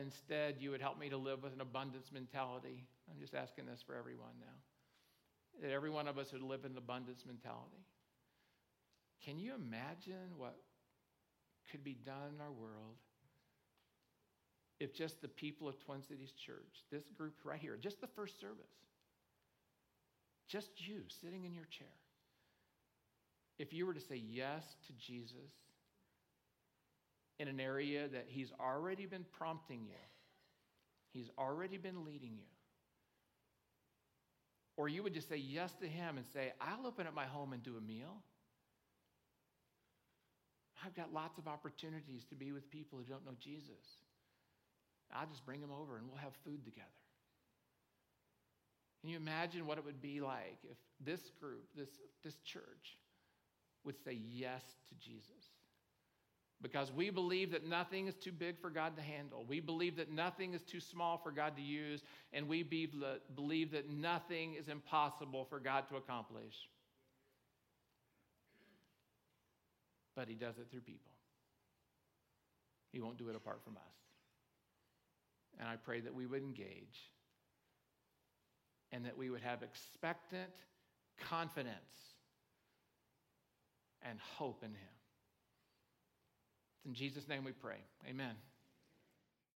instead 0.00 0.56
you 0.60 0.70
would 0.70 0.80
help 0.80 1.00
me 1.00 1.08
to 1.08 1.16
live 1.16 1.42
with 1.42 1.52
an 1.52 1.60
abundance 1.60 2.10
mentality. 2.12 2.84
I'm 3.10 3.20
just 3.20 3.34
asking 3.34 3.66
this 3.66 3.82
for 3.84 3.96
everyone 3.96 4.34
now. 4.40 5.62
That 5.62 5.72
every 5.72 5.90
one 5.90 6.06
of 6.06 6.16
us 6.16 6.32
would 6.32 6.42
live 6.42 6.64
in 6.64 6.72
an 6.72 6.78
abundance 6.78 7.24
mentality. 7.26 7.84
Can 9.22 9.38
you 9.38 9.54
imagine 9.54 10.36
what 10.36 10.56
could 11.70 11.84
be 11.84 11.96
done 12.04 12.34
in 12.34 12.40
our 12.40 12.52
world 12.52 12.96
if 14.80 14.92
just 14.94 15.20
the 15.22 15.28
people 15.28 15.68
of 15.68 15.78
Twin 15.80 16.02
Cities 16.02 16.32
Church, 16.32 16.84
this 16.90 17.04
group 17.16 17.34
right 17.44 17.60
here, 17.60 17.76
just 17.80 18.00
the 18.00 18.06
first 18.06 18.40
service, 18.40 18.64
just 20.48 20.70
you 20.86 21.02
sitting 21.22 21.44
in 21.44 21.54
your 21.54 21.64
chair, 21.64 21.86
if 23.58 23.72
you 23.72 23.86
were 23.86 23.94
to 23.94 24.00
say 24.00 24.16
yes 24.16 24.62
to 24.86 24.92
Jesus 24.92 25.52
in 27.38 27.48
an 27.48 27.60
area 27.60 28.08
that 28.08 28.26
He's 28.28 28.52
already 28.60 29.06
been 29.06 29.24
prompting 29.38 29.84
you, 29.86 29.94
He's 31.12 31.30
already 31.38 31.78
been 31.78 32.04
leading 32.04 32.32
you, 32.36 32.50
or 34.76 34.88
you 34.88 35.02
would 35.02 35.14
just 35.14 35.28
say 35.28 35.36
yes 35.36 35.72
to 35.80 35.86
Him 35.86 36.18
and 36.18 36.26
say, 36.32 36.52
I'll 36.60 36.86
open 36.86 37.06
up 37.06 37.14
my 37.14 37.26
home 37.26 37.52
and 37.52 37.62
do 37.62 37.76
a 37.76 37.80
meal. 37.80 38.22
I've 40.84 40.94
got 40.94 41.12
lots 41.12 41.38
of 41.38 41.48
opportunities 41.48 42.24
to 42.30 42.34
be 42.34 42.52
with 42.52 42.70
people 42.70 42.98
who 42.98 43.04
don't 43.04 43.24
know 43.24 43.36
Jesus. 43.40 44.02
I'll 45.14 45.26
just 45.26 45.46
bring 45.46 45.60
them 45.60 45.70
over 45.70 45.96
and 45.96 46.06
we'll 46.08 46.18
have 46.18 46.34
food 46.44 46.64
together. 46.64 46.88
Can 49.00 49.10
you 49.10 49.16
imagine 49.16 49.66
what 49.66 49.78
it 49.78 49.84
would 49.84 50.00
be 50.02 50.20
like 50.20 50.58
if 50.64 50.76
this 51.04 51.30
group, 51.40 51.64
this, 51.76 51.90
this 52.22 52.36
church, 52.44 52.98
would 53.84 53.96
say 54.02 54.18
yes 54.30 54.62
to 54.88 54.94
Jesus? 54.94 55.52
Because 56.62 56.90
we 56.90 57.10
believe 57.10 57.50
that 57.52 57.66
nothing 57.66 58.06
is 58.06 58.14
too 58.14 58.32
big 58.32 58.58
for 58.58 58.70
God 58.70 58.96
to 58.96 59.02
handle. 59.02 59.44
We 59.46 59.60
believe 59.60 59.96
that 59.96 60.10
nothing 60.10 60.54
is 60.54 60.62
too 60.62 60.80
small 60.80 61.18
for 61.18 61.30
God 61.30 61.56
to 61.56 61.62
use. 61.62 62.02
And 62.32 62.48
we 62.48 62.62
believe 62.62 63.72
that 63.72 63.90
nothing 63.90 64.54
is 64.54 64.68
impossible 64.68 65.44
for 65.44 65.60
God 65.60 65.86
to 65.90 65.96
accomplish. 65.96 66.54
But 70.16 70.28
He 70.28 70.34
does 70.34 70.58
it 70.58 70.66
through 70.70 70.80
people. 70.80 71.12
He 72.92 73.00
won't 73.00 73.18
do 73.18 73.28
it 73.28 73.36
apart 73.36 73.60
from 73.64 73.76
us. 73.76 73.94
And 75.58 75.68
I 75.68 75.76
pray 75.76 76.00
that 76.00 76.14
we 76.14 76.26
would 76.26 76.42
engage 76.42 77.10
and 78.92 79.04
that 79.06 79.16
we 79.16 79.30
would 79.30 79.42
have 79.42 79.62
expectant 79.62 80.50
confidence 81.28 82.14
and 84.02 84.18
hope 84.20 84.62
in 84.62 84.70
Him. 84.70 84.94
It's 86.76 86.86
in 86.86 86.94
Jesus' 86.94 87.28
name 87.28 87.44
we 87.44 87.52
pray. 87.52 87.78
Amen. 88.08 88.34